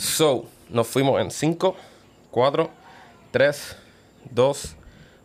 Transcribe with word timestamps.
So, 0.00 0.46
nos 0.70 0.86
fuimos 0.86 1.20
en 1.20 1.30
5, 1.30 1.76
4, 2.30 2.70
3, 3.32 3.76
2, 4.30 4.76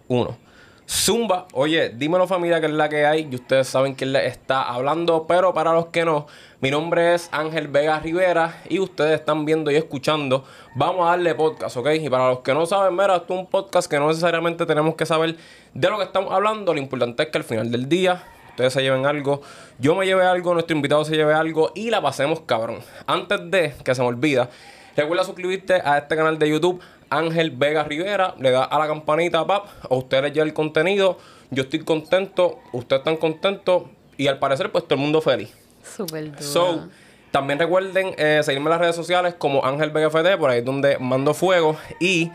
1. 0.09 0.37
Zumba, 0.85 1.47
oye, 1.53 1.91
dímelo 1.95 2.27
familia 2.27 2.59
que 2.59 2.65
es 2.65 2.73
la 2.73 2.89
que 2.89 3.05
hay 3.05 3.25
y 3.31 3.35
ustedes 3.35 3.69
saben 3.69 3.95
quién 3.95 4.11
les 4.11 4.25
está 4.25 4.63
hablando, 4.63 5.27
pero 5.27 5.53
para 5.53 5.71
los 5.71 5.85
que 5.87 6.03
no, 6.03 6.27
mi 6.59 6.71
nombre 6.71 7.15
es 7.15 7.29
Ángel 7.31 7.69
Vega 7.69 8.01
Rivera 8.01 8.61
y 8.67 8.79
ustedes 8.79 9.17
están 9.17 9.45
viendo 9.45 9.71
y 9.71 9.77
escuchando, 9.77 10.43
vamos 10.75 11.07
a 11.07 11.11
darle 11.11 11.35
podcast, 11.35 11.77
¿ok? 11.77 11.91
Y 12.01 12.09
para 12.09 12.31
los 12.31 12.39
que 12.39 12.53
no 12.53 12.65
saben, 12.65 12.97
mira, 12.97 13.15
esto 13.15 13.33
es 13.33 13.39
un 13.39 13.47
podcast 13.47 13.89
que 13.89 13.97
no 13.97 14.09
necesariamente 14.09 14.65
tenemos 14.65 14.95
que 14.95 15.05
saber 15.05 15.37
de 15.73 15.89
lo 15.89 15.97
que 15.97 16.03
estamos 16.03 16.33
hablando, 16.33 16.73
lo 16.73 16.81
importante 16.81 17.23
es 17.23 17.29
que 17.29 17.37
al 17.37 17.45
final 17.45 17.71
del 17.71 17.87
día 17.87 18.21
ustedes 18.55 18.71
se 18.71 18.81
lleven 18.81 19.05
algo, 19.05 19.41
yo 19.79 19.95
me 19.95 20.05
lleve 20.05 20.25
algo, 20.25 20.53
nuestro 20.53 20.75
invitado 20.75 21.03
se 21.03 21.15
lleve 21.15 21.33
algo 21.33 21.73
y 21.75 21.89
la 21.89 22.01
pasemos 22.01 22.39
cabrón. 22.41 22.79
Antes 23.05 23.51
de 23.51 23.75
que 23.83 23.93
se 23.93 24.01
me 24.01 24.07
olvida, 24.07 24.49
recuerda 24.95 25.25
suscribirte 25.25 25.81
a 25.83 25.97
este 25.97 26.15
canal 26.15 26.39
de 26.39 26.49
YouTube 26.49 26.81
Ángel 27.09 27.51
Vega 27.51 27.83
Rivera, 27.83 28.33
le 28.39 28.51
da 28.51 28.63
a 28.63 28.79
la 28.79 28.87
campanita, 28.87 29.45
pap, 29.45 29.67
a 29.89 29.93
usted 29.93 30.21
le 30.23 30.29
llega 30.29 30.43
el 30.43 30.53
contenido, 30.53 31.17
yo 31.51 31.63
estoy 31.63 31.79
contento, 31.79 32.59
ustedes 32.71 33.01
están 33.01 33.17
contentos 33.17 33.83
y 34.15 34.27
al 34.27 34.39
parecer 34.39 34.71
pues 34.71 34.85
todo 34.85 34.95
el 34.95 35.01
mundo 35.01 35.21
feliz. 35.21 35.53
Súper 35.83 36.31
duro. 36.31 36.41
So, 36.41 36.87
también 37.31 37.59
recuerden 37.59 38.15
eh, 38.17 38.39
seguirme 38.43 38.67
en 38.67 38.71
las 38.71 38.79
redes 38.79 38.95
sociales 38.95 39.35
como 39.37 39.65
Ángel 39.65 39.89
BGFD, 39.89 40.37
por 40.39 40.49
ahí 40.49 40.59
es 40.59 40.65
donde 40.65 40.97
mando 40.97 41.33
fuego. 41.33 41.75
Y 41.99 42.31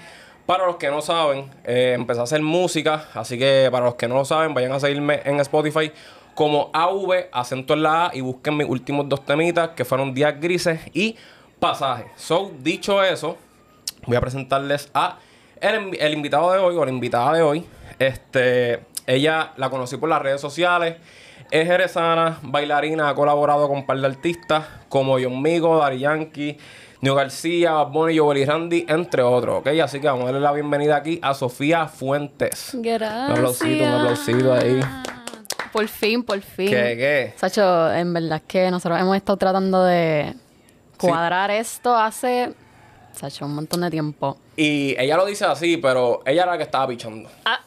para 0.51 0.67
los 0.67 0.79
que 0.79 0.91
no 0.91 1.01
saben, 1.01 1.49
eh, 1.63 1.93
empecé 1.95 2.19
a 2.19 2.25
hacer 2.25 2.43
música. 2.43 3.05
Así 3.15 3.39
que 3.39 3.69
para 3.71 3.85
los 3.85 3.95
que 3.95 4.09
no 4.09 4.17
lo 4.17 4.25
saben, 4.25 4.53
vayan 4.53 4.73
a 4.73 4.81
seguirme 4.81 5.21
en 5.25 5.39
Spotify 5.39 5.93
como 6.35 6.71
AV, 6.73 7.29
acento 7.31 7.75
en 7.75 7.85
la 7.85 8.07
A, 8.07 8.11
y 8.17 8.21
busquen 8.21 8.57
mis 8.57 8.69
últimos 8.69 9.09
dos 9.09 9.25
temitas, 9.25 9.69
que 9.77 9.85
fueron 9.85 10.13
Días 10.13 10.41
Grises 10.41 10.81
y 10.93 11.15
Pasaje. 11.61 12.07
So, 12.17 12.51
dicho 12.59 13.01
eso, 13.01 13.37
voy 14.09 14.17
a 14.17 14.21
presentarles 14.21 14.91
a 14.93 15.21
el, 15.61 15.97
el 15.97 16.15
invitado 16.15 16.51
de 16.51 16.59
hoy, 16.59 16.75
o 16.75 16.85
la 16.85 16.91
invitada 16.91 17.33
de 17.35 17.43
hoy. 17.43 17.65
Este, 18.01 18.81
ella 19.07 19.53
la 19.57 19.71
conocí 19.71 19.99
por 19.99 20.09
las 20.09 20.21
redes 20.21 20.41
sociales. 20.41 20.97
Es 21.53 21.69
jerezana, 21.69 22.41
bailarina, 22.43 23.09
ha 23.09 23.15
colaborado 23.15 23.69
con 23.69 23.77
un 23.77 23.87
par 23.87 24.01
de 24.01 24.07
artistas 24.09 24.65
como 24.89 25.13
John 25.13 25.41
Migo, 25.41 25.79
Dari 25.79 26.01
Yankee, 26.01 26.59
Neo 27.03 27.15
García, 27.15 27.73
Bad 27.73 27.93
Bunny, 27.93 28.19
Joel 28.19 28.39
y 28.39 28.45
Randy, 28.45 28.85
entre 28.87 29.23
otros, 29.23 29.61
¿ok? 29.61 29.69
Así 29.83 30.01
que 30.01 30.07
vamos 30.07 30.25
a 30.25 30.27
darle 30.27 30.41
la 30.41 30.53
bienvenida 30.53 30.97
aquí 30.97 31.19
a 31.23 31.33
Sofía 31.33 31.87
Fuentes. 31.87 32.73
Gracias. 32.75 33.31
Un 33.31 33.37
aplausito, 33.37 33.85
un 33.85 33.91
aplausito 33.91 34.53
ahí. 34.53 34.81
Por 35.73 35.89
fin, 35.89 36.23
por 36.23 36.41
fin. 36.43 36.69
¿Qué, 36.69 36.97
qué? 36.99 37.35
Sacho, 37.37 37.91
en 37.91 38.13
verdad 38.13 38.43
que 38.47 38.71
nosotros 38.71 39.01
hemos 39.01 39.17
estado 39.17 39.39
tratando 39.39 39.83
de 39.85 40.35
cuadrar 40.99 41.51
esto 41.51 41.97
hace, 41.97 42.53
Sacho, 43.13 43.47
un 43.47 43.55
montón 43.55 43.81
de 43.81 43.91
tiempo. 43.91 44.37
Y 44.55 44.95
ella 44.99 45.17
lo 45.17 45.25
dice 45.25 45.47
así, 45.47 45.79
pero 45.79 46.21
ella 46.27 46.43
era 46.43 46.53
la 46.53 46.59
que 46.59 46.65
estaba 46.65 46.87
pichando. 46.87 47.31
Ah, 47.47 47.61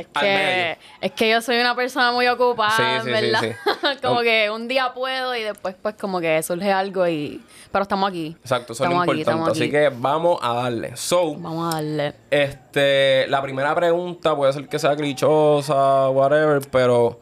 es 0.00 0.06
que, 0.20 0.78
es 1.00 1.12
que 1.12 1.30
yo 1.30 1.40
soy 1.40 1.58
una 1.60 1.74
persona 1.74 2.12
muy 2.12 2.26
ocupada, 2.28 3.00
Sí, 3.00 3.04
sí, 3.04 3.10
¿verdad? 3.10 3.40
sí. 3.40 3.52
como 4.02 4.20
que 4.20 4.50
un 4.50 4.68
día 4.68 4.92
puedo 4.94 5.34
y 5.36 5.42
después 5.42 5.74
pues 5.80 5.94
como 5.94 6.20
que 6.20 6.42
surge 6.42 6.70
algo 6.72 7.06
y... 7.08 7.42
Pero 7.72 7.82
estamos 7.82 8.08
aquí. 8.10 8.36
Exacto, 8.40 8.72
eso 8.72 8.84
es 8.84 8.90
importante. 8.90 9.50
Así 9.50 9.70
que 9.70 9.90
vamos 9.94 10.40
a 10.42 10.54
darle. 10.54 10.96
So, 10.96 11.36
Vamos 11.36 11.72
a 11.72 11.76
darle. 11.76 12.14
Este, 12.30 13.26
la 13.28 13.40
primera 13.42 13.74
pregunta 13.74 14.34
puede 14.34 14.52
ser 14.52 14.68
que 14.68 14.78
sea 14.78 14.96
clichosa, 14.96 16.08
whatever, 16.10 16.60
pero 16.70 17.20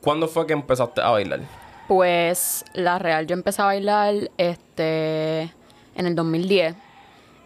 ¿cuándo 0.00 0.28
fue 0.28 0.46
que 0.46 0.52
empezaste 0.52 1.00
a 1.00 1.10
bailar? 1.10 1.40
Pues 1.88 2.64
la 2.74 3.00
real, 3.00 3.26
yo 3.26 3.34
empecé 3.34 3.62
a 3.62 3.64
bailar 3.64 4.14
este 4.38 5.52
en 5.96 6.06
el 6.06 6.14
2010. 6.14 6.76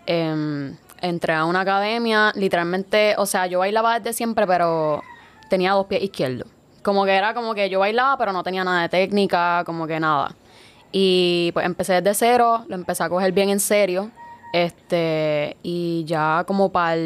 Em, 0.07 0.77
entré 1.05 1.35
a 1.35 1.45
una 1.45 1.61
academia, 1.61 2.33
literalmente, 2.35 3.15
o 3.19 3.27
sea, 3.27 3.47
yo 3.47 3.61
bailaba 3.61 3.99
desde 3.99 4.13
siempre, 4.13 4.47
pero 4.47 5.03
tenía 5.49 5.73
dos 5.73 5.87
pies 5.87 6.03
izquierdos. 6.03 6.49
Como 6.83 7.05
que 7.05 7.13
era 7.13 7.35
como 7.35 7.55
que 7.55 7.69
yo 7.71 7.81
bailaba, 7.81 8.19
pero 8.19 8.33
no 8.33 8.43
tenía 8.43 8.65
nada 8.65 8.83
de 8.83 8.89
técnica, 8.89 9.63
como 9.65 9.87
que 9.87 10.01
nada. 10.01 10.35
Y 10.93 11.51
pues 11.53 11.67
empecé 11.67 12.01
desde 12.01 12.15
cero, 12.15 12.65
lo 12.69 12.75
empecé 12.75 13.03
a 13.03 13.09
coger 13.09 13.33
bien 13.33 13.51
en 13.51 13.61
serio. 13.61 14.11
Este, 14.53 15.57
y 15.63 16.05
ya 16.07 16.45
como 16.47 16.71
para 16.71 16.97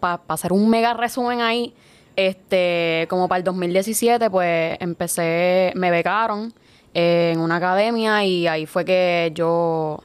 para 0.00 0.20
hacer 0.28 0.52
un 0.52 0.68
mega 0.68 0.92
resumen 0.92 1.40
ahí, 1.40 1.74
este, 2.16 3.06
como 3.08 3.26
para 3.28 3.38
el 3.38 3.44
2017, 3.44 4.28
pues 4.30 4.76
empecé, 4.80 5.72
me 5.76 5.90
becaron 5.90 6.52
en 6.92 7.40
una 7.40 7.56
academia 7.56 8.24
y 8.24 8.46
ahí 8.46 8.66
fue 8.66 8.84
que 8.84 9.32
yo 9.34 10.00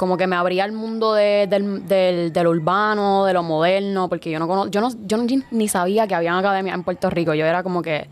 como 0.00 0.16
que 0.16 0.26
me 0.26 0.34
abría 0.34 0.64
al 0.64 0.72
mundo 0.72 1.12
de- 1.12 1.46
del, 1.46 1.86
del, 2.32 2.46
urbano, 2.46 3.26
de 3.26 3.34
lo 3.34 3.42
moderno, 3.42 4.08
porque 4.08 4.30
yo 4.30 4.38
no 4.38 4.48
cono- 4.48 4.66
yo 4.70 4.80
no, 4.80 4.88
yo 5.06 5.18
no- 5.18 5.26
ni 5.50 5.68
sabía 5.68 6.06
que 6.06 6.14
había 6.14 6.38
academias 6.38 6.74
en 6.74 6.84
Puerto 6.84 7.10
Rico. 7.10 7.34
Yo 7.34 7.44
era 7.44 7.62
como 7.62 7.82
que, 7.82 8.08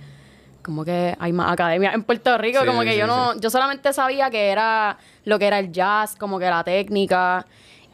como 0.63 0.85
que 0.85 1.17
hay 1.19 1.33
más 1.33 1.51
academias 1.51 1.95
en 1.95 2.03
Puerto 2.03 2.37
Rico, 2.37 2.61
Sí, 2.61 2.67
como 2.67 2.83
que 2.83 2.93
sí, 2.93 2.99
yo 2.99 3.07
no, 3.07 3.41
yo 3.41 3.49
solamente 3.49 3.91
sabía 3.95 4.29
que 4.29 4.51
era 4.51 4.99
lo 5.25 5.39
que 5.39 5.47
era 5.47 5.59
el 5.59 5.73
jazz, 5.73 6.15
como 6.15 6.39
que 6.39 6.45
la 6.51 6.63
técnica. 6.63 7.47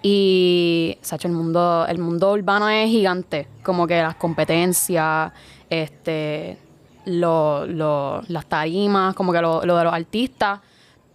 Y, 0.03 0.99
Sacho, 1.01 1.29
el 1.29 1.35
mundo, 1.35 1.87
el 1.89 1.99
mundo 1.99 2.33
urbano 2.33 2.69
es 2.69 2.91
gigante. 2.91 3.47
Como 3.63 3.87
que 3.87 4.03
las 4.03 4.17
competencias, 4.17 5.31
este, 5.71 6.59
lo, 7.07 7.65
lo- 7.65 8.23
las 8.27 8.47
tarimas, 8.47 9.15
como 9.15 9.33
que 9.33 9.41
lo, 9.41 9.65
lo 9.65 9.77
de 9.77 9.85
los 9.85 9.95
artistas. 9.95 10.59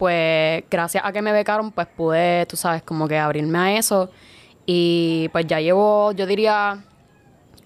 Pues 0.00 0.64
gracias 0.70 1.04
a 1.04 1.12
que 1.12 1.20
me 1.20 1.30
becaron, 1.30 1.72
pues 1.72 1.86
pude, 1.86 2.46
tú 2.46 2.56
sabes, 2.56 2.82
como 2.82 3.06
que 3.06 3.18
abrirme 3.18 3.58
a 3.58 3.76
eso. 3.76 4.08
Y 4.64 5.28
pues 5.30 5.46
ya 5.46 5.60
llevo, 5.60 6.12
yo 6.12 6.24
diría, 6.24 6.82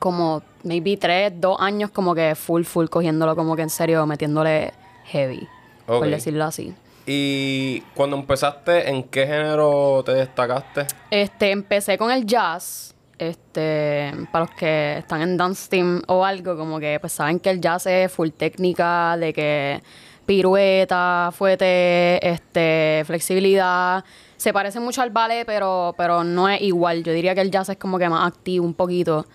como 0.01 0.43
maybe 0.65 0.97
tres, 0.97 1.33
dos 1.37 1.57
años 1.61 1.93
como 1.93 2.13
que 2.13 2.35
full, 2.35 2.65
full, 2.65 2.87
cogiéndolo 2.87 3.37
como 3.37 3.55
que 3.55 3.63
en 3.63 3.71
serio, 3.71 4.05
metiéndole 4.05 4.73
heavy, 5.05 5.47
por 5.87 6.09
decirlo 6.09 6.43
así. 6.43 6.75
Y 7.07 7.83
cuando 7.95 8.17
empezaste, 8.17 8.91
¿en 8.91 9.05
qué 9.05 9.29
género 9.29 10.03
te 10.05 10.15
destacaste? 10.15 10.89
Este, 11.13 11.53
empecé 11.53 11.97
con 11.97 12.11
el 12.11 12.27
jazz. 12.27 12.97
Este, 13.17 14.13
para 14.33 14.47
los 14.47 14.55
que 14.57 14.99
están 14.99 15.23
en 15.23 15.37
dance 15.37 15.71
team 15.71 16.03
o 16.09 16.25
algo, 16.25 16.57
como 16.57 16.81
que 16.81 16.99
pues 17.01 17.13
saben 17.13 17.39
que 17.39 17.51
el 17.51 17.61
jazz 17.61 17.87
es 17.87 18.11
full 18.11 18.31
técnica, 18.31 19.17
de 19.17 19.33
que 19.33 19.83
pirueta, 20.27 21.31
fuete, 21.33 22.27
este, 22.29 23.03
flexibilidad. 23.07 24.05
Se 24.37 24.53
parece 24.53 24.81
mucho 24.81 25.03
al 25.03 25.11
ballet, 25.11 25.45
pero, 25.47 25.95
pero 25.97 26.25
no 26.25 26.49
es 26.49 26.61
igual. 26.61 27.03
Yo 27.05 27.13
diría 27.13 27.35
que 27.35 27.41
el 27.41 27.51
jazz 27.51 27.69
es 27.69 27.77
como 27.77 27.99
que 27.99 28.09
más 28.09 28.27
activo 28.27 28.65
un 28.65 28.75
poquito. 28.75 29.27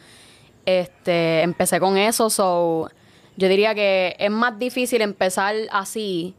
Este, 0.65 1.41
empecé 1.41 1.79
con 1.79 1.97
eso, 1.97 2.29
so 2.29 2.89
yo 3.37 3.47
diría 3.47 3.73
que 3.73 4.15
es 4.19 4.29
más 4.29 4.59
difícil 4.59 5.01
empezar 5.01 5.55
así 5.71 6.35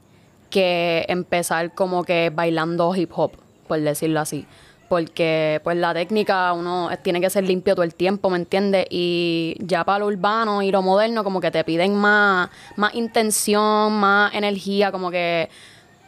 que 0.50 1.06
empezar 1.08 1.74
como 1.74 2.04
que 2.04 2.30
bailando 2.30 2.94
hip 2.94 3.10
hop, 3.14 3.32
por 3.66 3.80
decirlo 3.80 4.20
así. 4.20 4.46
Porque 4.90 5.60
pues 5.62 5.76
la 5.76 5.94
técnica 5.94 6.52
uno 6.52 6.90
tiene 7.02 7.20
que 7.20 7.30
ser 7.30 7.44
limpio 7.44 7.76
todo 7.76 7.84
el 7.84 7.94
tiempo, 7.94 8.28
¿me 8.28 8.38
entiendes? 8.38 8.86
Y 8.90 9.54
ya 9.60 9.84
para 9.84 10.00
lo 10.00 10.06
urbano 10.06 10.62
y 10.62 10.72
lo 10.72 10.82
moderno 10.82 11.22
como 11.22 11.40
que 11.40 11.52
te 11.52 11.62
piden 11.62 11.94
más, 11.94 12.50
más 12.74 12.92
intención, 12.96 13.92
más 13.92 14.34
energía, 14.34 14.90
como 14.90 15.12
que 15.12 15.48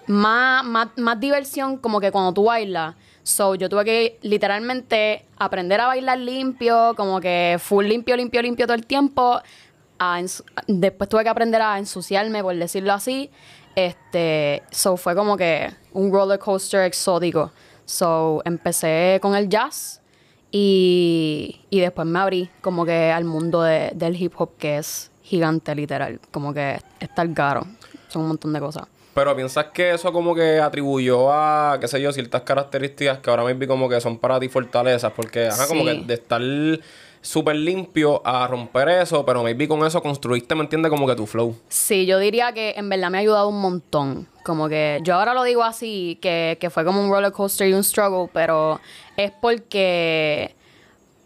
más, 0.09 0.65
más, 0.65 0.89
más 0.97 1.21
diversión 1.21 1.77
como 1.77 2.01
que 2.01 2.11
cuando 2.11 2.33
tú 2.33 2.47
bailas. 2.47 2.97
So, 3.23 3.55
yo 3.55 3.69
tuve 3.69 3.85
que 3.85 4.19
literalmente 4.23 5.27
aprender 5.39 5.81
a 5.81 5.87
bailar 5.87 6.19
limpio, 6.19 6.95
como 6.97 7.21
que 7.21 7.59
full 7.61 7.87
limpio, 7.87 8.17
limpio, 8.17 8.43
limpio 8.43 8.67
todo 8.67 8.75
el 8.75 8.85
tiempo. 8.85 9.41
A 10.01 10.21
después 10.67 11.09
tuve 11.09 11.23
que 11.23 11.29
aprender 11.29 11.63
a 11.63 11.79
ensuciarme, 11.79 12.43
por 12.43 12.57
decirlo 12.57 12.95
así. 12.95 13.31
Este, 13.77 14.65
so 14.73 14.97
fue 14.97 15.15
como 15.15 15.37
que 15.37 15.73
un 15.93 16.13
roller 16.13 16.41
coaster 16.41 16.83
exótico. 16.83 17.53
So, 17.93 18.41
empecé 18.47 19.19
con 19.21 19.35
el 19.35 19.51
jazz 19.51 20.01
y, 20.51 21.61
y 21.69 21.81
después 21.81 22.07
me 22.07 22.19
abrí 22.21 22.49
como 22.63 22.87
que 22.87 23.11
al 23.13 23.25
mundo 23.25 23.61
de- 23.63 23.91
del 23.95 24.17
hip 24.21 24.33
hop 24.39 24.57
que 24.57 24.79
es 24.79 25.11
gigante, 25.23 25.75
literal. 25.75 26.19
Como 26.31 26.55
que 26.55 26.79
está 27.01 27.21
el 27.21 27.35
caro. 27.35 27.67
Son 28.09 28.23
un 28.23 28.29
montón 28.29 28.53
de 28.55 28.61
cosas. 28.61 28.85
Pero 29.15 29.37
piensas 29.37 29.67
que 29.75 29.93
eso 29.93 30.11
como 30.11 30.35
que 30.35 30.59
atribuyó 30.59 31.31
a, 31.31 31.77
qué 31.79 31.87
sé 31.87 32.01
yo, 32.01 32.13
ciertas 32.13 32.41
características 32.43 33.19
que 33.19 33.29
ahora 33.29 33.45
mismo 33.45 33.67
como 33.67 33.87
que 33.91 34.01
son 34.01 34.17
para 34.17 34.41
ti 34.41 34.49
fortalezas, 34.49 35.13
porque 35.13 35.49
ajá, 35.49 35.67
como 35.69 35.85
que 35.85 35.95
de 36.07 36.15
estar 36.15 36.41
súper 37.23 37.57
limpio 37.57 38.21
a 38.27 38.47
romper 38.47 38.89
eso, 38.89 39.25
pero 39.25 39.43
maybe 39.43 39.67
con 39.67 39.87
eso 39.87 40.03
construiste, 40.03 40.55
¿me 40.55 40.63
entiendes? 40.63 40.91
Como 40.91 41.07
que 41.07 41.15
tu 41.15 41.27
flow. 41.27 41.57
Sí, 41.69 42.05
yo 42.05 42.19
diría 42.19 42.53
que 42.53 42.75
en 42.77 42.89
verdad 42.89 43.11
me 43.11 43.19
ha 43.19 43.21
ayudado 43.21 43.49
un 43.49 43.61
montón. 43.61 44.27
Como 44.45 44.69
que 44.69 45.01
yo 45.05 45.15
ahora 45.15 45.33
lo 45.33 45.45
digo 45.45 45.63
así, 45.63 46.19
que, 46.21 46.59
que 46.61 46.69
fue 46.69 46.85
como 46.85 47.03
un 47.03 47.11
roller 47.11 47.33
coaster 47.33 47.69
y 47.69 47.73
un 47.73 47.85
struggle, 47.85 48.29
pero 48.33 48.81
es 49.17 49.31
porque 49.41 50.55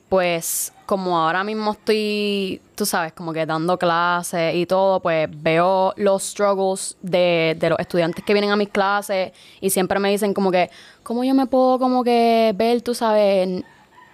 pues 0.09 0.73
como 0.85 1.19
ahora 1.19 1.43
mismo 1.43 1.73
estoy, 1.73 2.61
tú 2.77 2.87
sabes, 2.87 3.13
como 3.13 3.33
que 3.33 3.45
dando 3.45 3.77
clases 3.77 4.55
y 4.55 4.65
todo, 4.67 5.01
pues 5.01 5.29
veo 5.33 5.93
los 5.97 6.23
struggles 6.23 6.97
de, 7.03 7.57
de 7.59 7.71
los 7.71 7.79
estudiantes 7.81 8.25
que 8.25 8.33
vienen 8.33 8.51
a 8.51 8.57
mis 8.57 8.69
clases 8.69 9.33
y 9.61 9.71
siempre 9.71 9.99
me 9.99 10.11
dicen 10.11 10.33
como 10.33 10.53
que, 10.53 10.71
¿cómo 11.03 11.25
yo 11.25 11.35
me 11.35 11.47
puedo 11.47 11.81
como 11.81 12.05
que 12.05 12.53
ver, 12.55 12.83
tú 12.83 12.95
sabes, 12.95 13.65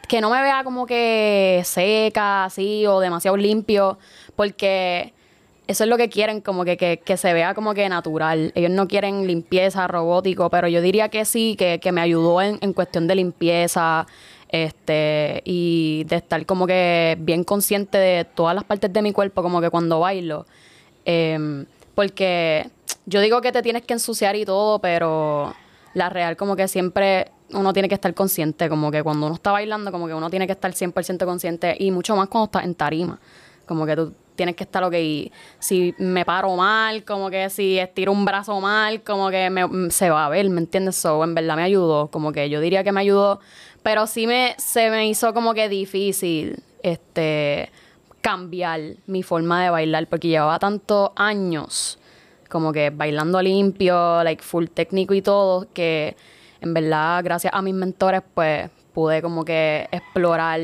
que 0.09 0.21
no 0.21 0.31
me 0.31 0.43
vea 0.43 0.65
como 0.65 0.87
que 0.87 1.63
seca 1.65 2.45
así 2.45 2.87
o 2.87 3.01
demasiado 3.01 3.37
limpio? 3.37 3.99
Porque 4.37 5.13
eso 5.67 5.85
es 5.85 5.91
lo 5.91 5.97
que 5.97 6.09
quieren, 6.09 6.41
como 6.41 6.65
que, 6.65 6.77
que, 6.77 7.01
que, 7.05 7.17
se 7.17 7.33
vea 7.33 7.55
como 7.55 7.75
que 7.75 7.89
natural. 7.89 8.53
Ellos 8.55 8.71
no 8.71 8.89
quieren 8.89 9.27
limpieza, 9.27 9.87
robótico, 9.87 10.51
pero 10.51 10.69
yo 10.69 10.83
diría 10.83 11.09
que 11.09 11.25
sí, 11.25 11.57
que, 11.59 11.79
que 11.81 11.93
me 11.93 12.01
ayudó 12.01 12.43
en, 12.43 12.59
en 12.61 12.73
cuestión 12.73 13.07
de 13.07 13.15
limpieza, 13.15 14.07
este, 14.53 15.41
y 15.47 16.05
de 16.05 16.17
estar 16.17 16.45
como 16.45 16.67
que 16.67 17.17
bien 17.19 17.43
consciente 17.43 17.97
de 17.97 18.27
todas 18.27 18.55
las 18.55 18.65
partes 18.65 18.93
de 18.93 19.03
mi 19.03 19.13
cuerpo, 19.13 19.43
como 19.43 19.61
que 19.63 19.71
cuando 19.71 19.99
bailo. 19.99 20.47
Em, 21.07 21.65
porque 21.95 22.69
yo 23.07 23.21
digo 23.21 23.41
que 23.41 23.51
te 23.51 23.63
tienes 23.63 23.83
que 23.83 23.95
ensuciar 23.95 24.37
y 24.37 24.45
todo, 24.45 24.79
pero 24.79 25.55
la 25.95 26.11
real 26.11 26.37
como 26.37 26.55
que 26.55 26.69
siempre 26.69 27.31
uno 27.53 27.73
tiene 27.73 27.89
que 27.89 27.95
estar 27.95 28.13
consciente, 28.15 28.69
como 28.69 28.91
que 28.91 29.03
cuando 29.03 29.27
uno 29.27 29.35
está 29.35 29.53
bailando, 29.53 29.91
como 29.93 30.07
que 30.07 30.15
uno 30.15 30.31
tiene 30.31 30.47
que 30.47 30.53
estar 30.53 30.73
100% 30.73 31.25
consciente 31.25 31.77
y 31.79 31.91
mucho 31.91 32.17
más 32.17 32.29
cuando 32.29 32.47
estás 32.47 32.65
en 32.65 32.75
tarima. 32.75 33.19
Como 33.67 33.87
que 33.87 33.97
tú 33.97 34.13
tienes 34.35 34.57
que 34.57 34.65
estar, 34.65 34.83
ok, 34.83 34.95
si 35.59 35.95
me 35.99 36.25
paro 36.25 36.57
mal, 36.57 37.05
como 37.05 37.31
que 37.31 37.49
si 37.51 37.79
estiro 37.79 38.13
un 38.13 38.25
brazo 38.25 38.61
mal, 38.61 39.03
como 39.03 39.31
que 39.31 39.51
me, 39.51 39.91
se 39.91 40.11
va 40.11 40.27
a 40.27 40.29
ver, 40.29 40.49
¿me 40.51 40.61
entiendes? 40.61 40.97
So, 40.97 41.23
en 41.23 41.35
verdad 41.35 41.57
me 41.57 41.63
ayudó, 41.63 42.09
como 42.09 42.33
que 42.33 42.49
yo 42.51 42.61
diría 42.61 42.83
que 42.83 42.93
me 42.93 43.01
ayudó 43.01 43.41
pero 43.83 44.07
sí 44.07 44.27
me, 44.27 44.55
se 44.59 44.91
me 44.91 45.09
hizo 45.09 45.35
como 45.35 45.55
que 45.55 45.69
difícil 45.69 46.63
este, 46.83 47.71
cambiar 48.21 48.81
mi 49.07 49.23
forma 49.23 49.63
de 49.65 49.71
bailar 49.71 50.07
porque 50.07 50.29
llevaba 50.29 50.59
tantos 50.59 51.11
años 51.17 51.99
como 52.49 52.73
que 52.73 52.91
bailando 52.91 53.41
limpio, 53.41 54.23
like 54.23 54.43
full 54.43 54.67
técnico 54.67 55.15
y 55.15 55.23
todo, 55.23 55.67
que 55.73 56.17
en 56.63 56.75
verdad 56.75 57.23
gracias 57.25 57.53
a 57.53 57.61
mis 57.61 57.75
mentores 57.75 58.23
pues 58.35 58.71
pude 58.95 59.21
como 59.21 59.45
que 59.45 59.89
explorar 59.91 60.61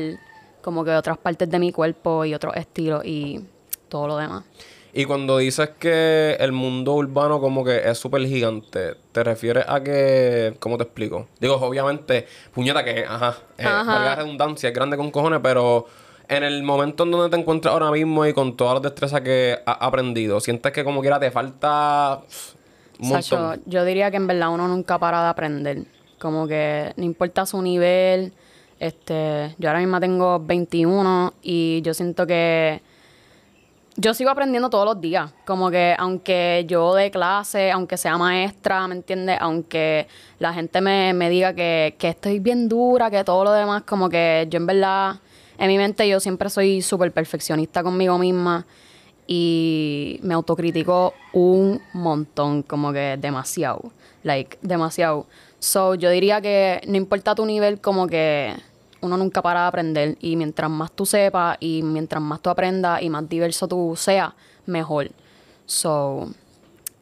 como 0.61 0.83
que 0.83 0.91
otras 0.91 1.17
partes 1.17 1.49
de 1.49 1.59
mi 1.59 1.71
cuerpo 1.71 2.25
y 2.25 2.33
otros 2.33 2.55
estilos 2.55 3.03
y 3.05 3.41
todo 3.87 4.07
lo 4.07 4.17
demás. 4.17 4.43
Y 4.91 5.05
cuando 5.05 5.37
dices 5.37 5.69
que 5.79 6.35
el 6.39 6.51
mundo 6.51 6.93
urbano 6.93 7.39
como 7.39 7.63
que 7.63 7.89
es 7.89 7.97
súper 7.97 8.25
gigante, 8.25 8.95
¿te 9.11 9.23
refieres 9.23 9.65
a 9.67 9.83
que... 9.83 10.55
¿Cómo 10.59 10.77
te 10.77 10.83
explico? 10.83 11.27
Digo, 11.39 11.55
obviamente, 11.55 12.25
puñeta 12.53 12.83
que, 12.83 13.05
ajá, 13.07 13.37
eh, 13.57 13.65
la 13.65 14.15
redundancia, 14.15 14.69
es 14.69 14.75
grande 14.75 14.97
con 14.97 15.11
cojones, 15.11 15.41
pero 15.43 15.85
en 16.27 16.43
el 16.43 16.63
momento 16.63 17.03
en 17.03 17.11
donde 17.11 17.29
te 17.29 17.39
encuentras 17.39 17.71
ahora 17.71 17.91
mismo 17.91 18.25
y 18.25 18.33
con 18.33 18.57
todas 18.57 18.75
las 18.75 18.83
destrezas 18.83 19.21
que 19.21 19.59
has 19.63 19.77
aprendido, 19.79 20.39
¿sientes 20.39 20.71
que 20.71 20.83
como 20.83 21.01
quiera 21.01 21.19
te 21.19 21.29
falta 21.29 22.21
montón? 22.99 23.61
yo 23.65 23.85
diría 23.85 24.11
que 24.11 24.17
en 24.17 24.27
verdad 24.27 24.49
uno 24.49 24.67
nunca 24.67 24.99
para 24.99 25.23
de 25.23 25.29
aprender. 25.29 25.83
Como 26.19 26.47
que 26.47 26.93
no 26.97 27.03
importa 27.03 27.45
su 27.45 27.61
nivel. 27.61 28.33
Este, 28.79 29.55
yo 29.57 29.69
ahora 29.69 29.79
mismo 29.79 29.99
tengo 29.99 30.39
21 30.39 31.33
y 31.41 31.81
yo 31.81 31.93
siento 31.93 32.25
que 32.25 32.81
yo 33.95 34.13
sigo 34.13 34.29
aprendiendo 34.29 34.69
todos 34.69 34.85
los 34.85 35.01
días. 35.01 35.31
Como 35.45 35.69
que 35.69 35.95
aunque 35.97 36.65
yo 36.67 36.93
dé 36.93 37.11
clase, 37.11 37.71
aunque 37.71 37.97
sea 37.97 38.17
maestra, 38.17 38.87
¿me 38.87 38.95
entiendes? 38.95 39.37
Aunque 39.41 40.07
la 40.39 40.53
gente 40.53 40.79
me, 40.81 41.29
diga 41.29 41.53
que, 41.53 41.95
que, 41.97 42.09
estoy 42.09 42.39
bien 42.39 42.69
dura, 42.69 43.09
que 43.09 43.23
todo 43.23 43.43
lo 43.43 43.51
demás, 43.51 43.83
como 43.83 44.09
que 44.09 44.47
yo 44.49 44.57
en 44.57 44.65
verdad, 44.65 45.15
en 45.57 45.67
mi 45.67 45.77
mente 45.77 46.07
yo 46.07 46.19
siempre 46.19 46.49
soy 46.49 46.81
súper 46.81 47.11
perfeccionista 47.11 47.83
conmigo 47.83 48.17
misma 48.17 48.65
y 49.31 50.19
me 50.23 50.33
autocritico 50.33 51.13
un 51.33 51.79
montón, 51.93 52.63
como 52.63 52.91
que 52.91 53.15
demasiado. 53.21 53.91
Like, 54.23 54.57
demasiado. 54.63 55.27
So, 55.59 55.93
yo 55.93 56.09
diría 56.09 56.41
que 56.41 56.81
no 56.87 56.97
importa 56.97 57.35
tu 57.35 57.45
nivel, 57.45 57.79
como 57.79 58.07
que 58.07 58.55
uno 59.01 59.17
nunca 59.17 59.43
para 59.43 59.61
de 59.61 59.67
aprender 59.67 60.17
y 60.19 60.35
mientras 60.35 60.71
más 60.71 60.91
tú 60.91 61.05
sepas 61.05 61.57
y 61.59 61.83
mientras 61.83 62.23
más 62.23 62.41
tú 62.41 62.49
aprendas 62.49 63.03
y 63.03 63.11
más 63.11 63.29
diverso 63.29 63.67
tú 63.67 63.93
seas, 63.95 64.33
mejor. 64.65 65.11
So, 65.67 66.31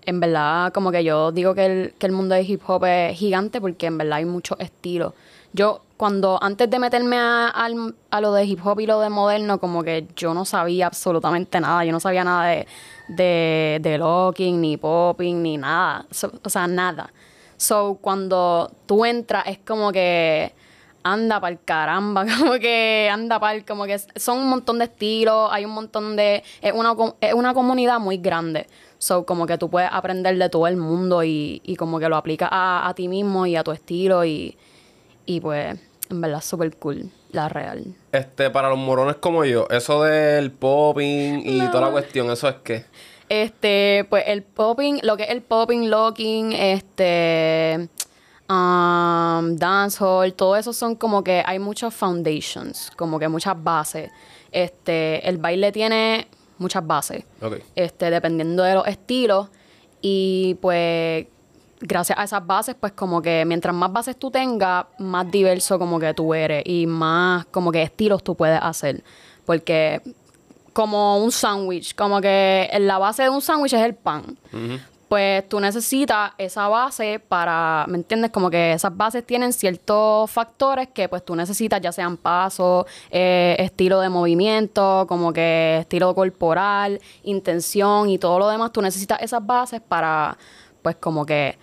en 0.06 0.20
verdad, 0.20 0.74
como 0.74 0.92
que 0.92 1.06
yo 1.06 1.32
digo 1.32 1.56
que 1.56 1.66
el, 1.66 1.94
que 1.98 2.08
el 2.08 2.12
mundo 2.12 2.36
de 2.36 2.42
hip 2.44 2.62
hop 2.68 2.84
es 2.84 3.18
gigante 3.18 3.62
porque 3.62 3.86
en 3.86 3.98
verdad 3.98 4.18
hay 4.18 4.26
muchos 4.26 4.60
estilos. 4.60 5.14
Yo, 5.54 5.80
cuando 5.98 6.38
antes 6.42 6.70
de 6.70 6.78
meterme 6.78 7.18
a, 7.18 7.48
a, 7.50 8.22
lo 8.22 8.32
de 8.34 8.46
hip 8.46 8.60
hop 8.64 8.80
y 8.80 8.86
lo 8.86 9.00
de 9.00 9.10
moderno, 9.10 9.60
como 9.60 9.84
que 9.84 10.08
yo 10.16 10.34
no 10.36 10.46
sabía 10.46 10.86
absolutamente 10.86 11.60
nada. 11.60 11.84
Yo 11.84 11.92
no 11.92 12.00
sabía 12.00 12.24
nada 12.24 12.46
de, 12.46 12.68
de, 13.08 13.80
de 13.82 13.98
locking, 13.98 14.62
ni 14.62 14.78
popping, 14.78 15.42
ni 15.42 15.58
nada. 15.58 16.06
o 16.44 16.50
sea, 16.50 16.68
nada. 16.68 17.12
So, 17.58 17.98
cuando 18.00 18.72
tú 18.86 19.06
entras, 19.06 19.48
es 19.48 19.58
como 19.58 19.92
que 19.92 20.54
anda 21.02 21.40
para 21.40 21.54
el 21.54 21.64
caramba, 21.64 22.26
como 22.38 22.54
que 22.60 23.10
anda 23.12 23.40
para 23.40 23.66
como 23.66 23.86
que 23.86 23.98
son 23.98 24.38
un 24.38 24.50
montón 24.50 24.78
de 24.78 24.86
estilos, 24.86 25.50
hay 25.52 25.66
un 25.66 25.72
montón 25.72 26.16
de, 26.16 26.44
es 26.62 26.74
una, 26.74 26.96
es 27.22 27.34
una 27.34 27.56
comunidad 27.56 28.00
muy 28.00 28.18
grande. 28.18 28.68
So, 29.00 29.26
como 29.26 29.48
que 29.48 29.58
tú 29.58 29.70
puedes 29.70 29.90
aprender 29.92 30.38
de 30.38 30.50
todo 30.50 30.68
el 30.68 30.78
mundo 30.78 31.24
y, 31.24 31.62
y 31.64 31.76
como 31.76 32.00
que 32.00 32.08
lo 32.08 32.18
aplicas 32.18 32.50
a, 32.52 32.88
a, 32.88 32.94
ti 32.94 33.08
mismo 33.08 33.48
y 33.48 33.56
a 33.56 33.64
tu 33.64 33.72
estilo 33.72 34.26
y, 34.26 34.58
y 35.28 35.40
pues, 35.40 35.78
en 36.10 36.22
verdad, 36.22 36.42
súper 36.42 36.76
cool, 36.78 37.12
la 37.32 37.50
real. 37.50 37.94
Este, 38.12 38.50
para 38.50 38.70
los 38.70 38.80
morones 38.80 39.18
como 39.18 39.46
yo, 39.46 39.68
eso 39.70 40.02
del 40.02 40.52
popping 40.52 41.44
y 41.46 41.60
toda 41.68 41.82
la 41.82 41.92
cuestión, 41.92 42.32
¿eso 42.32 42.50
es 42.50 42.56
qué? 42.64 42.86
Este, 43.30 44.08
pues 44.10 44.24
el 44.28 44.42
popping, 44.42 45.02
lo 45.04 45.18
que 45.18 45.24
es 45.24 45.30
el 45.30 45.42
popping, 45.42 45.90
locking, 45.90 46.54
este 46.54 47.90
um, 48.50 49.56
dancehall, 49.58 50.34
todo 50.34 50.56
eso 50.56 50.72
son 50.72 50.96
como 50.96 51.24
que 51.24 51.44
hay 51.46 51.60
muchos 51.60 51.94
foundations, 51.94 52.90
como 52.96 53.20
que 53.20 53.28
muchas 53.28 53.62
bases. 53.62 54.10
Este, 54.52 55.28
el 55.28 55.38
baile 55.38 55.72
tiene 55.74 56.28
muchas 56.58 56.88
bases. 56.88 57.26
Este, 57.76 58.10
dependiendo 58.10 58.64
de 58.64 58.76
los 58.76 58.88
estilos. 58.88 59.50
Y 60.02 60.56
pues 60.62 61.26
gracias 61.80 62.18
a 62.18 62.24
esas 62.24 62.46
bases, 62.46 62.76
pues 62.80 62.94
como 62.94 63.22
que 63.22 63.44
mientras 63.46 63.76
más 63.76 63.92
bases 63.92 64.18
tú 64.18 64.32
tengas, 64.32 64.86
más 65.00 65.30
diverso 65.30 65.78
como 65.78 66.00
que 66.00 66.14
tú 66.14 66.34
eres 66.34 66.64
y 66.66 66.88
más 66.88 67.46
como 67.46 67.72
que 67.72 67.84
estilos 67.84 68.24
tú 68.24 68.36
puedes 68.36 68.60
hacer. 68.62 69.04
Porque 69.46 70.02
como 70.74 71.18
un 71.18 71.32
sándwich, 71.32 71.96
como 71.96 72.22
que 72.22 72.70
la 72.80 72.98
base 72.98 73.24
de 73.24 73.30
un 73.30 73.42
sándwich 73.42 73.74
es 73.74 73.82
el 73.82 73.96
pan 73.96 74.38
pues 75.08 75.48
tú 75.48 75.60
necesitas 75.60 76.32
esa 76.38 76.68
base 76.68 77.20
para, 77.20 77.86
¿me 77.88 77.98
entiendes? 77.98 78.32
Como 78.32 78.50
que 78.50 78.74
esas 78.74 78.96
bases 78.96 79.26
tienen 79.26 79.54
ciertos 79.54 80.30
factores 80.30 80.90
que 80.90 81.08
pues 81.08 81.24
tú 81.24 81.36
necesitas, 81.36 81.82
ya 81.82 81.92
sean 81.92 82.18
pasos, 82.18 82.86
eh, 83.10 83.56
estilo 83.60 84.02
de 84.02 84.10
movimiento, 84.10 85.06
como 85.08 85.32
que 85.32 85.80
estilo 85.82 86.14
corporal, 86.14 87.00
intención 87.24 88.10
y 88.10 88.18
todo 88.18 88.40
lo 88.40 88.50
demás. 88.50 88.72
Tú 88.74 88.82
necesitas 88.82 89.22
esas 89.22 89.46
bases 89.46 89.82
para, 89.82 90.38
pues 90.88 90.96
como 90.98 91.26
que 91.26 91.58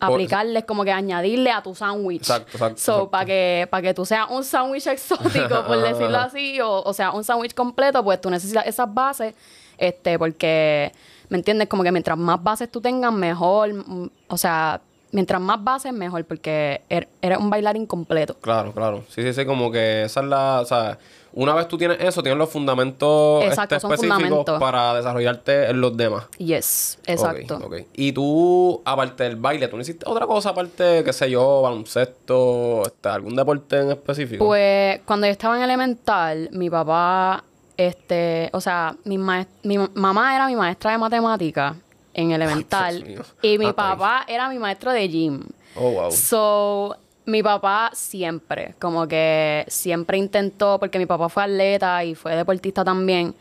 aplicarles, 0.00 0.64
como 0.64 0.84
que 0.84 0.92
añadirle 0.92 1.50
a 1.50 1.62
tu 1.62 1.74
sándwich. 1.74 2.22
Exacto, 2.22 2.50
exacto. 2.52 2.80
So, 2.80 3.10
para 3.10 3.24
que, 3.24 3.68
para 3.70 3.82
que 3.82 3.94
tú 3.94 4.04
seas 4.04 4.26
un 4.30 4.42
sándwich 4.42 4.86
exótico, 4.88 5.64
por 5.64 5.80
decirlo 5.82 6.18
así, 6.18 6.60
o, 6.60 6.82
o 6.82 6.92
sea, 6.92 7.12
un 7.12 7.22
sándwich 7.22 7.54
completo, 7.54 8.02
pues 8.02 8.20
tú 8.20 8.30
necesitas 8.30 8.66
esas 8.66 8.92
bases, 8.92 9.34
este, 9.78 10.18
porque 10.18 10.92
¿Me 11.32 11.38
entiendes? 11.38 11.66
Como 11.66 11.82
que 11.82 11.90
mientras 11.90 12.18
más 12.18 12.42
bases 12.42 12.70
tú 12.70 12.82
tengas, 12.82 13.10
mejor. 13.10 13.72
Mm, 13.72 14.10
o 14.28 14.36
sea, 14.36 14.82
mientras 15.12 15.40
más 15.40 15.64
bases, 15.64 15.90
mejor, 15.90 16.26
porque 16.26 16.82
er, 16.90 17.08
eres 17.22 17.38
un 17.38 17.48
bailarín 17.48 17.86
completo. 17.86 18.34
Claro, 18.34 18.72
claro. 18.72 19.02
Sí, 19.08 19.22
sí, 19.22 19.32
sí, 19.32 19.46
como 19.46 19.72
que 19.72 20.02
esa 20.02 20.20
es 20.20 20.26
la. 20.26 20.60
O 20.60 20.66
sea, 20.66 20.98
una 21.34 21.54
vez 21.54 21.68
tú 21.68 21.78
tienes 21.78 21.98
eso, 22.00 22.22
tienes 22.22 22.38
los 22.38 22.50
fundamentos 22.50 23.44
este, 23.44 23.76
específicos 23.76 24.44
para 24.58 24.94
desarrollarte 24.94 25.70
en 25.70 25.80
los 25.80 25.96
demás. 25.96 26.24
Yes, 26.38 26.98
exacto. 27.06 27.60
Okay, 27.64 27.86
Y 27.94 28.12
tú, 28.12 28.82
aparte 28.84 29.24
del 29.24 29.36
baile, 29.36 29.68
¿tú 29.68 29.76
no 29.76 29.82
hiciste 29.82 30.04
otra 30.08 30.26
cosa 30.26 30.50
aparte, 30.50 31.02
qué 31.04 31.12
sé 31.12 31.30
yo, 31.30 31.62
baloncesto, 31.62 32.82
este, 32.86 33.08
algún 33.08 33.34
deporte 33.34 33.80
en 33.80 33.90
específico? 33.90 34.44
Pues 34.44 35.00
cuando 35.04 35.26
yo 35.26 35.32
estaba 35.32 35.56
en 35.56 35.62
elemental, 35.62 36.48
mi 36.52 36.68
papá 36.68 37.44
este, 37.76 38.50
o 38.52 38.60
sea, 38.60 38.94
mi, 39.04 39.18
mi 39.18 39.78
mamá 39.94 40.34
era 40.34 40.46
mi 40.46 40.56
maestra 40.56 40.92
de 40.92 40.98
matemática 40.98 41.76
en 42.14 42.32
elemental 42.32 43.24
y 43.40 43.58
mi 43.58 43.72
papá 43.72 44.24
era 44.28 44.48
mi 44.48 44.58
maestro 44.58 44.92
de 44.92 45.08
gym. 45.08 45.42
Oh, 45.74 45.90
wow. 45.90 46.10
So, 46.10 46.96
mi 47.24 47.42
papá 47.42 47.90
siempre, 47.94 48.74
como 48.80 49.06
que 49.06 49.64
siempre 49.68 50.18
intentó, 50.18 50.78
porque 50.78 50.98
mi 50.98 51.06
papá 51.06 51.28
fue 51.28 51.44
atleta 51.44 52.04
y 52.04 52.14
fue 52.14 52.34
deportista 52.36 52.84
también, 52.84 53.34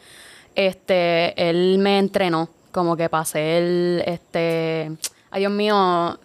este, 0.55 1.49
él 1.49 1.77
me 1.79 1.97
entrenó, 1.99 2.49
como 2.71 2.95
que 2.95 3.09
para 3.09 3.25
ser, 3.25 4.03
este, 4.07 4.91
ay 5.31 5.39
Dios 5.39 5.51
mío, 5.51 6.19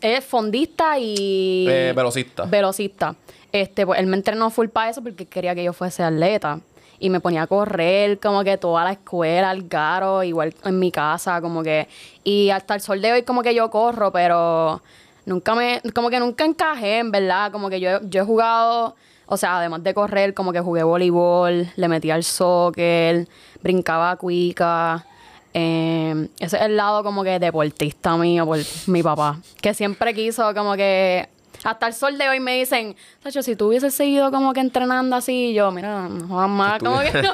es 0.00 0.24
fondista 0.24 0.98
y 0.98 1.66
Eh, 1.68 1.92
velocista. 1.94 2.44
velocista. 2.44 3.14
Este, 3.52 3.86
pues 3.86 3.98
él 4.00 4.06
me 4.06 4.16
entrenó 4.16 4.50
full 4.50 4.68
para 4.68 4.90
eso 4.90 5.02
porque 5.02 5.26
quería 5.26 5.54
que 5.54 5.64
yo 5.64 5.72
fuese 5.72 6.02
atleta. 6.02 6.60
Y 6.98 7.10
me 7.10 7.20
ponía 7.20 7.42
a 7.42 7.46
correr 7.46 8.18
como 8.18 8.42
que 8.42 8.56
toda 8.56 8.82
la 8.84 8.92
escuela, 8.92 9.50
al 9.50 9.68
garo, 9.68 10.22
igual 10.22 10.54
en 10.64 10.78
mi 10.78 10.90
casa, 10.90 11.40
como 11.42 11.62
que... 11.62 11.88
Y 12.24 12.48
hasta 12.50 12.74
el 12.74 12.80
sol 12.80 13.02
de 13.02 13.12
hoy 13.12 13.22
como 13.22 13.42
que 13.42 13.54
yo 13.54 13.70
corro, 13.70 14.10
pero 14.12 14.80
nunca 15.26 15.54
me... 15.54 15.82
Como 15.94 16.08
que 16.08 16.18
nunca 16.18 16.44
encajé, 16.44 16.98
en 17.00 17.10
verdad. 17.10 17.52
Como 17.52 17.68
que 17.68 17.78
yo, 17.78 18.00
yo 18.02 18.22
he 18.22 18.24
jugado... 18.24 18.96
O 19.26 19.36
sea, 19.36 19.58
además 19.58 19.82
de 19.82 19.92
correr, 19.92 20.34
como 20.34 20.52
que 20.52 20.60
jugué 20.60 20.84
voleibol, 20.84 21.68
le 21.74 21.88
metí 21.88 22.12
al 22.12 22.22
soccer, 22.22 23.26
brincaba 23.60 24.14
cuica. 24.16 25.04
Eh, 25.52 26.28
ese 26.38 26.56
es 26.56 26.62
el 26.62 26.76
lado 26.76 27.02
como 27.02 27.24
que 27.24 27.40
deportista 27.40 28.16
mío 28.16 28.46
por 28.46 28.58
mi 28.86 29.02
papá. 29.02 29.40
Que 29.60 29.74
siempre 29.74 30.14
quiso 30.14 30.54
como 30.54 30.76
que... 30.76 31.28
Hasta 31.64 31.88
el 31.88 31.94
sol 31.94 32.16
de 32.18 32.28
hoy 32.28 32.38
me 32.38 32.58
dicen, 32.58 32.94
Sacho, 33.24 33.42
si 33.42 33.56
tú 33.56 33.68
hubieses 33.68 33.94
seguido 33.94 34.30
como 34.30 34.52
que 34.52 34.60
entrenando 34.60 35.16
así, 35.16 35.52
yo, 35.54 35.72
mira, 35.72 36.08
no 36.08 36.28
jodas 36.28 36.50
más, 36.50 36.78
como 36.78 37.00
que 37.00 37.10
no, 37.10 37.22
no 37.22 37.32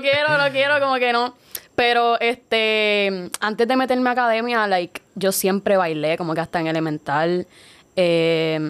quiero, 0.00 0.38
no 0.38 0.50
quiero, 0.52 0.78
como 0.78 0.94
que 0.96 1.12
no. 1.12 1.34
Pero, 1.74 2.20
este, 2.20 3.30
antes 3.40 3.66
de 3.66 3.76
meterme 3.76 4.10
a 4.10 4.12
academia, 4.12 4.66
like, 4.66 5.00
yo 5.14 5.32
siempre 5.32 5.76
bailé, 5.76 6.16
como 6.18 6.34
que 6.34 6.40
hasta 6.40 6.60
en 6.60 6.66
elemental. 6.66 7.46
Eh, 7.96 8.60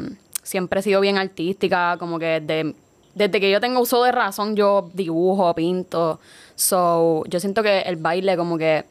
siempre 0.43 0.81
he 0.81 0.83
sido 0.83 1.01
bien 1.01 1.19
artística, 1.19 1.97
como 1.99 2.19
que 2.19 2.41
de- 2.41 2.75
desde 3.15 3.41
que 3.41 3.51
yo 3.51 3.61
tengo 3.61 3.81
uso 3.81 4.03
de 4.05 4.13
razón, 4.13 4.55
yo 4.55 4.91
dibujo, 4.95 5.53
pinto. 5.55 6.21
So, 6.55 7.25
yo 7.27 7.41
siento 7.41 7.63
que 7.63 7.81
el 7.81 7.97
baile 7.97 8.37
como 8.37 8.57
que 8.59 8.85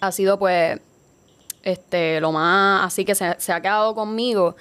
ha 0.00 0.12
sido 0.12 0.38
pues 0.38 0.78
este 1.62 2.20
lo 2.20 2.32
más 2.32 2.84
así 2.86 3.04
que 3.04 3.14
se, 3.14 3.34
se 3.38 3.52
ha 3.52 3.60
quedado 3.60 3.94
conmigo 3.94 4.54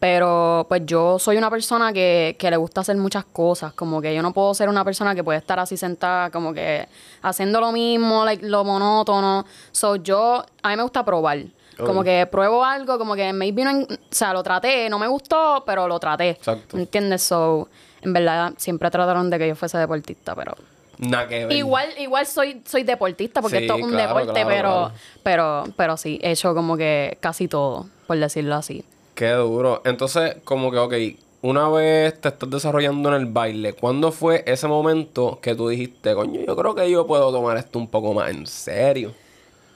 pero 0.00 0.64
pues 0.68 0.82
yo 0.86 1.18
soy 1.18 1.36
una 1.36 1.50
persona 1.50 1.92
que, 1.92 2.34
que 2.38 2.50
le 2.50 2.56
gusta 2.56 2.80
hacer 2.80 2.96
muchas 2.96 3.24
cosas 3.26 3.72
como 3.74 4.00
que 4.00 4.14
yo 4.14 4.22
no 4.22 4.32
puedo 4.32 4.54
ser 4.54 4.68
una 4.70 4.82
persona 4.84 5.14
que 5.14 5.22
puede 5.22 5.38
estar 5.38 5.58
así 5.60 5.76
sentada 5.76 6.30
como 6.30 6.52
que 6.54 6.88
haciendo 7.22 7.60
lo 7.60 7.70
mismo 7.70 8.24
like, 8.24 8.44
lo 8.46 8.64
monótono 8.64 9.44
so 9.70 9.96
yo 9.96 10.44
a 10.62 10.68
mí 10.70 10.76
me 10.76 10.82
gusta 10.82 11.04
probar 11.04 11.38
como 11.76 12.02
que 12.02 12.26
pruebo 12.26 12.64
algo 12.64 12.98
como 12.98 13.14
que 13.14 13.32
maybe 13.32 13.62
no 13.64 13.70
en- 13.70 13.82
o 13.90 13.96
sea 14.10 14.32
lo 14.32 14.42
traté 14.42 14.88
no 14.90 14.98
me 14.98 15.06
gustó 15.06 15.62
pero 15.66 15.86
lo 15.86 15.98
traté 16.00 16.30
Exacto. 16.30 16.76
¿me 16.76 16.82
entiendes? 16.82 17.22
so 17.22 17.68
en 18.02 18.12
verdad 18.14 18.54
siempre 18.56 18.90
trataron 18.90 19.28
de 19.30 19.38
que 19.38 19.48
yo 19.48 19.54
fuese 19.54 19.76
deportista 19.78 20.34
pero 20.34 20.54
Nada 21.02 21.26
que. 21.28 21.46
Igual, 21.54 21.88
igual 21.98 22.26
soy, 22.26 22.60
soy 22.66 22.82
deportista 22.82 23.40
porque 23.40 23.56
Sí, 23.56 23.64
esto 23.64 23.76
es 23.78 23.82
un 23.84 23.88
claro, 23.90 24.08
deporte, 24.18 24.32
claro, 24.42 24.48
pero, 24.50 24.68
claro. 24.70 24.92
pero, 25.22 25.64
pero 25.74 25.96
sí, 25.96 26.20
he 26.22 26.32
hecho 26.32 26.54
como 26.54 26.76
que 26.76 27.16
casi 27.20 27.48
todo, 27.48 27.86
por 28.06 28.18
decirlo 28.18 28.54
así. 28.54 28.84
Qué 29.20 29.32
duro. 29.32 29.82
Entonces, 29.84 30.36
como 30.44 30.70
que, 30.70 30.78
ok, 30.78 30.94
una 31.42 31.68
vez 31.68 32.18
te 32.22 32.28
estás 32.28 32.48
desarrollando 32.48 33.10
en 33.10 33.16
el 33.16 33.26
baile, 33.26 33.74
¿cuándo 33.74 34.12
fue 34.12 34.42
ese 34.46 34.66
momento 34.66 35.38
que 35.42 35.54
tú 35.54 35.68
dijiste, 35.68 36.14
coño, 36.14 36.40
yo 36.40 36.56
creo 36.56 36.74
que 36.74 36.90
yo 36.90 37.06
puedo 37.06 37.30
tomar 37.30 37.58
esto 37.58 37.78
un 37.78 37.86
poco 37.86 38.14
más 38.14 38.30
en 38.30 38.46
serio? 38.46 39.12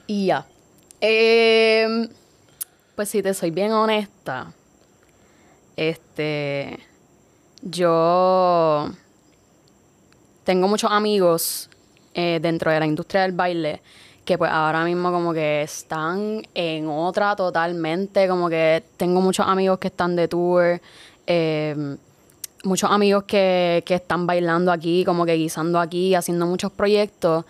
Y 0.07 0.25
ya. 0.25 0.47
Em, 0.99 2.09
pues 2.95 3.09
si 3.09 3.21
te 3.21 3.35
soy 3.35 3.51
bien 3.51 3.71
honesta, 3.71 4.51
este, 5.75 6.79
yo 7.61 8.89
tengo 10.43 10.67
muchos 10.67 10.91
amigos 10.91 11.69
eh, 12.15 12.39
dentro 12.41 12.71
de 12.71 12.79
la 12.79 12.87
industria 12.87 13.21
del 13.21 13.33
baile 13.33 13.83
que 14.25 14.37
pues 14.37 14.51
ahora 14.51 14.83
mismo 14.83 15.11
como 15.11 15.33
que 15.33 15.61
están 15.61 16.41
en 16.55 16.87
otra 16.89 17.35
totalmente, 17.35 18.27
como 18.27 18.49
que 18.49 18.83
tengo 18.97 19.21
muchos 19.21 19.47
amigos 19.47 19.77
que 19.79 19.87
están 19.87 20.15
de 20.15 20.27
tour, 20.27 20.81
eh, 21.27 21.95
muchos 22.63 22.89
amigos 22.91 23.23
que, 23.25 23.83
que 23.85 23.95
están 23.95 24.25
bailando 24.25 24.71
aquí, 24.71 25.05
como 25.05 25.25
que 25.25 25.33
guisando 25.35 25.79
aquí, 25.79 26.15
haciendo 26.15 26.47
muchos 26.47 26.71
proyectos. 26.71 27.45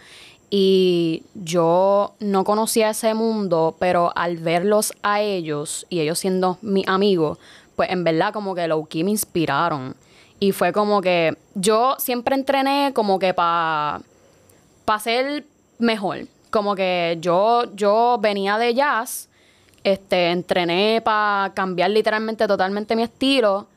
Y 0.49 1.23
yo 1.33 2.13
no 2.19 2.43
conocía 2.43 2.91
ese 2.91 3.13
mundo, 3.13 3.75
pero 3.79 4.11
al 4.15 4.37
verlos 4.37 4.93
a 5.01 5.21
ellos 5.21 5.87
y 5.89 6.01
ellos 6.01 6.19
siendo 6.19 6.59
mis 6.61 6.87
amigos, 6.87 7.39
pues 7.75 7.89
en 7.89 8.03
verdad 8.03 8.31
como 8.33 8.53
que 8.53 8.67
low 8.67 8.85
key 8.85 9.03
me 9.03 9.11
inspiraron. 9.11 9.95
Y 10.39 10.51
fue 10.51 10.73
como 10.73 11.01
que 11.01 11.37
yo 11.55 11.95
siempre 11.97 12.35
entrené 12.35 12.91
como 12.93 13.17
que 13.17 13.33
para 13.33 14.01
pa 14.83 14.99
ser 14.99 15.45
mejor. 15.79 16.27
Como 16.55 16.73
que 16.73 17.17
yo, 17.19 17.65
yo 17.75 18.17
venía 18.21 18.57
de 18.57 18.73
jazz, 18.73 19.27
este, 19.83 20.31
entrené 20.31 21.01
para 21.03 21.51
cambiar 21.53 21.89
literalmente 21.89 22.47
totalmente 22.47 22.95
mi 22.95 23.03
estilo. 23.03 23.67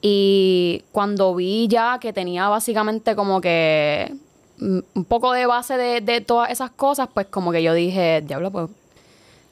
Y 0.00 0.84
cuando 0.90 1.34
vi 1.34 1.68
ya 1.68 1.98
que 2.00 2.14
tenía 2.14 2.48
básicamente 2.48 3.14
como 3.14 3.42
que 3.42 4.10
mm, 4.56 4.78
un 4.94 5.04
poco 5.04 5.32
de 5.32 5.44
base 5.44 5.76
de, 5.76 6.00
de 6.00 6.22
todas 6.22 6.50
esas 6.50 6.70
cosas, 6.70 7.10
pues 7.12 7.26
como 7.26 7.52
que 7.52 7.62
yo 7.62 7.74
dije, 7.74 8.22
diablo, 8.22 8.50
pues, 8.50 8.70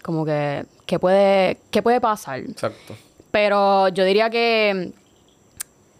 como 0.02 0.24
que, 0.24 0.64
¿qué 0.86 0.98
puede, 0.98 1.58
qué 1.70 1.82
puede 1.82 2.00
pasar? 2.00 2.38
Exacto. 2.38 2.94
Pero 3.30 3.88
yo 3.88 4.06
diría 4.06 4.30
que 4.30 4.94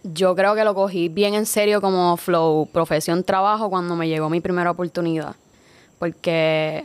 yo 0.01 0.35
creo 0.35 0.55
que 0.55 0.63
lo 0.63 0.73
cogí 0.73 1.07
bien 1.07 1.35
en 1.35 1.45
serio 1.45 1.81
como 1.81 2.17
flow, 2.17 2.67
profesión, 2.73 3.23
trabajo 3.23 3.69
cuando 3.69 3.95
me 3.95 4.07
llegó 4.07 4.27
mi 4.31 4.41
primera 4.41 4.71
oportunidad. 4.71 5.35
Porque 6.03 6.83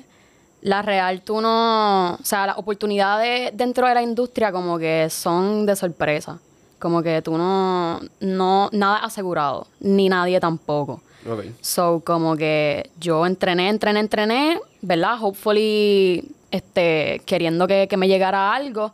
la 0.60 0.80
real 0.80 1.22
tú 1.22 1.40
no, 1.40 2.14
o 2.14 2.24
sea, 2.24 2.46
las 2.46 2.56
oportunidades 2.56 3.50
dentro 3.52 3.88
de 3.88 3.94
la 3.94 4.00
industria 4.00 4.52
como 4.52 4.78
que 4.78 5.08
son 5.10 5.66
de 5.66 5.74
sorpresa. 5.74 6.38
Como 6.78 7.02
que 7.02 7.20
tú 7.20 7.36
no, 7.36 7.98
no, 8.20 8.70
nada 8.70 8.98
asegurado, 8.98 9.66
ni 9.80 10.08
nadie 10.08 10.38
tampoco. 10.38 11.02
Ok. 11.28 11.46
So, 11.60 12.00
como 12.06 12.36
que 12.36 12.90
yo 13.00 13.26
entrené, 13.26 13.70
entrené, 13.70 13.98
entrené, 13.98 14.60
¿verdad? 14.82 15.18
Hopefully, 15.20 16.30
este, 16.52 17.20
queriendo 17.26 17.66
que, 17.66 17.88
que 17.88 17.96
me 17.96 18.06
llegara 18.06 18.54
algo. 18.54 18.92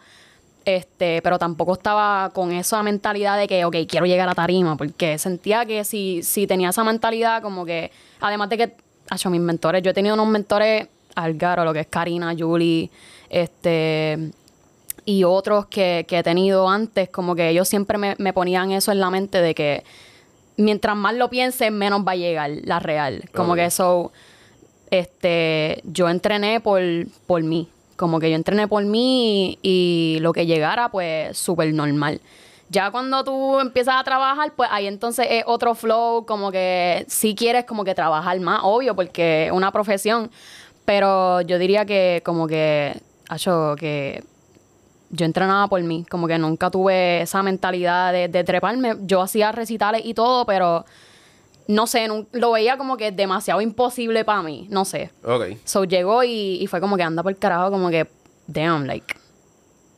Este, 0.65 1.21
pero 1.21 1.39
tampoco 1.39 1.75
estaba 1.75 2.31
con 2.31 2.51
esa 2.51 2.83
mentalidad 2.83 3.37
de 3.37 3.47
que, 3.47 3.67
ok, 3.67 3.77
quiero 3.87 4.07
llegar 4.07 4.31
a 4.31 4.35
tarima, 4.35 4.79
porque 4.79 5.19
sentía 5.19 5.67
que 5.67 5.85
si, 5.85 6.23
si 6.23 6.47
tenía 6.47 6.71
esa 6.71 6.83
mentalidad, 6.83 7.43
como 7.43 7.67
que, 7.67 7.93
además 8.21 8.49
de 8.49 8.57
que, 8.57 8.84
hecho 9.15 9.31
mis 9.31 9.41
mentores, 9.41 9.83
yo 9.83 9.91
he 9.91 9.95
tenido 9.95 10.15
unos 10.15 10.29
mentores, 10.29 10.89
Algaro, 11.15 11.65
lo 11.65 11.73
que 11.73 11.81
es 11.81 11.87
Karina, 11.87 12.35
Julie, 12.37 12.91
este, 13.31 14.31
y 15.05 15.25
otros 15.25 15.67
que, 15.67 16.05
que 16.09 16.19
he 16.19 16.23
tenido 16.23 16.69
antes, 16.69 17.09
como 17.09 17.35
que 17.35 17.49
ellos 17.49 17.69
siempre 17.69 17.99
me, 17.99 18.15
me 18.19 18.33
ponían 18.33 18.73
eso 18.73 18.93
en 18.93 19.01
la 19.01 19.11
mente 19.11 19.41
de 19.41 19.55
que 19.55 19.85
mientras 20.57 20.97
más 20.97 21.15
lo 21.15 21.31
pienses, 21.31 21.71
menos 21.73 22.05
va 22.07 22.13
a 22.13 22.17
llegar 22.17 22.51
la 22.65 22.81
real. 22.81 23.25
Como 23.35 23.55
que 23.55 23.65
eso, 23.65 24.13
este, 24.91 25.83
yo 25.85 26.09
entrené 26.09 26.61
por, 26.61 26.81
por 27.27 27.43
mí. 27.43 27.69
Como 27.97 28.19
que 28.19 28.31
yo 28.31 28.37
entrené 28.37 28.67
por 28.67 28.85
mí 28.85 29.59
y, 29.63 30.17
y 30.17 30.21
lo 30.21 30.33
que 30.33 30.47
llegara, 30.47 30.89
pues, 30.91 31.37
súper 31.37 31.73
normal. 31.73 32.21
Ya 32.71 32.91
cuando 32.91 33.23
tú 33.23 33.61
empiezas 33.61 33.97
a 33.97 34.05
trabajar, 34.05 34.53
pues 34.57 34.69
ahí 34.73 34.87
entonces 34.87 35.27
es 35.31 35.45
otro 35.47 35.75
flow, 35.75 36.25
como 36.27 36.51
que 36.51 37.05
si 37.09 37.35
quieres 37.35 37.65
como 37.65 37.85
que 37.85 37.95
trabajar 37.95 38.39
más, 38.41 38.61
obvio, 38.63 38.97
porque 38.97 39.47
es 39.47 39.53
una 39.53 39.71
profesión. 39.71 40.31
Pero 40.85 41.41
yo 41.43 41.59
diría 41.59 41.85
que 41.85 42.23
como 42.25 42.47
que, 42.47 43.01
hecho 43.33 43.75
que 43.79 44.23
yo 45.11 45.25
entrenaba 45.25 45.69
por 45.69 45.83
mí, 45.83 46.05
como 46.11 46.27
que 46.27 46.39
nunca 46.39 46.71
tuve 46.71 47.23
esa 47.23 47.43
mentalidad 47.43 48.13
de, 48.13 48.29
de 48.29 48.45
treparme. 48.45 48.97
Yo 49.03 49.23
hacía 49.23 49.53
recitales 49.53 50.03
y 50.05 50.15
todo, 50.15 50.45
pero 50.45 50.85
no 51.67 51.87
sé, 51.87 52.09
lo 52.33 52.53
veía 52.53 52.77
como 52.77 52.97
que 52.97 53.13
demasiado 53.13 53.61
imposible 53.61 54.25
para 54.25 54.43
mí, 54.43 54.67
no 54.71 54.85
sé. 54.85 55.11
Ok. 55.25 55.57
So 55.65 55.85
llegó 55.85 56.25
y, 56.25 56.59
y 56.61 56.67
fue 56.67 56.81
como 56.81 56.97
que 56.97 57.03
anda 57.03 57.23
por 57.23 57.33
el 57.33 57.39
carajo, 57.39 57.71
como 57.71 57.89
que, 57.91 58.07
damn, 58.47 58.87
like, 58.87 59.15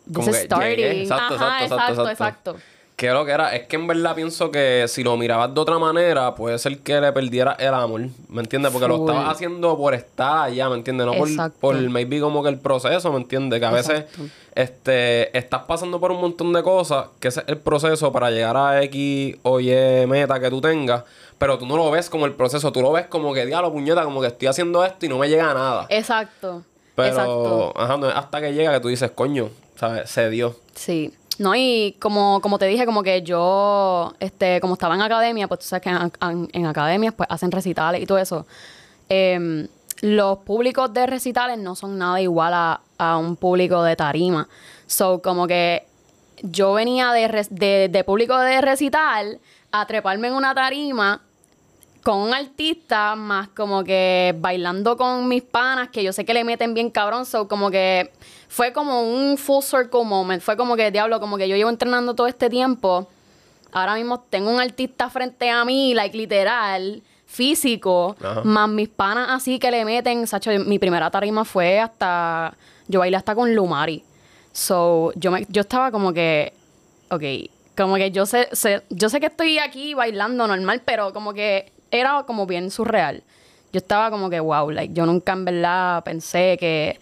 this 0.06 0.14
Como 0.14 0.30
is 0.30 0.36
que 0.38 0.44
starting. 0.44 0.76
llegué. 0.76 1.02
Exacto, 1.02 1.34
Ajá, 1.34 1.64
exacto, 1.64 1.74
exacto, 1.74 1.92
exacto, 2.08 2.10
exacto. 2.10 2.56
Que 2.96 3.10
lo 3.10 3.26
que 3.26 3.32
era, 3.32 3.54
es 3.54 3.66
que 3.66 3.76
en 3.76 3.86
verdad 3.86 4.14
pienso 4.14 4.50
que 4.50 4.86
si 4.88 5.04
lo 5.04 5.18
mirabas 5.18 5.52
de 5.52 5.60
otra 5.60 5.78
manera, 5.78 6.34
puede 6.34 6.58
ser 6.58 6.78
que 6.78 6.98
le 6.98 7.12
perdiera 7.12 7.52
el 7.58 7.74
amor, 7.74 8.00
¿me 8.28 8.40
entiendes? 8.40 8.72
Porque 8.72 8.88
lo 8.88 8.96
estabas 8.96 9.28
haciendo 9.28 9.76
por 9.76 9.92
estar 9.92 10.44
allá, 10.44 10.70
¿me 10.70 10.76
entiendes? 10.76 11.06
No 11.06 11.12
por, 11.12 11.28
Exacto. 11.28 11.58
por 11.60 11.76
maybe 11.90 12.20
como 12.20 12.42
que 12.42 12.48
el 12.48 12.58
proceso, 12.58 13.12
¿me 13.12 13.18
entiendes? 13.18 13.60
Que 13.60 13.66
a 13.66 13.70
veces 13.70 14.06
este, 14.54 15.36
estás 15.36 15.64
pasando 15.64 16.00
por 16.00 16.10
un 16.10 16.22
montón 16.22 16.54
de 16.54 16.62
cosas, 16.62 17.08
que 17.20 17.28
ese 17.28 17.40
es 17.40 17.48
el 17.48 17.58
proceso 17.58 18.10
para 18.12 18.30
llegar 18.30 18.56
a 18.56 18.82
X 18.84 19.36
o 19.42 19.60
Y 19.60 20.06
meta 20.06 20.40
que 20.40 20.48
tú 20.48 20.62
tengas, 20.62 21.04
pero 21.36 21.58
tú 21.58 21.66
no 21.66 21.76
lo 21.76 21.90
ves 21.90 22.08
como 22.08 22.24
el 22.24 22.32
proceso, 22.32 22.72
tú 22.72 22.80
lo 22.80 22.92
ves 22.92 23.06
como 23.08 23.34
que, 23.34 23.44
diablo, 23.44 23.70
puñeta, 23.72 24.04
como 24.04 24.22
que 24.22 24.28
estoy 24.28 24.48
haciendo 24.48 24.82
esto 24.82 25.04
y 25.04 25.10
no 25.10 25.18
me 25.18 25.28
llega 25.28 25.50
a 25.50 25.54
nada. 25.54 25.86
Exacto. 25.90 26.62
Pero, 26.94 27.08
Exacto. 27.08 27.72
ajá, 27.76 27.96
no 27.98 28.08
es 28.08 28.16
hasta 28.16 28.40
que 28.40 28.54
llega 28.54 28.72
que 28.72 28.80
tú 28.80 28.88
dices, 28.88 29.10
coño, 29.10 29.50
¿sabes? 29.76 30.10
Se 30.10 30.28
dio. 30.30 30.56
Sí. 30.74 31.12
No, 31.38 31.54
y 31.54 31.96
como, 32.00 32.40
como 32.40 32.58
te 32.58 32.66
dije, 32.66 32.86
como 32.86 33.02
que 33.02 33.20
yo, 33.22 34.14
este, 34.20 34.58
como 34.60 34.72
estaba 34.74 34.94
en 34.94 35.02
academia, 35.02 35.46
pues 35.48 35.60
tú 35.60 35.66
sabes 35.66 35.82
que 35.82 35.90
en, 35.90 36.48
en- 36.52 36.66
academias 36.66 37.12
pues 37.14 37.28
hacen 37.30 37.50
recitales 37.52 38.02
y 38.02 38.06
todo 38.06 38.16
eso. 38.18 38.46
Em, 39.08 39.68
los 40.00 40.38
públicos 40.38 40.92
de 40.94 41.06
recitales 41.06 41.58
no 41.58 41.74
son 41.74 41.98
nada 41.98 42.20
igual 42.22 42.54
a, 42.54 42.80
a 42.98 43.18
un 43.18 43.36
público 43.36 43.82
de 43.82 43.96
tarima. 43.96 44.48
So, 44.86 45.20
como 45.20 45.46
que 45.46 45.84
yo 46.42 46.72
venía 46.74 47.12
de, 47.12 47.46
de, 47.50 47.88
de 47.90 48.04
público 48.04 48.38
de 48.38 48.60
recital 48.62 49.38
a 49.72 49.86
treparme 49.86 50.28
en 50.28 50.34
una 50.34 50.54
tarima 50.54 51.20
con 52.02 52.18
un 52.18 52.32
artista 52.32 53.14
más 53.16 53.48
como 53.48 53.82
que 53.84 54.34
bailando 54.38 54.96
con 54.96 55.26
mis 55.28 55.42
panas 55.42 55.88
que 55.88 56.02
yo 56.04 56.12
sé 56.12 56.24
que 56.24 56.32
le 56.34 56.44
meten 56.44 56.72
bien 56.72 56.88
cabrón, 56.90 57.26
so 57.26 57.48
como 57.48 57.70
que 57.70 58.12
fue 58.48 58.72
como 58.72 59.02
un 59.02 59.36
full 59.38 59.62
circle 59.62 60.04
moment, 60.04 60.42
fue 60.42 60.56
como 60.56 60.76
que 60.76 60.90
diablo, 60.90 61.20
como 61.20 61.36
que 61.36 61.48
yo 61.48 61.56
llevo 61.56 61.70
entrenando 61.70 62.14
todo 62.14 62.26
este 62.26 62.48
tiempo, 62.50 63.08
ahora 63.72 63.94
mismo 63.94 64.20
tengo 64.20 64.50
un 64.50 64.60
artista 64.60 65.10
frente 65.10 65.50
a 65.50 65.64
mí, 65.64 65.94
like 65.94 66.16
literal, 66.16 67.02
físico, 67.26 68.16
Ajá. 68.22 68.42
más 68.44 68.68
mis 68.68 68.88
panas 68.88 69.28
así 69.30 69.58
que 69.58 69.70
le 69.70 69.84
meten, 69.84 70.26
Sacho, 70.26 70.50
mi 70.64 70.78
primera 70.78 71.10
tarima 71.10 71.44
fue 71.44 71.80
hasta, 71.80 72.54
yo 72.88 73.00
bailé 73.00 73.16
hasta 73.16 73.34
con 73.34 73.54
Lumari, 73.54 74.02
so 74.52 75.12
yo, 75.16 75.30
me, 75.30 75.44
yo 75.48 75.60
estaba 75.62 75.90
como 75.90 76.12
que, 76.12 76.52
ok, 77.10 77.22
como 77.76 77.96
que 77.96 78.10
yo 78.10 78.24
sé, 78.26 78.48
sé- 78.52 78.82
yo 78.90 79.08
sé 79.10 79.20
que 79.20 79.26
estoy 79.26 79.58
aquí 79.58 79.92
bailando 79.94 80.46
normal, 80.46 80.80
pero 80.84 81.12
como 81.12 81.34
que 81.34 81.70
era 81.90 82.22
como 82.26 82.46
bien 82.46 82.70
surreal. 82.70 83.22
Yo 83.72 83.78
estaba 83.78 84.10
como 84.10 84.30
que, 84.30 84.40
wow, 84.40 84.70
like, 84.70 84.94
yo 84.94 85.04
nunca 85.04 85.32
en 85.32 85.44
verdad 85.44 86.02
pensé 86.04 86.56
que, 86.58 86.98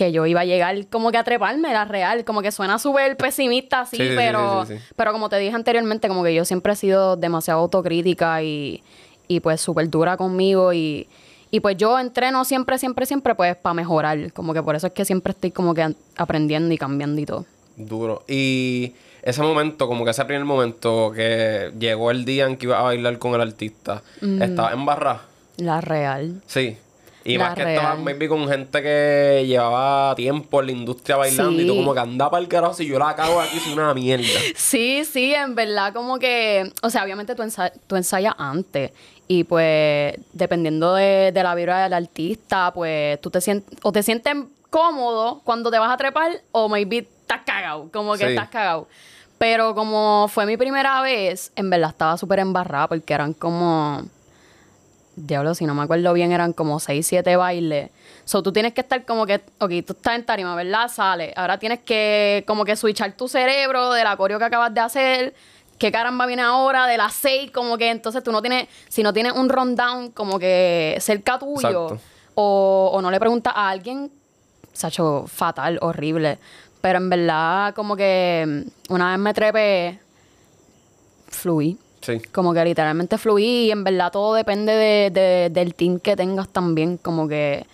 que 0.00 0.12
yo 0.12 0.24
iba 0.24 0.40
a 0.40 0.44
llegar 0.46 0.86
como 0.86 1.10
que 1.10 1.18
a 1.18 1.24
treparme, 1.24 1.68
era 1.68 1.84
real. 1.84 2.24
Como 2.24 2.40
que 2.40 2.50
suena 2.52 2.78
súper 2.78 3.18
pesimista 3.18 3.80
así, 3.80 3.98
Sí, 3.98 4.08
pero, 4.16 4.64
sí, 4.64 4.72
sí, 4.72 4.78
sí. 4.78 4.84
pero 4.96 5.12
como 5.12 5.28
te 5.28 5.36
dije 5.38 5.54
anteriormente, 5.54 6.08
como 6.08 6.24
que 6.24 6.32
yo 6.34 6.46
siempre 6.46 6.72
he 6.72 6.76
sido 6.76 7.16
demasiado 7.16 7.60
autocrítica 7.60 8.42
y, 8.42 8.82
y 9.28 9.40
pues 9.40 9.60
súper 9.60 9.90
dura 9.90 10.16
conmigo 10.16 10.72
y, 10.72 11.06
y 11.50 11.60
pues 11.60 11.76
yo 11.76 11.98
entreno 11.98 12.46
siempre, 12.46 12.78
siempre, 12.78 13.04
siempre 13.04 13.34
pues 13.34 13.56
para 13.56 13.74
mejorar. 13.74 14.32
Como 14.32 14.54
que 14.54 14.62
por 14.62 14.74
eso 14.74 14.86
es 14.86 14.94
que 14.94 15.04
siempre 15.04 15.32
estoy 15.32 15.50
como 15.50 15.74
que 15.74 15.94
aprendiendo 16.16 16.72
y 16.72 16.78
cambiando 16.78 17.20
y 17.20 17.26
todo. 17.26 17.44
Duro. 17.76 18.22
Y 18.26 18.94
ese 19.22 19.42
momento, 19.42 19.86
como 19.86 20.06
que 20.06 20.12
ese 20.12 20.24
primer 20.24 20.46
momento 20.46 21.12
que 21.14 21.72
llegó 21.78 22.10
el 22.10 22.24
día 22.24 22.46
en 22.46 22.56
que 22.56 22.64
iba 22.66 22.78
a 22.78 22.82
bailar 22.82 23.18
con 23.18 23.34
el 23.34 23.42
artista, 23.42 24.02
estaba 24.40 24.72
en 24.72 24.86
barra. 24.86 25.20
La 25.58 25.82
real. 25.82 26.40
Sí. 26.46 26.78
Y 27.24 27.36
La 27.36 27.46
más 27.46 27.54
que 27.54 27.64
real. 27.64 27.76
estaba 27.76 27.96
maybe 27.96 28.28
con 28.28 28.48
gente 28.48 28.82
que 28.82 29.44
llevaba 29.46 30.14
tiempo 30.14 30.60
en 30.60 30.66
la 30.66 30.72
industria 30.72 31.16
bailando 31.16 31.60
y 31.60 31.66
tú 31.66 31.76
como 31.76 31.92
que 31.92 32.00
andaba 32.00 32.30
para 32.32 32.42
el 32.42 32.48
carajo 32.48 32.72
si 32.74 32.86
yo 32.86 32.98
la 32.98 33.14
cago 33.14 33.40
aquí 33.40 33.58
soy 33.60 33.74
una 33.74 33.92
mierda. 33.94 34.24
Sí, 34.56 35.04
sí, 35.04 35.34
en 35.34 35.54
verdad 35.54 35.92
como 35.92 36.18
que, 36.18 36.72
o 36.82 36.88
sea, 36.90 37.04
obviamente 37.04 37.34
tú, 37.34 37.42
ensa- 37.42 37.72
tú 37.86 37.96
ensayas 37.96 38.34
antes 38.38 38.92
y 39.28 39.44
pues 39.44 40.14
dependiendo 40.32 40.94
de, 40.94 41.30
de 41.32 41.42
la 41.42 41.54
vibra 41.54 41.82
del 41.82 41.92
artista, 41.92 42.72
pues 42.72 43.20
tú 43.20 43.30
te 43.30 43.40
sientes, 43.40 43.78
o 43.82 43.92
te 43.92 44.02
sientes 44.02 44.34
cómodo 44.70 45.40
cuando 45.44 45.70
te 45.70 45.78
vas 45.78 45.92
a 45.92 45.96
trepar 45.96 46.32
o 46.52 46.68
maybe 46.68 46.98
estás 46.98 47.40
cagado, 47.44 47.88
como 47.92 48.12
que 48.12 48.24
Sí. 48.24 48.30
estás 48.30 48.48
cagado. 48.48 48.88
Pero 49.38 49.74
como 49.74 50.26
fue 50.28 50.46
mi 50.46 50.56
primera 50.56 51.00
vez, 51.02 51.50
en 51.56 51.70
verdad 51.70 51.90
estaba 51.90 52.16
súper 52.18 52.40
embarrada 52.40 52.88
porque 52.88 53.12
eran 53.14 53.32
como, 53.32 54.02
diablo, 55.16 55.54
si 55.54 55.66
no 55.66 55.74
me 55.74 55.82
acuerdo 55.82 56.12
bien, 56.12 56.32
eran 56.32 56.52
como 56.52 56.80
6, 56.80 57.06
7 57.06 57.36
bailes. 57.36 57.90
So, 58.24 58.42
tú 58.42 58.52
tienes 58.52 58.72
que 58.72 58.80
estar 58.82 59.04
como 59.04 59.26
que, 59.26 59.42
ok, 59.58 59.70
tú 59.86 59.92
estás 59.92 60.14
en 60.14 60.24
tarima, 60.24 60.54
¿verdad? 60.54 60.88
Sale. 60.88 61.32
Ahora 61.36 61.58
tienes 61.58 61.80
que 61.80 62.44
como 62.46 62.64
que 62.64 62.76
switchar 62.76 63.12
tu 63.16 63.28
cerebro 63.28 63.92
del 63.92 64.06
acorio 64.06 64.38
que 64.38 64.44
acabas 64.44 64.72
de 64.72 64.80
hacer. 64.80 65.34
¿Qué 65.78 65.90
caramba 65.90 66.26
viene 66.26 66.42
ahora? 66.42 66.86
De 66.86 66.96
las 66.96 67.14
6, 67.14 67.50
como 67.52 67.78
que 67.78 67.90
entonces 67.90 68.22
tú 68.22 68.32
no 68.32 68.42
tienes, 68.42 68.68
si 68.88 69.02
no 69.02 69.12
tienes 69.12 69.32
un 69.32 69.48
rundown 69.48 70.10
como 70.10 70.38
que 70.38 70.96
cerca 71.00 71.38
tuyo 71.38 71.98
o, 72.34 72.90
o 72.92 73.02
no 73.02 73.10
le 73.10 73.18
preguntas 73.18 73.52
a 73.56 73.70
alguien, 73.70 74.12
se 74.72 74.86
ha 74.86 74.88
hecho 74.90 75.24
fatal, 75.26 75.78
horrible. 75.80 76.38
Pero 76.80 76.98
en 76.98 77.10
verdad, 77.10 77.74
como 77.74 77.96
que 77.96 78.44
mm, 78.46 78.92
una 78.92 79.10
vez 79.10 79.18
me 79.18 79.34
trepé, 79.34 80.00
fluí. 81.28 81.78
Sí. 82.00 82.18
Como 82.32 82.54
que 82.54 82.64
literalmente 82.64 83.18
fluí 83.18 83.66
y 83.66 83.70
en 83.70 83.84
verdad 83.84 84.10
todo 84.10 84.34
depende 84.34 84.72
de, 84.72 85.10
de- 85.10 85.50
del 85.50 85.74
team 85.74 85.98
que 86.00 86.16
tengas 86.16 86.48
también. 86.48 86.96
Como 86.96 87.28
que 87.28 87.66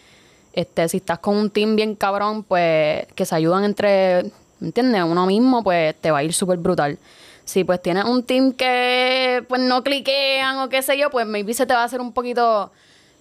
este, 0.53 0.89
si 0.89 0.97
estás 0.99 1.19
con 1.21 1.37
un 1.37 1.51
team 1.51 1.77
bien 1.77 1.95
cabrón, 1.95 2.43
pues 2.43 3.07
que 3.15 3.25
se 3.27 3.35
ayudan 3.35 3.65
entre, 3.65 4.25
¿me 4.59 4.69
entiendes? 4.69 5.03
Uno 5.05 5.27
mismo, 5.27 5.63
pues 5.63 5.95
te 6.01 6.11
va 6.11 6.19
a 6.19 6.23
ir 6.25 6.33
súper 6.33 6.59
brutal. 6.59 6.99
Si 7.45 7.63
pues 7.63 7.81
tienes 7.81 8.05
un 8.05 8.25
team 8.25 8.53
que 8.53 9.45
pues 9.49 9.61
no 9.61 9.85
cliquean 9.85 10.59
o 10.59 10.69
qué 10.69 10.83
sé 10.83 10.99
yo, 10.99 11.11
pues 11.11 11.27
maybe 11.27 11.55
se 11.55 11.65
te 11.67 11.75
va 11.75 11.83
a 11.83 11.85
hacer 11.85 12.01
un 12.01 12.13
poquito 12.13 12.73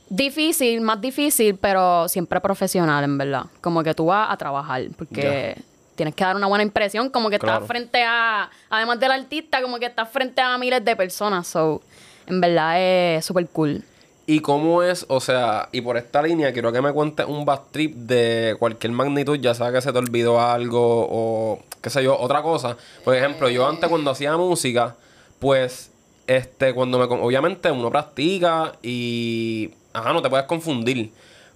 difícil, 0.10 0.82
más 0.82 1.02
difícil, 1.02 1.56
pero 1.56 2.08
siempre 2.08 2.40
profesional, 2.40 3.04
en 3.04 3.18
verdad. 3.18 3.44
Como 3.62 3.84
que 3.84 3.94
tú 3.94 4.08
vas 4.08 4.32
a 4.32 4.38
trabajar, 4.38 4.84
porque 4.98 5.56
tienes 5.96 6.14
que 6.16 6.24
dar 6.24 6.36
una 6.36 6.48
buena 6.48 6.64
impresión, 6.64 7.10
como 7.10 7.30
que 7.30 7.40
Claro. 7.40 7.58
estás 7.64 7.68
frente 7.68 8.04
a, 8.04 8.50
además 8.70 9.00
del 9.00 9.12
artista, 9.12 9.62
como 9.62 9.80
que 9.80 9.86
estás 9.86 10.10
frente 10.10 10.42
a 10.42 10.58
miles 10.58 10.84
de 10.84 10.96
personas. 10.96 11.48
So, 11.48 11.82
en 12.28 12.42
verdad 12.42 12.80
es 13.18 13.26
súper 13.26 13.48
cool. 13.48 13.84
¿Y 14.28 14.40
cómo 14.40 14.82
es? 14.82 15.06
O 15.08 15.20
sea, 15.20 15.70
y 15.72 15.82
por 15.82 15.98
esta 15.98 16.22
línea 16.24 16.52
quiero 16.52 16.72
que 16.72 16.82
me 16.82 16.92
cuentes 16.92 17.26
un 17.28 17.46
back 17.46 17.66
trip 17.72 17.96
de 17.96 18.56
cualquier 18.58 18.92
magnitud, 18.92 19.38
ya 19.40 19.54
sea 19.54 19.72
que 19.72 19.82
se 19.82 19.92
te 19.94 19.98
olvidó 20.00 20.42
algo 20.42 20.80
o 20.82 21.60
qué 21.80 21.92
sé 21.92 22.04
yo, 22.04 22.18
otra 22.20 22.42
cosa. 22.42 22.76
Por 23.04 23.16
ejemplo, 23.16 23.50
yo 23.50 23.68
antes 23.68 23.88
cuando 23.88 24.10
hacía 24.10 24.36
música, 24.36 24.96
pues, 25.38 25.92
este, 26.26 26.74
cuando 26.74 26.98
me... 26.98 27.06
Obviamente 27.06 27.70
uno 27.70 27.92
practica 27.92 28.74
y... 28.82 29.70
Ajá, 29.94 30.12
no 30.12 30.24
te 30.24 30.30
puedes 30.32 30.48
confundir. 30.48 31.12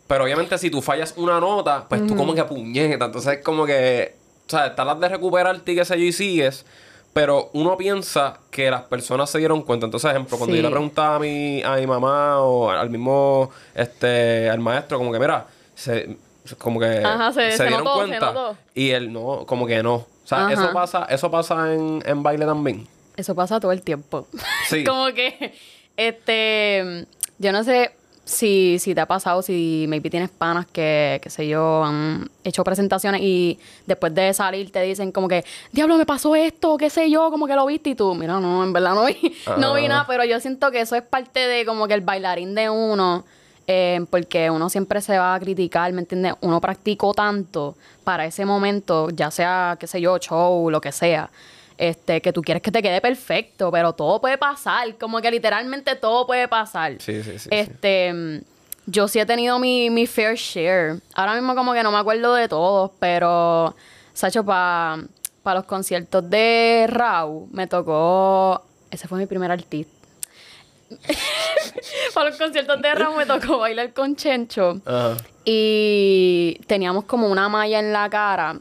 Pero 0.06 0.24
obviamente 0.26 0.56
si 0.60 0.70
tú 0.70 0.82
fallas 0.82 1.16
una 1.18 1.40
nota, 1.40 1.88
pues 1.90 2.06
tú 2.06 2.16
como 2.16 2.36
que 2.36 2.44
puñeta. 2.44 3.06
Entonces 3.06 3.40
es 3.40 3.44
como 3.44 3.66
que... 3.66 4.16
O 4.50 4.52
sea, 4.52 4.66
estás 4.66 4.84
las 4.84 5.00
de 5.00 5.10
recuperarte 5.10 5.74
y 5.74 5.76
qué 5.76 5.86
sé 5.86 5.96
yo 6.00 6.06
y 6.06 6.12
sigues. 6.12 6.66
Pero 7.14 7.52
uno 7.54 7.78
piensa 7.78 8.40
que 8.50 8.72
las 8.72 8.82
personas 8.82 9.30
se 9.30 9.38
dieron 9.38 9.62
cuenta. 9.62 9.86
Entonces, 9.86 10.10
ejemplo, 10.10 10.38
cuando 10.40 10.56
yo 10.56 10.64
le 10.64 10.70
preguntaba 10.70 11.18
a 11.18 11.20
mi, 11.20 11.62
a 11.62 11.76
mi 11.76 11.86
mamá 11.86 12.40
o 12.42 12.72
al 12.72 12.90
mismo, 12.90 13.52
este, 13.76 14.50
al 14.50 14.58
maestro, 14.60 14.98
como 14.98 15.12
que, 15.12 15.20
mira, 15.20 15.46
se, 15.76 16.18
como 16.58 16.80
que 16.80 17.04
Ajá, 17.06 17.32
se- 17.32 17.52
se 17.52 17.64
dieron 17.66 17.84
notó, 17.84 18.02
se 18.02 18.08
cuenta. 18.08 18.54
Y 18.74 18.90
él 18.90 19.14
no, 19.14 19.46
como 19.46 19.68
que 19.68 19.84
no. 19.84 19.96
O 19.96 20.08
sea, 20.26 20.46
Ajá. 20.48 20.54
eso 20.54 20.74
pasa, 20.74 21.06
eso 21.10 21.30
pasa 21.30 21.72
en, 21.74 22.02
en 22.06 22.24
baile 22.24 22.46
también. 22.46 22.88
Eso 23.18 23.36
pasa 23.36 23.60
todo 23.60 23.72
el 23.72 23.84
tiempo. 23.84 24.26
Sí. 24.68 24.84
como 24.86 25.08
que, 25.14 25.54
este, 25.98 27.06
yo 27.38 27.52
no 27.52 27.64
sé 27.64 27.92
si, 28.30 28.78
si 28.78 28.94
te 28.94 29.02
ha 29.02 29.08
pasado, 29.08 29.42
si 29.42 29.86
maybe 29.90 30.08
tienes 30.10 30.30
panas 30.30 30.68
que, 30.68 31.20
qué 31.24 31.30
sé 31.32 31.48
yo, 31.48 31.84
han 31.84 32.30
hecho 32.44 32.64
presentaciones 32.64 33.22
y 33.24 33.58
después 33.88 34.14
de 34.14 34.32
salir 34.36 34.72
te 34.72 34.84
dicen 34.84 35.12
como 35.12 35.28
que, 35.28 35.44
diablo, 35.72 35.98
me 35.98 36.06
pasó 36.06 36.36
esto, 36.36 36.78
qué 36.78 36.92
sé 36.92 37.10
yo, 37.10 37.32
como 37.32 37.48
que 37.48 37.56
lo 37.56 37.66
viste 37.66 37.90
y 37.90 37.96
tú, 37.96 38.14
mira, 38.14 38.40
no, 38.40 38.64
en 38.64 38.72
verdad 38.72 38.94
no 38.94 39.06
vi, 39.06 39.16
no 39.58 39.74
vi 39.74 39.82
Ajá. 39.82 39.90
nada, 39.90 40.06
pero 40.08 40.24
yo 40.26 40.40
siento 40.40 40.70
que 40.70 40.82
eso 40.82 40.96
es 40.96 41.02
parte 41.02 41.40
de 41.40 41.66
como 41.66 41.88
que 41.88 41.96
el 41.96 42.02
bailarín 42.02 42.54
de 42.54 42.70
uno. 42.70 43.26
eh, 43.66 44.06
porque 44.12 44.50
uno 44.52 44.70
siempre 44.70 45.02
se 45.02 45.18
va 45.18 45.34
a 45.34 45.40
criticar, 45.40 45.92
¿me 45.94 46.02
entiendes? 46.02 46.34
Uno 46.42 46.62
practicó 46.62 47.14
tanto 47.16 47.76
para 48.04 48.26
ese 48.26 48.46
momento, 48.46 49.10
ya 49.10 49.32
sea, 49.32 49.76
qué 49.80 49.88
sé 49.88 50.02
yo, 50.02 50.18
show, 50.20 50.70
lo 50.70 50.82
que 50.82 50.92
sea 50.92 51.30
este, 51.80 52.22
que 52.22 52.34
tú 52.34 52.42
quieres 52.42 52.62
que 52.62 52.72
te 52.72 52.82
quede 52.82 53.00
perfecto, 53.00 53.72
pero 53.72 53.94
todo 53.94 54.20
puede 54.20 54.38
pasar, 54.38 54.98
como 54.98 55.22
que 55.22 55.32
literalmente 55.32 55.96
todo 55.96 56.28
puede 56.28 56.50
pasar. 56.50 56.98
Sí, 57.00 57.24
sí, 57.24 57.40
sí. 57.40 57.48
Este, 57.52 58.44
yo 58.86 59.08
sí 59.08 59.18
he 59.18 59.26
tenido 59.26 59.60
mi, 59.60 59.90
mi 59.90 60.06
fair 60.06 60.36
share. 60.36 61.00
Ahora 61.14 61.36
mismo 61.36 61.56
como 61.56 61.72
que 61.72 61.82
no 61.82 61.92
me 61.92 61.98
acuerdo 61.98 62.36
de 62.36 62.50
todos, 62.50 62.92
pero, 63.00 63.74
Sacho, 64.14 64.44
para 64.44 65.08
los 65.46 65.64
conciertos 65.64 66.30
de 66.30 66.86
Rau, 66.90 67.48
me 67.50 67.66
tocó, 67.66 68.62
ese 68.92 69.08
fue 69.08 69.18
mi 69.18 69.26
primer 69.26 69.50
artista. 69.50 69.94
para 72.14 72.30
los 72.30 72.38
conciertos 72.38 72.82
de 72.82 72.94
Rau 72.94 73.16
me 73.16 73.26
tocó 73.26 73.60
bailar 73.60 73.94
con 73.94 74.18
Chencho. 74.18 74.82
Y 75.46 76.60
teníamos 76.68 77.06
como 77.06 77.30
una 77.30 77.48
malla 77.48 77.80
en 77.80 77.94
la 77.94 78.10
cara. 78.10 78.60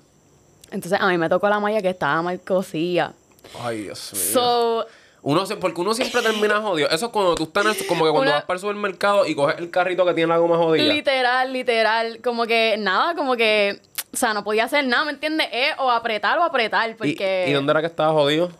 Entonces 0.70 1.00
a 1.00 1.06
mí 1.08 1.18
me 1.18 1.28
tocó 1.28 1.48
la 1.48 1.60
malla 1.60 1.80
que 1.82 1.90
estaba 1.90 2.20
mal 2.22 2.40
cosida. 2.40 3.12
Ay, 3.60 3.82
Dios 3.84 4.12
mío. 4.12 4.22
So, 4.32 4.86
Uno 5.22 5.44
se- 5.46 5.56
porque 5.56 5.80
uno 5.80 5.94
siempre 5.94 6.22
termina 6.22 6.60
jodido. 6.60 6.88
Eso 6.90 7.06
es 7.06 7.12
cuando 7.12 7.34
tú 7.34 7.42
estás 7.44 7.64
en 7.64 7.70
el- 7.72 7.86
como 7.86 8.04
que 8.04 8.10
cuando 8.10 8.30
Una- 8.30 8.32
vas 8.34 8.44
para 8.44 8.54
el 8.56 8.60
supermercado 8.60 9.26
y 9.26 9.34
coges 9.34 9.58
el 9.58 9.68
carrito 9.70 10.04
que 10.06 10.14
tiene 10.14 10.28
la 10.28 10.38
goma 10.38 10.56
jodida. 10.56 10.84
literal, 10.92 11.52
literal, 11.52 12.20
como 12.22 12.46
que 12.46 12.76
nada, 12.78 13.14
como 13.16 13.34
que, 13.36 13.80
o 14.14 14.16
sea, 14.16 14.32
no 14.32 14.44
podía 14.44 14.64
hacer 14.64 14.86
nada, 14.86 15.04
¿me 15.04 15.10
entiendes? 15.12 15.48
Es 15.52 15.74
o 15.78 15.90
apretar 15.90 16.38
o 16.38 16.44
apretar, 16.44 16.90
¿Y, 16.90 16.94
porque 16.94 17.46
¿Y 17.48 17.52
dónde 17.52 17.70
era 17.72 17.80
que 17.80 17.88
estaba 17.88 18.12
jodido? 18.12 18.50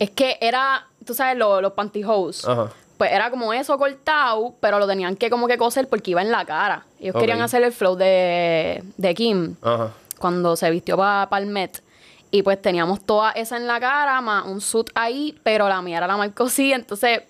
es 0.00 0.10
que 0.10 0.36
era, 0.40 0.86
tú 1.06 1.14
sabes, 1.14 1.36
lo- 1.38 1.60
los 1.60 1.72
pantyhose. 1.74 2.50
Ajá. 2.50 2.70
Pues 2.98 3.12
era 3.12 3.30
como 3.30 3.52
eso 3.54 3.78
cortado, 3.78 4.54
pero 4.60 4.78
lo 4.78 4.86
tenían 4.88 5.16
que 5.16 5.30
como 5.30 5.46
que 5.46 5.56
coser 5.58 5.88
porque 5.88 6.10
iba 6.10 6.20
en 6.22 6.30
la 6.32 6.44
cara. 6.44 6.84
Ellos 7.00 7.14
Ok. 7.14 7.20
querían 7.20 7.40
hacer 7.40 7.62
el 7.62 7.72
flow 7.72 7.94
de, 7.96 8.82
de 8.96 9.14
Kim. 9.14 9.54
Ajá. 9.62 9.92
Cuando 10.20 10.54
se 10.54 10.70
vistió 10.70 10.96
para 10.96 11.38
el 11.38 11.46
Met. 11.46 11.82
Y 12.30 12.42
pues 12.42 12.62
teníamos 12.62 13.04
toda 13.04 13.32
esa 13.32 13.56
en 13.56 13.66
la 13.66 13.80
cara, 13.80 14.20
más 14.20 14.46
un 14.46 14.60
suit 14.60 14.88
ahí, 14.94 15.36
pero 15.42 15.68
la 15.68 15.82
mía 15.82 15.96
era 15.96 16.06
la 16.06 16.16
mal 16.16 16.32
cosida. 16.32 16.76
Entonces, 16.76 17.22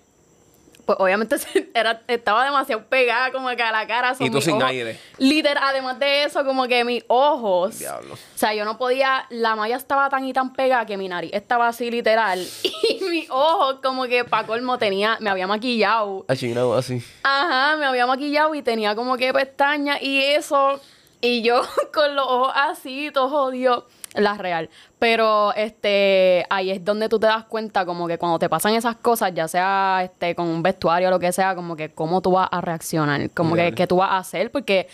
pues 0.85 0.97
obviamente 0.99 1.37
era, 1.73 2.01
estaba 2.07 2.43
demasiado 2.45 2.83
pegada 2.85 3.31
como 3.31 3.49
que 3.49 3.63
a 3.63 3.71
la 3.71 3.87
cara. 3.87 4.15
Y 4.19 4.29
tú 4.29 4.41
sin 4.41 4.61
aire. 4.61 4.99
Literal, 5.17 5.63
además 5.63 5.97
de 5.99 6.23
eso, 6.23 6.45
como 6.45 6.67
que 6.67 6.83
mis 6.83 7.03
ojos. 7.07 7.79
Diablo. 7.79 8.13
O 8.13 8.37
sea, 8.37 8.53
yo 8.53 8.65
no 8.65 8.77
podía, 8.77 9.25
la 9.29 9.55
malla 9.55 9.75
estaba 9.75 10.09
tan 10.09 10.25
y 10.25 10.33
tan 10.33 10.53
pegada 10.53 10.85
que 10.85 10.97
mi 10.97 11.07
nariz 11.07 11.31
estaba 11.33 11.67
así 11.67 11.89
literal. 11.89 12.45
Y 12.91 13.03
mis 13.05 13.29
ojos 13.29 13.79
como 13.81 14.03
que 14.05 14.25
para 14.25 14.45
colmo 14.45 14.77
tenía, 14.77 15.17
me 15.21 15.29
había 15.29 15.47
maquillado. 15.47 16.25
Achinado 16.27 16.75
así. 16.75 17.01
Ajá, 17.23 17.77
me 17.77 17.85
había 17.85 18.05
maquillado 18.05 18.53
y 18.53 18.61
tenía 18.61 18.95
como 18.95 19.17
que 19.17 19.33
pestañas 19.33 20.01
y 20.01 20.21
eso. 20.21 20.79
Y 21.21 21.43
yo 21.43 21.61
con 21.93 22.15
los 22.15 22.25
ojos 22.27 22.53
así, 22.55 23.11
todo 23.13 23.29
jodido 23.29 23.85
la 24.15 24.33
real. 24.33 24.69
Pero 24.99 25.53
este 25.53 26.45
ahí 26.49 26.71
es 26.71 26.83
donde 26.83 27.07
tú 27.07 27.19
te 27.19 27.27
das 27.27 27.45
cuenta 27.45 27.85
como 27.85 28.07
que 28.07 28.17
cuando 28.17 28.39
te 28.39 28.49
pasan 28.49 28.73
esas 28.73 28.97
cosas, 28.97 29.31
ya 29.33 29.47
sea 29.47 30.01
este 30.03 30.35
con 30.35 30.47
un 30.47 30.61
vestuario 30.61 31.07
o 31.07 31.11
lo 31.11 31.19
que 31.19 31.31
sea, 31.31 31.55
como 31.55 31.75
que 31.75 31.93
cómo 31.93 32.21
tú 32.21 32.31
vas 32.31 32.49
a 32.51 32.59
reaccionar, 32.61 33.29
como 33.31 33.55
que 33.55 33.73
qué 33.73 33.87
tú 33.87 33.97
vas 33.97 34.11
a 34.11 34.17
hacer 34.17 34.51
porque 34.51 34.87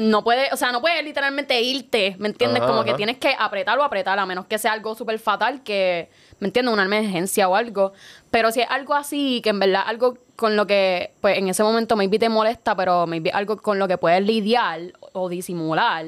no 0.00 0.24
puedes, 0.24 0.50
o 0.50 0.56
sea, 0.56 0.72
no 0.72 0.80
puedes 0.80 1.04
literalmente 1.04 1.60
irte, 1.60 2.16
¿me 2.18 2.28
entiendes? 2.28 2.62
como 2.62 2.84
que 2.84 2.94
tienes 2.94 3.18
que 3.18 3.36
apretar 3.38 3.78
o 3.78 3.82
apretar, 3.82 4.18
a 4.18 4.24
menos 4.24 4.46
que 4.46 4.56
sea 4.56 4.72
algo 4.72 4.94
súper 4.94 5.18
fatal 5.18 5.62
que, 5.62 6.08
¿me 6.38 6.48
entiendes? 6.48 6.72
Una 6.72 6.84
emergencia 6.84 7.46
o 7.50 7.54
algo. 7.54 7.92
Pero 8.30 8.50
si 8.50 8.62
es 8.62 8.70
algo 8.70 8.94
así, 8.94 9.42
que 9.42 9.50
en 9.50 9.60
verdad 9.60 9.82
algo 9.84 10.16
con 10.36 10.56
lo 10.56 10.66
que, 10.66 11.12
pues 11.20 11.36
en 11.36 11.50
ese 11.50 11.62
momento 11.62 11.96
maybe 11.96 12.18
te 12.18 12.30
molesta, 12.30 12.74
pero 12.74 13.06
maybe 13.06 13.30
algo 13.30 13.58
con 13.58 13.78
lo 13.78 13.86
que 13.88 13.98
puedes 13.98 14.24
lidiar 14.24 14.80
o 15.12 15.28
disimular, 15.28 16.06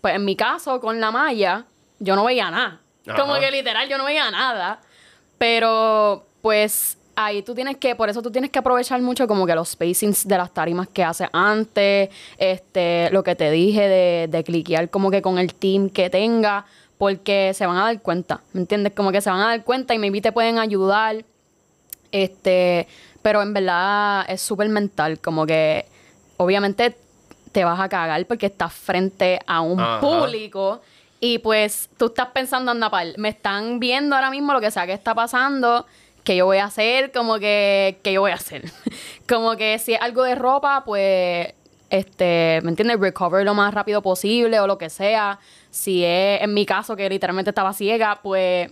pues 0.00 0.16
en 0.16 0.24
mi 0.24 0.34
caso, 0.34 0.80
con 0.80 1.00
la 1.00 1.12
malla, 1.12 1.66
yo 2.00 2.16
no 2.16 2.24
veía 2.24 2.50
nada. 2.50 2.80
Como 3.16 3.38
que 3.38 3.52
literal 3.52 3.88
yo 3.88 3.98
no 3.98 4.04
veía 4.04 4.28
nada. 4.32 4.80
Pero 5.38 6.26
pues 6.40 6.98
ahí 7.16 7.42
tú 7.42 7.54
tienes 7.54 7.76
que, 7.76 7.94
por 7.94 8.08
eso 8.08 8.22
tú 8.22 8.30
tienes 8.30 8.50
que 8.50 8.58
aprovechar 8.58 9.00
mucho 9.02 9.26
como 9.26 9.46
que 9.46 9.54
los 9.54 9.70
spacings 9.70 10.26
de 10.26 10.38
las 10.38 10.52
tarimas 10.52 10.88
que 10.88 11.04
haces 11.04 11.28
antes, 11.32 12.10
este, 12.38 13.10
lo 13.10 13.22
que 13.22 13.34
te 13.34 13.50
dije 13.50 13.88
de, 13.88 14.28
de 14.28 14.44
cliquear 14.44 14.90
como 14.90 15.10
que 15.10 15.22
con 15.22 15.38
el 15.38 15.54
team 15.54 15.90
que 15.90 16.10
tenga, 16.10 16.66
porque 16.98 17.52
se 17.54 17.66
van 17.66 17.76
a 17.78 17.84
dar 17.84 18.00
cuenta, 18.00 18.40
¿me 18.52 18.60
entiendes? 18.60 18.92
Como 18.94 19.10
que 19.10 19.20
se 19.20 19.30
van 19.30 19.40
a 19.40 19.46
dar 19.48 19.64
cuenta 19.64 19.94
y 19.94 19.98
maybe 19.98 20.20
te 20.20 20.32
pueden 20.32 20.58
ayudar, 20.58 21.24
este, 22.12 22.86
pero 23.22 23.42
en 23.42 23.52
verdad 23.52 24.24
es 24.28 24.40
súper 24.40 24.68
mental, 24.68 25.18
como 25.18 25.46
que 25.46 25.86
obviamente 26.36 26.96
te 27.52 27.64
vas 27.64 27.80
a 27.80 27.88
cagar 27.88 28.24
porque 28.26 28.46
estás 28.46 28.72
frente 28.72 29.38
a 29.46 29.60
un 29.60 29.78
público 30.00 30.80
y 31.20 31.38
pues 31.38 31.88
tú 31.96 32.06
estás 32.06 32.28
pensando, 32.28 32.70
anda, 32.72 32.90
pal, 32.90 33.14
me 33.18 33.28
están 33.28 33.78
viendo 33.78 34.16
ahora 34.16 34.30
mismo 34.30 34.52
lo 34.52 34.60
que 34.60 34.70
sea 34.70 34.86
que 34.86 34.92
está 34.92 35.14
pasando, 35.14 35.86
que 36.24 36.36
yo 36.36 36.46
voy 36.46 36.58
a 36.58 36.66
hacer, 36.66 37.12
como 37.12 37.38
que, 37.38 37.98
que 38.02 38.12
yo 38.12 38.20
voy 38.20 38.30
a 38.30 38.34
hacer. 38.34 38.64
como 39.28 39.56
que 39.56 39.78
si 39.78 39.94
es 39.94 40.00
algo 40.00 40.22
de 40.22 40.34
ropa, 40.34 40.84
pues, 40.84 41.52
este, 41.90 42.60
¿me 42.62 42.70
entiendes? 42.70 42.98
Recover 42.98 43.44
lo 43.44 43.54
más 43.54 43.74
rápido 43.74 44.02
posible 44.02 44.60
o 44.60 44.66
lo 44.66 44.78
que 44.78 44.90
sea. 44.90 45.38
Si 45.70 46.04
es 46.04 46.42
en 46.42 46.54
mi 46.54 46.66
caso 46.66 46.96
que 46.96 47.08
literalmente 47.08 47.50
estaba 47.50 47.72
ciega, 47.72 48.20
pues, 48.22 48.70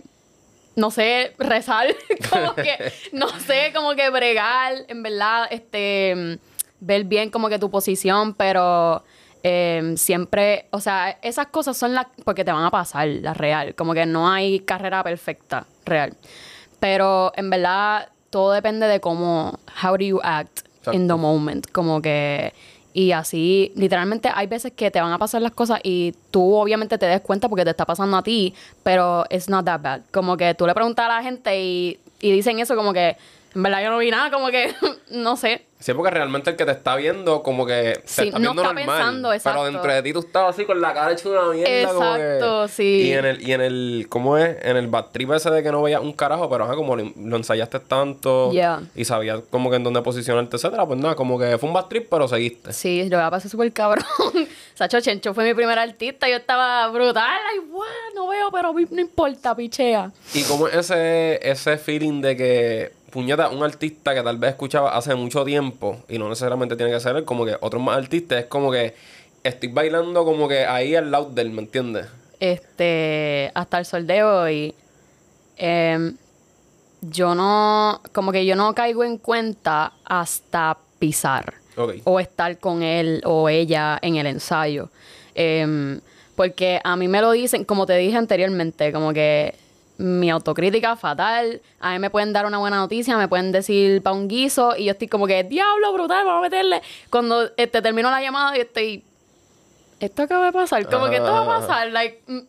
no 0.75 0.91
sé, 0.91 1.33
rezar, 1.39 1.87
como 2.29 2.55
que, 2.55 2.77
no 3.11 3.27
sé, 3.39 3.71
como 3.75 3.95
que 3.95 4.09
bregar, 4.09 4.73
en 4.87 5.03
verdad, 5.03 5.47
este, 5.51 6.39
ver 6.79 7.03
bien 7.03 7.29
como 7.29 7.49
que 7.49 7.59
tu 7.59 7.69
posición, 7.69 8.33
pero 8.33 9.03
Em, 9.43 9.97
siempre, 9.97 10.67
o 10.69 10.79
sea, 10.79 11.17
esas 11.23 11.47
cosas 11.47 11.75
son 11.75 11.95
las, 11.95 12.05
porque 12.23 12.45
te 12.45 12.51
van 12.51 12.63
a 12.63 12.69
pasar, 12.69 13.07
la 13.07 13.33
real, 13.33 13.73
como 13.73 13.93
que 13.93 14.05
no 14.05 14.29
hay 14.29 14.59
carrera 14.59 15.03
perfecta, 15.03 15.65
real. 15.83 16.15
Pero 16.81 17.31
en 17.35 17.51
verdad, 17.51 18.09
todo 18.31 18.53
depende 18.53 18.87
de 18.87 18.99
cómo, 18.99 19.59
how 19.83 19.95
do 19.95 20.03
you 20.03 20.19
act 20.23 20.61
in 20.91 21.07
the 21.07 21.13
moment, 21.13 21.69
como 21.71 22.01
que, 22.01 22.53
y 22.91 23.11
así, 23.11 23.71
literalmente 23.75 24.31
hay 24.33 24.47
veces 24.47 24.73
que 24.73 24.89
te 24.89 24.99
van 24.99 25.13
a 25.13 25.19
pasar 25.19 25.43
las 25.43 25.51
cosas 25.51 25.79
y 25.83 26.15
tú 26.31 26.55
obviamente 26.55 26.97
te 26.97 27.05
des 27.05 27.21
cuenta 27.21 27.47
porque 27.47 27.63
te 27.63 27.69
está 27.69 27.85
pasando 27.85 28.17
a 28.17 28.23
ti, 28.23 28.55
pero 28.81 29.25
it's 29.29 29.47
not 29.47 29.63
that 29.63 29.79
bad. 29.79 30.01
Como 30.11 30.35
que 30.37 30.55
tú 30.55 30.65
le 30.65 30.73
preguntas 30.73 31.05
a 31.05 31.09
la 31.17 31.21
gente 31.21 31.61
y, 31.61 31.99
y 32.19 32.31
dicen 32.31 32.59
eso 32.59 32.75
como 32.75 32.93
que, 32.93 33.15
en 33.53 33.61
verdad 33.61 33.83
yo 33.83 33.91
no 33.91 33.99
vi 33.99 34.09
nada, 34.09 34.31
como 34.31 34.47
que, 34.47 34.73
no 35.11 35.37
sé. 35.37 35.63
Sí, 35.81 35.93
porque 35.93 36.11
realmente 36.11 36.51
el 36.51 36.55
que 36.55 36.63
te 36.63 36.71
está 36.71 36.95
viendo, 36.95 37.41
como 37.41 37.65
que 37.65 37.99
te 38.03 38.07
sí, 38.07 38.27
está 38.27 38.37
viendo 38.37 38.53
no 38.53 38.61
está 38.61 38.73
normal. 38.73 38.97
Pensando, 38.97 39.33
exacto. 39.33 39.59
Pero 39.59 39.71
dentro 39.71 39.93
de 39.93 40.03
ti 40.03 40.13
tú 40.13 40.19
estás 40.19 40.49
así 40.49 40.65
con 40.65 40.79
la 40.79 40.93
cara 40.93 41.11
hecha 41.11 41.27
una 41.27 41.51
mierda. 41.51 41.81
Exacto, 41.81 42.67
sí. 42.67 43.07
Y 43.07 43.13
en 43.13 43.25
el, 43.25 43.41
y 43.41 43.51
en 43.51 43.61
el, 43.61 44.05
¿cómo 44.07 44.37
es? 44.37 44.57
En 44.61 44.77
el 44.77 44.87
bad 44.87 45.05
trip 45.11 45.31
ese 45.31 45.49
de 45.49 45.63
que 45.63 45.71
no 45.71 45.81
veías 45.81 46.01
un 46.01 46.13
carajo, 46.13 46.49
pero 46.49 46.65
ajá, 46.65 46.75
como 46.75 46.95
lo, 46.95 47.35
ensayaste 47.35 47.79
tanto 47.79 48.51
y 48.95 49.05
sabías 49.05 49.41
como 49.49 49.69
que 49.71 49.77
en 49.77 49.83
dónde 49.83 50.01
posicionarte, 50.01 50.55
etcétera, 50.55 50.85
pues 50.85 50.99
nada, 50.99 51.15
como 51.15 51.39
que 51.39 51.57
fue 51.57 51.67
un 51.67 51.73
bad 51.73 51.85
trip, 51.85 52.07
pero 52.09 52.27
seguiste. 52.27 52.71
Sí, 52.73 53.09
yo 53.09 53.17
la 53.17 53.31
pasé 53.31 53.49
súper 53.49 53.73
cabrón. 53.73 54.05
Sacho 54.75 55.01
Chencho 55.01 55.33
fue 55.33 55.43
mi 55.45 55.53
primer 55.53 55.77
artista, 55.79 56.29
yo 56.29 56.37
estaba 56.37 56.87
brutal, 56.89 57.39
ay, 57.51 57.59
wow, 57.69 57.83
no 58.15 58.27
veo, 58.27 58.51
pero 58.51 58.73
no 58.73 59.01
importa, 59.01 59.55
pichea. 59.55 60.11
Y 60.33 60.43
como 60.43 60.67
ese, 60.67 61.39
ese 61.41 61.77
feeling 61.77 62.21
de 62.21 62.37
que 62.37 63.00
puñeta, 63.11 63.49
un 63.49 63.63
artista 63.63 64.15
que 64.15 64.23
tal 64.23 64.37
vez 64.37 64.51
escuchaba 64.51 64.95
hace 64.95 65.13
mucho 65.15 65.45
tiempo, 65.45 65.99
y 66.09 66.17
no 66.17 66.29
necesariamente 66.29 66.75
tiene 66.75 66.91
que 66.91 66.99
ser 66.99 67.23
como 67.25 67.45
que 67.45 67.55
otros 67.59 67.81
más 67.81 67.97
artistas, 67.97 68.39
es 68.39 68.45
como 68.45 68.71
que 68.71 68.95
estoy 69.43 69.69
bailando 69.69 70.25
como 70.25 70.47
que 70.47 70.65
ahí 70.65 70.95
al 70.95 71.11
lado 71.11 71.29
del, 71.29 71.51
¿me 71.51 71.61
entiendes? 71.61 72.07
Este, 72.39 73.51
hasta 73.53 73.77
el 73.77 73.85
sol 73.85 74.07
de 74.07 74.23
hoy, 74.23 74.75
em, 75.57 76.15
yo 77.01 77.35
no, 77.35 78.01
como 78.13 78.31
que 78.31 78.45
yo 78.45 78.55
no 78.55 78.73
caigo 78.73 79.03
en 79.03 79.17
cuenta 79.17 79.93
hasta 80.05 80.77
pisar. 80.99 81.53
O 82.03 82.19
estar 82.19 82.59
con 82.59 82.83
él 82.83 83.21
o 83.25 83.49
ella 83.49 83.97
en 84.01 84.17
el 84.17 84.27
ensayo. 84.27 84.89
Em, 85.33 85.99
porque 86.35 86.79
a 86.83 86.95
mí 86.95 87.07
me 87.07 87.21
lo 87.21 87.31
dicen, 87.31 87.63
como 87.65 87.85
te 87.85 87.95
dije 87.97 88.17
anteriormente, 88.17 88.91
como 88.91 89.13
que 89.13 89.55
mi 90.01 90.29
autocrítica 90.29 90.95
fatal. 90.95 91.61
A 91.79 91.93
mí 91.93 91.99
me 91.99 92.09
pueden 92.09 92.33
dar 92.33 92.45
una 92.45 92.57
buena 92.57 92.77
noticia, 92.77 93.17
me 93.17 93.27
pueden 93.27 93.51
decir 93.51 94.01
pa' 94.01 94.11
un 94.11 94.27
guiso 94.27 94.75
y 94.75 94.85
yo 94.85 94.91
estoy 94.91 95.07
como 95.07 95.27
que, 95.27 95.43
diablo, 95.43 95.93
brutal, 95.93 96.25
vamos 96.25 96.39
a 96.39 96.49
meterle. 96.49 96.81
Cuando 97.09 97.49
este, 97.55 97.81
termino 97.81 98.09
la 98.09 98.21
llamada, 98.21 98.55
yo 98.55 98.63
estoy, 98.63 99.03
esto 99.99 100.23
acaba 100.23 100.45
de 100.45 100.51
pasar, 100.51 100.89
como 100.89 101.09
que 101.09 101.17
esto 101.17 101.31
va 101.31 101.43
a 101.43 101.59
pasar. 101.59 101.91
Like, 101.91 102.21
mm. 102.27 102.39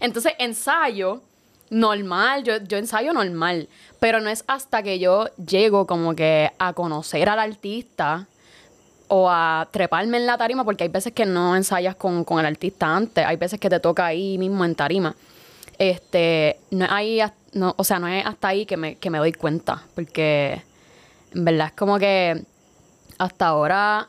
entonces, 0.00 0.32
ensayo 0.38 1.22
normal, 1.70 2.44
yo, 2.44 2.58
yo 2.58 2.78
ensayo 2.78 3.12
normal, 3.12 3.68
pero 4.00 4.20
no 4.20 4.30
es 4.30 4.44
hasta 4.46 4.82
que 4.82 4.98
yo 4.98 5.28
llego 5.36 5.86
como 5.86 6.14
que 6.14 6.50
a 6.58 6.72
conocer 6.72 7.28
al 7.28 7.38
artista 7.38 8.26
o 9.08 9.30
a 9.30 9.66
treparme 9.70 10.18
en 10.18 10.26
la 10.26 10.36
tarima, 10.36 10.64
porque 10.64 10.84
hay 10.84 10.90
veces 10.90 11.14
que 11.14 11.24
no 11.24 11.56
ensayas 11.56 11.96
con, 11.96 12.24
con 12.24 12.40
el 12.40 12.46
artista 12.46 12.94
antes, 12.94 13.24
hay 13.24 13.36
veces 13.36 13.58
que 13.58 13.70
te 13.70 13.80
toca 13.80 14.04
ahí 14.04 14.36
mismo 14.36 14.64
en 14.64 14.74
tarima 14.74 15.14
este, 15.78 16.58
no 16.70 16.84
es 16.84 16.90
ahí, 16.90 17.20
no, 17.52 17.74
o 17.76 17.84
sea, 17.84 17.98
no 17.98 18.08
es 18.08 18.24
hasta 18.26 18.48
ahí 18.48 18.66
que 18.66 18.76
me, 18.76 18.96
que 18.96 19.10
me 19.10 19.18
doy 19.18 19.32
cuenta, 19.32 19.84
porque 19.94 20.62
en 21.32 21.44
verdad 21.44 21.68
es 21.68 21.72
como 21.72 21.98
que 21.98 22.44
hasta 23.18 23.48
ahora 23.48 24.08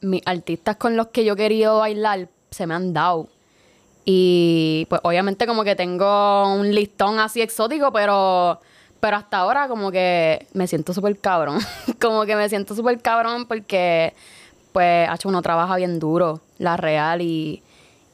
mis 0.00 0.22
artistas 0.26 0.76
con 0.76 0.96
los 0.96 1.08
que 1.08 1.24
yo 1.24 1.34
he 1.34 1.36
querido 1.36 1.78
bailar 1.78 2.28
se 2.50 2.66
me 2.66 2.74
han 2.74 2.92
dado. 2.92 3.28
Y 4.04 4.86
pues 4.88 5.00
obviamente 5.04 5.46
como 5.46 5.64
que 5.64 5.74
tengo 5.74 6.54
un 6.54 6.72
listón 6.72 7.18
así 7.18 7.42
exótico, 7.42 7.92
pero, 7.92 8.60
pero 9.00 9.16
hasta 9.16 9.38
ahora 9.38 9.66
como 9.66 9.90
que 9.90 10.46
me 10.52 10.66
siento 10.68 10.94
súper 10.94 11.18
cabrón. 11.18 11.58
como 12.00 12.24
que 12.24 12.36
me 12.36 12.48
siento 12.48 12.74
súper 12.74 13.00
cabrón 13.00 13.46
porque 13.46 14.14
pues 14.72 15.08
hecho 15.12 15.28
uno 15.28 15.42
trabaja 15.42 15.76
bien 15.76 15.98
duro, 15.98 16.40
la 16.58 16.76
real, 16.76 17.22
y 17.22 17.62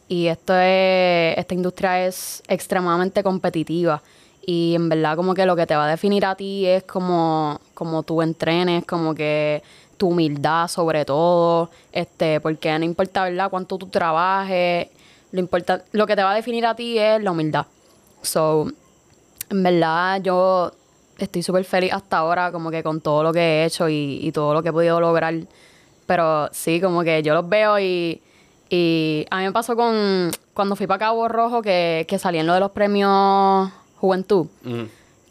y 0.08 0.26
esto 0.26 0.54
es, 0.54 1.38
esta 1.38 1.54
industria 1.54 2.06
es 2.06 2.42
extremadamente 2.48 3.22
competitiva. 3.22 4.02
Y 4.44 4.74
en 4.74 4.88
verdad 4.88 5.16
como 5.16 5.34
que 5.34 5.46
lo 5.46 5.54
que 5.54 5.66
te 5.66 5.76
va 5.76 5.86
a 5.86 5.88
definir 5.88 6.26
a 6.26 6.34
ti 6.34 6.66
es 6.66 6.82
como, 6.82 7.60
como 7.74 8.02
tú 8.02 8.22
entrenes, 8.22 8.84
como 8.84 9.14
que 9.14 9.62
tu 9.96 10.08
humildad 10.08 10.66
sobre 10.66 11.04
todo, 11.04 11.70
este, 11.92 12.40
porque 12.40 12.76
no 12.78 12.84
importa, 12.84 13.24
¿verdad?, 13.24 13.48
cuánto 13.50 13.78
tú 13.78 13.86
trabajes, 13.86 14.88
lo, 15.30 15.38
importa, 15.38 15.84
lo 15.92 16.06
que 16.06 16.16
te 16.16 16.22
va 16.24 16.32
a 16.32 16.34
definir 16.34 16.66
a 16.66 16.74
ti 16.74 16.98
es 16.98 17.22
la 17.22 17.30
humildad. 17.30 17.66
So, 18.22 18.68
en 19.48 19.62
verdad 19.62 20.20
yo 20.22 20.72
estoy 21.18 21.42
súper 21.42 21.64
feliz 21.64 21.92
hasta 21.92 22.18
ahora 22.18 22.50
como 22.50 22.70
que 22.70 22.82
con 22.82 23.00
todo 23.00 23.22
lo 23.22 23.32
que 23.32 23.40
he 23.40 23.64
hecho 23.64 23.88
y, 23.88 24.18
y 24.22 24.32
todo 24.32 24.54
lo 24.54 24.62
que 24.62 24.70
he 24.70 24.72
podido 24.72 25.00
lograr. 25.00 25.34
Pero 26.06 26.48
sí, 26.52 26.80
como 26.80 27.02
que 27.02 27.22
yo 27.22 27.32
los 27.34 27.48
veo 27.48 27.78
y 27.78 28.20
y 28.74 29.26
a 29.28 29.37
mí 29.37 29.44
me 29.44 29.52
pasó 29.52 29.76
con 29.76 30.30
cuando 30.54 30.76
fui 30.76 30.87
para 30.87 30.98
Cabo 30.98 31.28
Rojo 31.28 31.61
que, 31.61 32.06
que 32.08 32.18
salí 32.18 32.38
en 32.38 32.46
lo 32.46 32.54
de 32.54 32.61
los 32.61 32.70
premios 32.70 33.70
Juventud. 33.96 34.46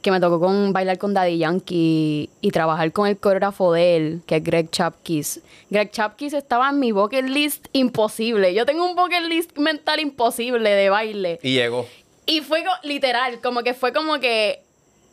Que 0.04 0.12
me 0.12 0.20
tocó 0.20 0.40
con 0.40 0.74
bailar 0.74 1.00
con 1.00 1.16
Daddy 1.16 1.40
Yankee 1.40 2.30
y, 2.40 2.52
trabajar 2.52 2.92
con 2.92 3.08
el 3.08 3.18
coreógrafo 3.18 3.74
de 3.74 3.98
él, 3.98 4.22
que 4.28 4.36
es 4.36 4.44
Greg 4.44 4.70
Chapkis. 4.70 5.42
Greg 5.72 5.90
Chapkis 5.90 6.34
estaba 6.34 6.70
en 6.70 6.80
mi 6.80 6.92
bucket 6.92 7.26
list 7.26 7.68
imposible. 7.74 8.54
Yo 8.54 8.68
tengo 8.68 8.88
un 8.88 8.96
bucket 8.96 9.24
list 9.24 9.58
mental 9.58 10.00
imposible 10.00 10.70
de 10.70 10.92
baile. 10.92 11.40
Y 11.42 11.54
llegó. 11.54 11.88
Y 12.28 12.42
fue 12.42 12.64
literal, 12.84 13.42
como 13.42 13.64
que 13.64 13.74
fue 13.74 13.92
como 13.92 14.20
que 14.20 14.62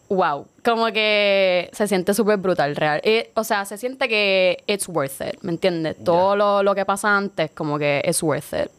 wow. 0.08 0.46
Como 0.64 0.86
que 0.92 1.70
se 1.72 1.88
siente 1.88 2.14
súper 2.14 2.38
brutal, 2.38 2.76
real. 2.76 3.00
Eh, 3.04 3.30
o 3.34 3.44
sea, 3.44 3.64
se 3.64 3.78
siente 3.78 4.08
que 4.08 4.62
it's 4.66 4.88
worth 4.88 5.20
it, 5.20 5.40
¿me 5.42 5.52
entiendes? 5.52 5.96
Todo 6.04 6.36
lo, 6.36 6.62
lo 6.62 6.74
que 6.74 6.84
pasa 6.84 7.16
antes, 7.16 7.50
como 7.52 7.78
que 7.78 8.02
it's 8.06 8.22
worth 8.22 8.52
it. 8.52 8.70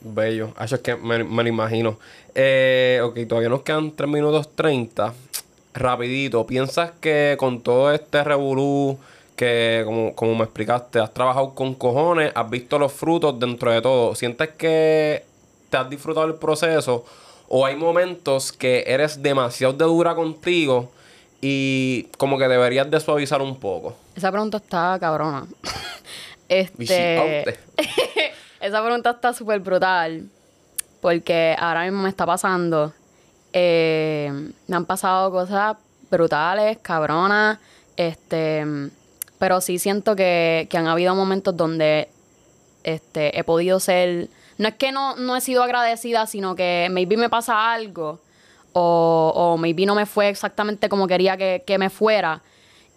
Bello. 0.00 0.52
Acho, 0.56 0.76
es 0.76 0.80
que 0.80 0.96
me, 0.96 1.24
me 1.24 1.42
lo 1.42 1.48
imagino. 1.48 1.98
Eh, 2.34 3.00
ok, 3.02 3.18
todavía 3.28 3.48
nos 3.48 3.62
quedan 3.62 3.92
3 3.92 4.08
minutos 4.08 4.54
30. 4.54 5.12
Rapidito. 5.74 6.46
¿Piensas 6.46 6.92
que 7.00 7.36
con 7.38 7.60
todo 7.60 7.92
este 7.92 8.22
revolú 8.24 8.98
que, 9.36 9.82
como, 9.84 10.14
como 10.14 10.34
me 10.34 10.44
explicaste, 10.44 10.98
has 11.00 11.12
trabajado 11.12 11.54
con 11.54 11.74
cojones, 11.74 12.32
has 12.34 12.48
visto 12.48 12.78
los 12.78 12.92
frutos 12.92 13.38
dentro 13.38 13.70
de 13.72 13.80
todo? 13.82 14.14
¿Sientes 14.14 14.50
que 14.50 15.24
te 15.70 15.76
has 15.76 15.88
disfrutado 15.90 16.26
el 16.26 16.34
proceso? 16.34 17.04
¿O 17.48 17.64
hay 17.64 17.76
momentos 17.76 18.52
que 18.52 18.84
eres 18.86 19.22
demasiado 19.22 19.72
de 19.72 19.84
dura 19.84 20.14
contigo 20.14 20.90
y 21.40 22.08
como 22.18 22.36
que 22.38 22.46
deberías 22.48 22.90
de 22.90 23.00
suavizar 23.00 23.40
un 23.40 23.58
poco? 23.58 23.96
Esa 24.14 24.30
pregunta 24.30 24.58
está 24.58 24.96
cabrona. 25.00 25.46
Este... 26.48 27.44
Esa 28.60 28.82
pregunta 28.82 29.10
está 29.10 29.32
súper 29.34 29.60
brutal. 29.60 30.24
Porque 31.00 31.54
ahora 31.58 31.84
mismo 31.84 32.02
me 32.02 32.08
está 32.08 32.24
pasando. 32.26 32.92
eh, 33.52 34.32
me 34.66 34.76
han 34.76 34.84
pasado 34.86 35.30
cosas 35.30 35.76
brutales, 36.10 36.78
cabronas. 36.82 37.58
Este. 37.96 38.64
Pero 39.38 39.60
sí 39.60 39.78
siento 39.78 40.16
que, 40.16 40.66
que 40.70 40.76
han 40.78 40.88
habido 40.88 41.14
momentos 41.14 41.56
donde 41.56 42.08
este, 42.82 43.38
he 43.38 43.44
podido 43.44 43.78
ser. 43.78 44.28
No 44.58 44.68
es 44.68 44.74
que 44.74 44.92
no, 44.92 45.16
no 45.16 45.36
he 45.36 45.40
sido 45.40 45.62
agradecida, 45.62 46.26
sino 46.26 46.54
que 46.54 46.88
maybe 46.90 47.16
me 47.16 47.28
pasa 47.30 47.72
algo. 47.72 48.20
O, 48.72 49.32
o 49.34 49.56
maybe 49.56 49.86
no 49.86 49.94
me 49.94 50.04
fue 50.06 50.28
exactamente 50.28 50.88
como 50.88 51.06
quería 51.06 51.36
que, 51.36 51.62
que 51.66 51.78
me 51.78 51.90
fuera. 51.90 52.42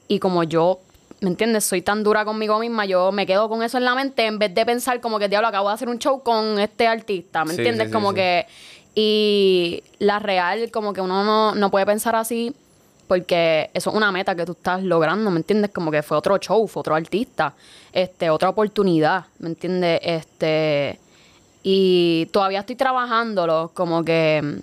Y 0.08 0.20
como 0.20 0.44
yo, 0.44 0.80
¿me 1.22 1.30
entiendes? 1.30 1.64
Soy 1.64 1.82
tan 1.82 2.04
dura 2.04 2.26
conmigo 2.26 2.60
misma, 2.60 2.86
yo 2.86 3.12
me 3.12 3.26
quedo 3.26 3.48
con 3.48 3.64
eso 3.64 3.78
en 3.78 3.86
la 3.86 3.96
mente 3.96 4.26
en 4.26 4.38
vez 4.40 4.54
de 4.54 4.66
pensar 4.66 5.00
como 5.00 5.18
que, 5.20 5.30
diablo, 5.30 5.48
acabo 5.48 5.70
de 5.70 5.76
hacer 5.76 5.88
un 5.88 5.98
show 6.00 6.22
con 6.24 6.60
este 6.60 6.88
artista, 6.88 7.46
¿me 7.46 7.54
Sí, 7.54 7.60
entiendes? 7.62 7.88
sí, 7.88 7.94
como 7.94 8.10
sí. 8.10 8.16
que... 8.16 8.46
Y 8.94 9.84
la 10.00 10.20
real, 10.20 10.70
como 10.70 10.92
que 10.92 11.00
uno 11.00 11.24
no, 11.24 11.56
no 11.56 11.72
puede 11.72 11.86
pensar 11.86 12.16
así 12.16 12.54
porque 13.08 13.70
eso 13.74 13.90
es 13.90 13.96
una 13.96 14.12
meta 14.12 14.36
que 14.36 14.46
tú 14.46 14.54
estás 14.54 14.84
logrando, 14.84 15.30
¿me 15.32 15.38
entiendes? 15.38 15.72
Como 15.72 15.92
que 15.92 16.02
fue 16.02 16.18
otro 16.18 16.38
show, 16.38 16.66
fue 16.68 16.80
otro 16.80 16.96
artista, 16.96 17.54
este, 17.92 18.30
otra 18.30 18.50
oportunidad, 18.50 19.26
¿me 19.40 19.50
entiendes? 19.50 20.00
Este, 20.02 20.98
y 21.64 22.28
todavía 22.32 22.62
estoy 22.62 22.76
trabajándolo, 22.76 23.72
como 23.74 24.04
que 24.04 24.62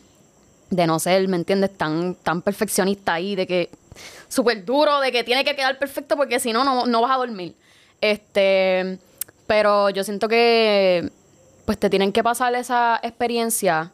de 0.70 0.87
no 0.87 0.98
ser, 0.98 1.26
¿me 1.28 1.37
entiendes? 1.37 1.76
Tan, 1.76 2.14
tan 2.16 2.42
perfeccionista 2.42 3.14
ahí, 3.14 3.34
de 3.34 3.46
que 3.46 3.70
súper 4.28 4.64
duro, 4.64 5.00
de 5.00 5.12
que 5.12 5.24
tiene 5.24 5.44
que 5.44 5.56
quedar 5.56 5.78
perfecto 5.78 6.16
porque 6.16 6.40
si 6.40 6.52
no, 6.52 6.64
no, 6.64 6.87
no 6.87 7.00
vas 7.00 7.12
a 7.12 7.16
dormir. 7.16 7.54
Este, 8.00 8.98
pero 9.46 9.90
yo 9.90 10.04
siento 10.04 10.28
que 10.28 11.11
pues 11.64 11.78
te 11.78 11.90
tienen 11.90 12.12
que 12.12 12.22
pasar 12.22 12.54
esa 12.54 13.00
experiencia 13.02 13.90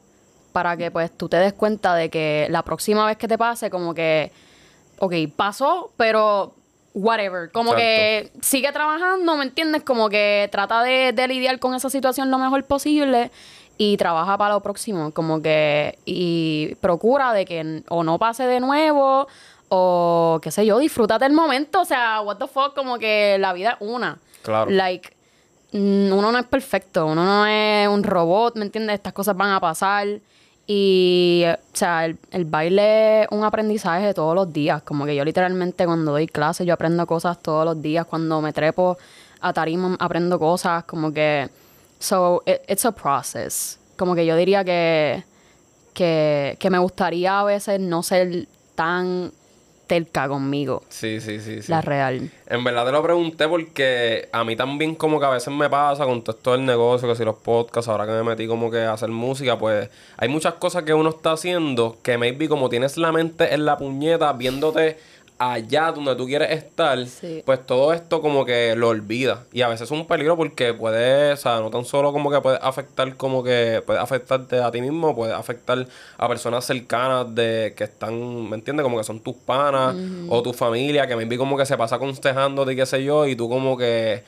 para 0.53 0.77
que 0.77 0.90
pues 0.90 1.11
tú 1.11 1.29
te 1.29 1.37
des 1.37 1.53
cuenta 1.53 1.95
de 1.95 2.11
que 2.11 2.47
la 2.51 2.62
próxima 2.62 3.07
vez 3.07 3.17
que 3.17 3.27
te 3.27 3.37
pase, 3.37 3.71
como 3.71 3.95
que, 3.95 4.31
ok, 4.99 5.14
pasó, 5.35 5.93
pero 5.97 6.55
whatever, 6.95 7.51
como 7.51 7.75
Exacto. 7.75 8.31
que 8.33 8.33
sigue 8.41 8.73
trabajando, 8.73 9.37
¿me 9.37 9.45
entiendes? 9.45 9.83
Como 9.83 10.09
que 10.09 10.49
trata 10.51 10.83
de, 10.83 11.13
de 11.13 11.29
lidiar 11.29 11.59
con 11.59 11.75
esa 11.75 11.91
situación 11.91 12.31
lo 12.31 12.39
mejor 12.39 12.65
posible 12.65 13.31
y 13.77 13.97
trabaja 13.97 14.39
para 14.39 14.55
lo 14.55 14.61
próximo, 14.61 15.11
como 15.13 15.43
que, 15.43 15.99
y 16.05 16.77
procura 16.77 17.33
de 17.33 17.45
que 17.45 17.83
o 17.89 18.05
no 18.05 18.19
pase 18.19 18.47
de 18.47 18.61
nuevo 18.61 19.27
o 19.69 20.39
qué 20.43 20.51
sé 20.53 20.65
yo, 20.65 20.79
disfrútate 20.79 21.27
el 21.27 21.33
momento, 21.33 21.81
o 21.81 21.85
sea, 21.85 22.21
what 22.21 22.37
the 22.37 22.47
fuck, 22.47 22.75
como 22.75 22.99
que 22.99 23.37
la 23.39 23.53
vida 23.53 23.71
es 23.73 23.77
una. 23.89 24.19
Claro. 24.43 24.71
Like, 24.71 25.13
uno 25.73 26.31
no 26.31 26.39
es 26.39 26.47
perfecto, 26.47 27.07
uno 27.07 27.25
no 27.25 27.47
es 27.47 27.89
un 27.89 28.05
robot, 28.05 28.55
¿me 28.55 28.65
entiendes? 28.67 28.95
Estas 28.95 29.13
cosas 29.13 29.37
van 29.37 29.51
a 29.51 29.61
pasar. 29.61 30.07
Y, 30.66 31.44
o 31.46 31.57
sea, 31.77 32.07
el, 32.07 32.18
el 32.31 32.44
baile 32.46 33.22
es 33.22 33.29
un 33.31 33.44
aprendizaje 33.44 34.07
de 34.07 34.14
todos 34.14 34.35
los 34.35 34.53
días. 34.53 34.83
Como 34.83 35.05
que 35.05 35.14
yo 35.14 35.24
literalmente 35.24 35.85
cuando 35.87 36.12
doy 36.12 36.27
clases, 36.27 36.66
yo 36.66 36.74
aprendo 36.74 37.07
cosas 37.07 37.38
todos 37.42 37.64
los 37.64 37.81
días. 37.83 38.07
Cuando 38.07 38.40
me 38.40 38.53
trepo 38.53 38.96
a 39.40 39.53
tarima, 39.53 39.96
aprendo 40.00 40.38
cosas. 40.38 40.85
Como 40.85 41.12
que, 41.12 41.48
so, 41.98 42.42
it- 42.46 42.62
it's 42.68 42.85
a 42.87 42.92
process. 42.92 43.79
Como 43.96 44.14
que 44.14 44.24
yo 44.24 44.37
diría 44.37 44.64
que, 44.64 45.22
que, 45.92 46.57
que 46.59 46.70
me 46.70 46.79
gustaría 46.79 47.40
a 47.40 47.44
veces 47.44 47.79
no 47.81 48.03
ser 48.03 48.48
tan 48.74 49.33
terca 49.87 50.29
conmigo, 50.29 50.83
Sí, 50.88 51.20
sí, 51.20 51.40
sí. 51.40 51.62
sí. 51.62 51.70
la 51.70 51.81
real. 51.81 52.31
En 52.47 52.64
verdad 52.64 52.87
te 52.87 52.92
lo 52.92 53.03
pregunté 53.03 53.47
porque 53.49 54.29
a 54.33 54.44
mí 54.44 54.57
también 54.57 54.94
como 54.94 55.18
que 55.20 55.27
a 55.27 55.31
veces 55.31 55.53
me 55.53 55.68
pasa 55.70 56.05
con 56.05 56.23
todo 56.23 56.37
esto 56.37 56.53
del 56.53 56.64
negocio, 56.64 57.09
que 57.09 57.14
si 57.16 57.25
los 57.25 57.37
podcasts, 57.37 57.88
ahora 57.88 58.07
que 58.07 58.12
me 58.12 58.23
metí 58.23 58.47
como 58.47 58.70
que 58.70 58.81
a 58.81 58.92
hacer 58.92 59.09
música, 59.11 59.59
pues 59.59 59.88
hay 60.16 60.29
muchas 60.29 60.55
cosas 60.55 60.83
que 60.85 60.94
uno 60.94 61.11
está 61.11 61.33
haciendo 61.33 61.97
que 62.03 62.18
maybe 62.18 62.49
como 62.49 62.68
tienes 62.68 62.97
la 62.97 63.12
mente 63.12 63.53
en 63.55 63.64
la 63.64 63.77
puñeta 63.79 64.33
viéndote 64.33 64.99
allá 65.38 65.90
donde 65.92 66.14
tú 66.16 66.27
quieres 66.27 66.51
estar, 66.53 67.05
Sí. 67.07 67.42
pues 67.44 67.66
todo 67.66 67.92
esto 67.92 68.20
como 68.23 68.44
que 68.44 68.75
lo 68.77 68.88
olvida. 68.88 69.44
Y 69.53 69.62
a 69.62 69.68
veces 69.68 69.87
es 69.87 69.90
un 69.90 70.07
peligro 70.07 70.37
porque 70.37 70.73
puede, 70.75 71.33
o 71.33 71.37
sea, 71.37 71.61
no 71.61 71.70
tan 71.70 71.85
solo 71.85 72.12
como 72.12 72.31
que 72.31 72.40
puede 72.40 72.59
afectar 72.62 73.16
como 73.16 73.42
que 73.42 73.83
puede 73.85 73.99
afectarte 73.99 74.61
a 74.61 74.70
ti 74.70 74.81
mismo, 74.81 75.14
puede 75.14 75.33
afectar 75.33 75.87
a 76.18 76.29
personas 76.29 76.64
cercanas 76.64 77.35
de 77.35 77.75
que 77.77 77.85
están, 77.85 78.49
¿me 78.49 78.55
entiendes? 78.57 78.85
Como 78.85 78.97
que 78.97 79.05
son 79.05 79.20
tus 79.20 79.35
panas 79.35 79.94
o 80.29 80.42
tu 80.42 80.53
familia, 80.53 81.07
que 81.07 81.16
maybe 81.16 81.37
como 81.37 81.57
que 81.57 81.66
se 81.66 81.77
pasa 81.77 81.97
aconsejándote 81.97 82.73
y 82.73 82.77
qué 82.77 82.87
sé 82.87 83.03
yo, 83.03 83.27
y 83.27 83.35
tú 83.37 83.49
como 83.49 83.77
que 83.77 84.23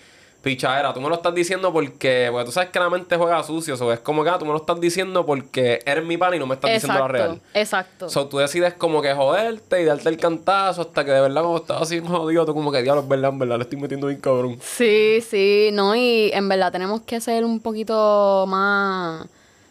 pichadera, 0.46 0.94
tú 0.94 1.00
me 1.00 1.08
lo 1.08 1.16
estás 1.16 1.34
diciendo 1.34 1.72
porque, 1.72 2.28
porque 2.30 2.44
tú 2.44 2.52
sabes 2.52 2.70
que 2.70 2.78
la 2.78 2.88
mente 2.88 3.16
juega 3.16 3.42
sucio, 3.42 3.74
o 3.74 3.92
es 3.92 3.98
como 3.98 4.22
que 4.22 4.30
ah, 4.30 4.38
tú 4.38 4.44
me 4.44 4.52
lo 4.52 4.58
estás 4.58 4.80
diciendo 4.80 5.26
porque 5.26 5.80
eres 5.84 6.04
mi 6.04 6.16
pana 6.16 6.36
y 6.36 6.38
no 6.38 6.46
me 6.46 6.54
estás 6.54 6.70
diciendo 6.72 7.00
la 7.00 7.08
real. 7.08 7.40
exacto. 7.52 8.08
So, 8.08 8.28
tú 8.28 8.38
decides 8.38 8.74
como 8.74 9.02
que 9.02 9.12
joderte 9.12 9.82
y 9.82 9.84
darte 9.84 10.08
el 10.08 10.18
cantazo 10.18 10.82
hasta 10.82 11.04
que 11.04 11.10
de 11.10 11.20
verdad 11.20 11.42
cuando 11.42 11.60
estás 11.60 11.82
así 11.82 11.98
jodido, 11.98 12.46
tú 12.46 12.54
como 12.54 12.70
que 12.70 12.80
diablo, 12.80 13.02
es 13.02 13.08
verdad, 13.08 13.30
en 13.32 13.40
verdad, 13.40 13.56
le 13.56 13.62
estoy 13.64 13.80
metiendo 13.80 14.06
bien 14.06 14.20
cabrón. 14.20 14.56
Sí, 14.62 15.20
sí, 15.28 15.70
no, 15.72 15.96
y 15.96 16.30
en 16.32 16.48
verdad 16.48 16.70
tenemos 16.70 17.00
que 17.00 17.20
ser 17.20 17.44
un 17.44 17.58
poquito 17.58 18.44
más 18.46 19.26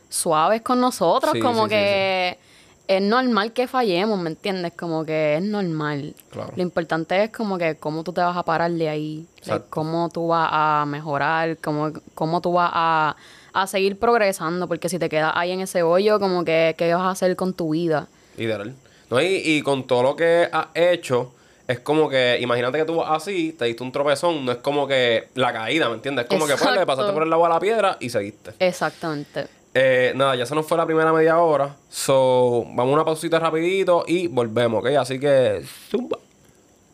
suaves 0.09 0.61
con 0.61 0.81
nosotros, 0.81 1.31
Sí, 1.31 1.39
como 1.39 1.63
sí, 1.63 1.69
sí, 1.69 1.69
que 1.69 2.37
es 2.87 3.01
normal 3.01 3.53
que 3.53 3.67
fallemos, 3.67 4.19
¿me 4.19 4.29
entiendes? 4.29 4.73
Como 4.73 5.05
que 5.05 5.35
es 5.35 5.43
normal. 5.43 6.13
Claro. 6.29 6.53
Lo 6.55 6.61
importante 6.61 7.23
es 7.23 7.29
como 7.31 7.57
que 7.57 7.75
cómo 7.75 8.03
tú 8.03 8.13
te 8.13 8.21
vas 8.21 8.35
a 8.37 8.43
parar 8.43 8.71
de 8.71 8.89
ahí, 8.89 9.25
Exacto. 9.37 9.67
cómo 9.69 10.09
tú 10.09 10.27
vas 10.27 10.49
a 10.51 10.85
mejorar, 10.87 11.57
cómo, 11.57 11.91
cómo 12.13 12.41
tú 12.41 12.53
vas 12.53 12.71
a, 12.73 13.15
a 13.53 13.67
seguir 13.67 13.97
progresando, 13.97 14.67
porque 14.67 14.89
si 14.89 14.99
te 14.99 15.09
quedas 15.09 15.31
ahí 15.35 15.51
en 15.51 15.61
ese 15.61 15.83
hoyo, 15.83 16.19
como 16.19 16.43
que, 16.45 16.75
¿qué 16.77 16.93
vas 16.93 17.03
a 17.03 17.11
hacer 17.11 17.35
con 17.35 17.53
tu 17.53 17.71
vida? 17.71 18.07
Literal. 18.37 18.73
No, 19.09 19.21
y, 19.21 19.41
y 19.43 19.61
con 19.61 19.85
todo 19.85 20.03
lo 20.03 20.15
que 20.15 20.49
has 20.51 20.67
hecho, 20.73 21.31
es 21.67 21.79
como 21.79 22.09
que, 22.09 22.37
imagínate 22.41 22.77
que 22.77 22.85
tú 22.85 22.97
vas 22.97 23.09
así, 23.11 23.53
te 23.57 23.65
diste 23.65 23.81
un 23.83 23.91
tropezón, 23.91 24.45
no 24.45 24.51
es 24.51 24.57
como 24.59 24.87
que 24.87 25.29
la 25.33 25.51
caída, 25.51 25.89
¿me 25.89 25.95
entiendes? 25.95 26.25
Es 26.25 26.29
como 26.29 26.45
que 26.45 26.55
pues, 26.55 26.75
le 26.75 26.85
pasaste 26.85 27.11
por 27.11 27.23
el 27.23 27.29
lado 27.29 27.45
a 27.45 27.49
la 27.49 27.59
piedra 27.59 27.97
y 27.99 28.09
seguiste. 28.09 28.51
Exactamente. 28.59 29.47
Eh, 29.77 30.13
nada, 30.15 30.37
ya 30.37 30.45
se 30.45 30.55
nos 30.55 30.65
fue 30.65 30.77
la 30.77 30.85
primera 30.85 31.11
media 31.11 31.37
hora. 31.37 31.75
So, 31.89 32.63
vamos 32.69 32.91
a 32.91 32.93
una 32.93 33.03
pausita 33.03 33.39
rapidito 33.39 34.05
y 34.07 34.27
volvemos, 34.27 34.79
¿ok? 34.79 34.91
Así 34.97 35.19
que, 35.19 35.65
zumba. 35.91 36.17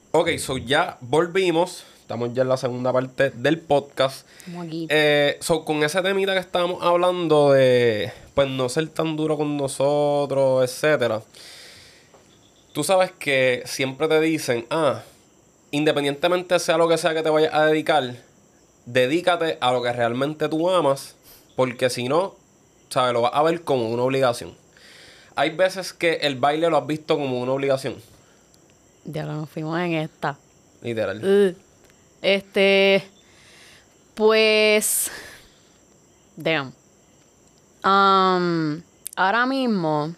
Ok, 0.09 0.29
so 0.39 0.57
ya 0.57 0.97
volvimos. 0.99 1.83
Estamos 2.01 2.33
ya 2.33 2.41
en 2.41 2.49
la 2.49 2.57
segunda 2.57 2.91
parte 2.91 3.29
del 3.29 3.59
podcast. 3.59 4.27
Eh, 4.89 5.37
so, 5.41 5.63
con 5.63 5.83
ese 5.83 6.01
temita 6.01 6.33
que 6.33 6.39
estábamos 6.39 6.81
hablando 6.81 7.51
de, 7.51 8.11
pues, 8.33 8.49
no 8.49 8.67
ser 8.67 8.89
tan 8.89 9.15
duro 9.15 9.37
con 9.37 9.57
nosotros, 9.57 10.63
etcétera. 10.63 11.21
Tú 12.73 12.83
sabes 12.83 13.11
que 13.11 13.61
siempre 13.65 14.07
te 14.07 14.19
dicen, 14.19 14.65
ah, 14.71 15.03
independientemente 15.69 16.57
sea 16.57 16.77
lo 16.77 16.87
que 16.87 16.97
sea 16.97 17.13
que 17.13 17.21
te 17.21 17.29
vayas 17.29 17.53
a 17.53 17.67
dedicar, 17.67 18.15
dedícate 18.87 19.59
a 19.61 19.71
lo 19.71 19.83
que 19.83 19.93
realmente 19.93 20.49
tú 20.49 20.67
amas, 20.67 21.15
porque 21.55 21.91
si 21.91 22.07
no, 22.07 22.40
¿sabes? 22.91 23.13
Lo 23.13 23.21
vas 23.21 23.31
a 23.33 23.41
ver 23.43 23.63
como 23.63 23.89
una 23.89 24.03
obligación. 24.03 24.53
Hay 25.35 25.49
veces 25.55 25.93
que 25.93 26.13
el 26.21 26.35
baile 26.35 26.69
lo 26.69 26.77
has 26.77 26.85
visto 26.85 27.17
como 27.17 27.39
una 27.41 27.53
obligación, 27.53 27.95
Ya 29.05 29.25
lo 29.25 29.33
nos 29.33 29.49
fuimos 29.49 29.79
en 29.79 29.93
esta. 29.93 30.37
literal. 30.81 31.23
Uh, 31.23 31.55
Este. 32.21 33.03
Pues. 34.13 35.09
Damn. 36.35 36.73
Um, 37.83 38.81
ahora 39.15 39.45
mismo 39.47 40.13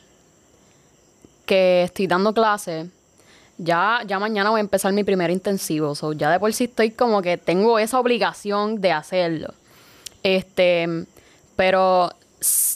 que 1.45 1.83
estoy 1.83 2.07
dando 2.07 2.33
clases, 2.33 2.87
ya, 3.57 4.01
ya 4.05 4.19
mañana 4.19 4.49
voy 4.49 4.59
a 4.59 4.61
empezar 4.61 4.91
mi 4.93 5.03
primer 5.03 5.29
intensivo. 5.31 5.95
So 5.95 6.11
ya 6.13 6.29
de 6.31 6.39
por 6.39 6.51
sí 6.53 6.65
estoy 6.65 6.91
como 6.91 7.21
que 7.21 7.37
tengo 7.37 7.79
esa 7.79 7.99
obligación 7.99 8.81
de 8.81 8.91
hacerlo. 8.91 9.53
Este. 10.23 11.05
Pero 11.55 12.11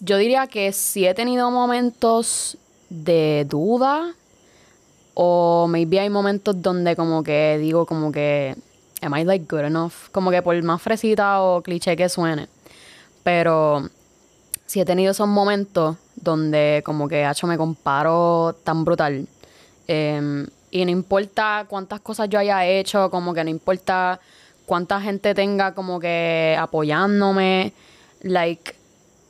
yo 0.02 0.18
diría 0.18 0.48
que 0.48 0.72
sí 0.72 1.06
he 1.06 1.14
tenido 1.14 1.52
momentos 1.52 2.58
de 2.90 3.46
duda 3.50 4.14
O 5.20 5.66
maybe 5.68 6.00
hay 6.00 6.12
momentos 6.12 6.62
donde 6.62 6.96
como 6.96 7.24
que 7.24 7.58
digo 7.58 7.88
como 7.88 8.12
que, 8.12 8.56
am 9.02 9.16
I 9.16 9.24
like 9.24 9.48
good 9.50 9.66
enough? 9.66 10.12
Como 10.12 10.30
que 10.30 10.44
por 10.44 10.62
más 10.62 10.80
fresita 10.80 11.42
o 11.42 11.64
cliché 11.64 11.98
que 11.98 12.08
suene. 12.08 12.48
Pero 13.24 13.90
sí 14.68 14.80
he 14.80 14.86
tenido 14.86 15.14
esos 15.14 15.28
momentos 15.28 15.98
donde 16.16 16.84
como 16.86 17.08
que, 17.08 17.28
hecho 17.28 17.48
me 17.48 17.58
comparo 17.58 18.56
tan 18.64 18.86
brutal. 18.86 19.28
Em, 19.88 20.46
y 20.70 20.86
no 20.86 20.92
importa 20.92 21.66
cuántas 21.68 22.00
cosas 22.02 22.30
yo 22.30 22.38
haya 22.38 22.64
hecho, 22.68 23.10
como 23.10 23.34
que 23.34 23.44
no 23.44 23.50
importa 23.50 24.20
cuánta 24.68 25.02
gente 25.02 25.34
tenga 25.34 25.74
como 25.74 26.00
que 26.00 26.56
apoyándome, 26.60 27.74
like, 28.22 28.76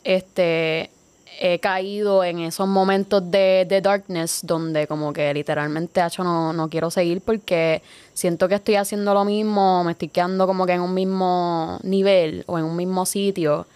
este, 0.08 0.90
he 1.38 1.60
caído 1.60 2.24
en 2.24 2.40
esos 2.40 2.66
momentos 2.66 3.30
de, 3.30 3.66
de 3.68 3.82
darkness 3.82 4.40
donde 4.42 4.88
como 4.88 5.12
que 5.12 5.34
literalmente, 5.34 6.02
hecho 6.02 6.24
no, 6.24 6.54
no 6.54 6.70
quiero 6.70 6.90
seguir 6.90 7.20
porque 7.20 7.82
siento 8.14 8.48
que 8.48 8.56
estoy 8.56 8.76
haciendo 8.76 9.14
lo 9.14 9.26
mismo, 9.26 9.84
me 9.84 9.92
estoy 9.92 10.08
quedando 10.08 10.48
como 10.48 10.66
que 10.66 10.72
en 10.72 10.82
un 10.82 10.94
mismo 10.94 11.78
nivel 11.84 12.46
o 12.48 12.58
en 12.58 12.64
un 12.64 12.78
mismo 12.78 13.06
sitio 13.06 13.68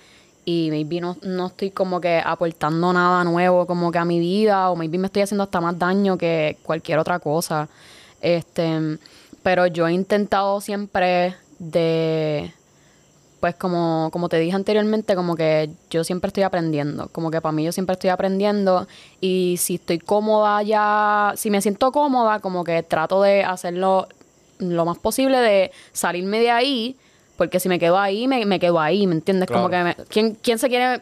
y 0.45 0.69
maybe 0.71 1.01
no, 1.01 1.17
no 1.21 1.47
estoy 1.47 1.71
como 1.71 1.99
que 1.99 2.21
aportando 2.23 2.93
nada 2.93 3.25
nuevo 3.25 3.67
como 3.67 3.91
que 3.91 3.97
a 3.99 4.05
mi 4.05 4.19
vida 4.19 4.71
o 4.71 4.77
maybe 4.77 4.97
me 4.97 5.07
estoy 5.07 5.23
haciendo 5.23 5.43
hasta 5.43 5.59
más 5.59 5.77
daño 5.77 6.17
que 6.17 6.57
cualquier 6.63 6.97
otra 6.97 7.19
cosa. 7.19 7.67
Este, 8.21 8.97
pero 9.43 9.67
yo 9.67 9.85
he 9.85 9.91
intentado 9.91 10.61
siempre 10.61 11.35
de 11.59 12.53
pues 13.41 13.55
como, 13.55 14.09
como 14.13 14.29
te 14.29 14.37
dije 14.39 14.55
anteriormente, 14.55 15.15
como 15.15 15.35
que 15.35 15.69
yo 15.89 16.03
siempre 16.05 16.27
estoy 16.29 16.43
aprendiendo, 16.43 17.09
como 17.09 17.29
que 17.31 17.41
para 17.41 17.51
mí 17.51 17.65
yo 17.65 17.73
siempre 17.73 17.93
estoy 17.93 18.09
aprendiendo 18.11 18.87
y 19.19 19.55
si 19.57 19.75
estoy 19.75 19.99
cómoda 19.99 20.61
ya, 20.63 21.33
si 21.35 21.49
me 21.51 21.59
siento 21.61 21.91
cómoda, 21.91 22.39
como 22.39 22.63
que 22.63 22.81
trato 22.83 23.21
de 23.21 23.43
hacerlo 23.43 24.07
lo 24.59 24.85
más 24.85 24.97
posible 24.99 25.37
de 25.39 25.71
salirme 25.91 26.39
de 26.39 26.51
ahí, 26.51 26.95
porque 27.35 27.59
si 27.59 27.67
me 27.67 27.79
quedo 27.79 27.97
ahí, 27.99 28.27
me, 28.27 28.45
me 28.45 28.59
quedo 28.59 28.79
ahí, 28.79 29.07
¿me 29.07 29.15
entiendes? 29.15 29.49
Como 29.49 29.69
que, 29.69 29.83
me- 29.83 29.95
¿quién, 30.07 30.37
¿quién 30.41 30.59
se 30.59 30.69
quiere 30.69 31.01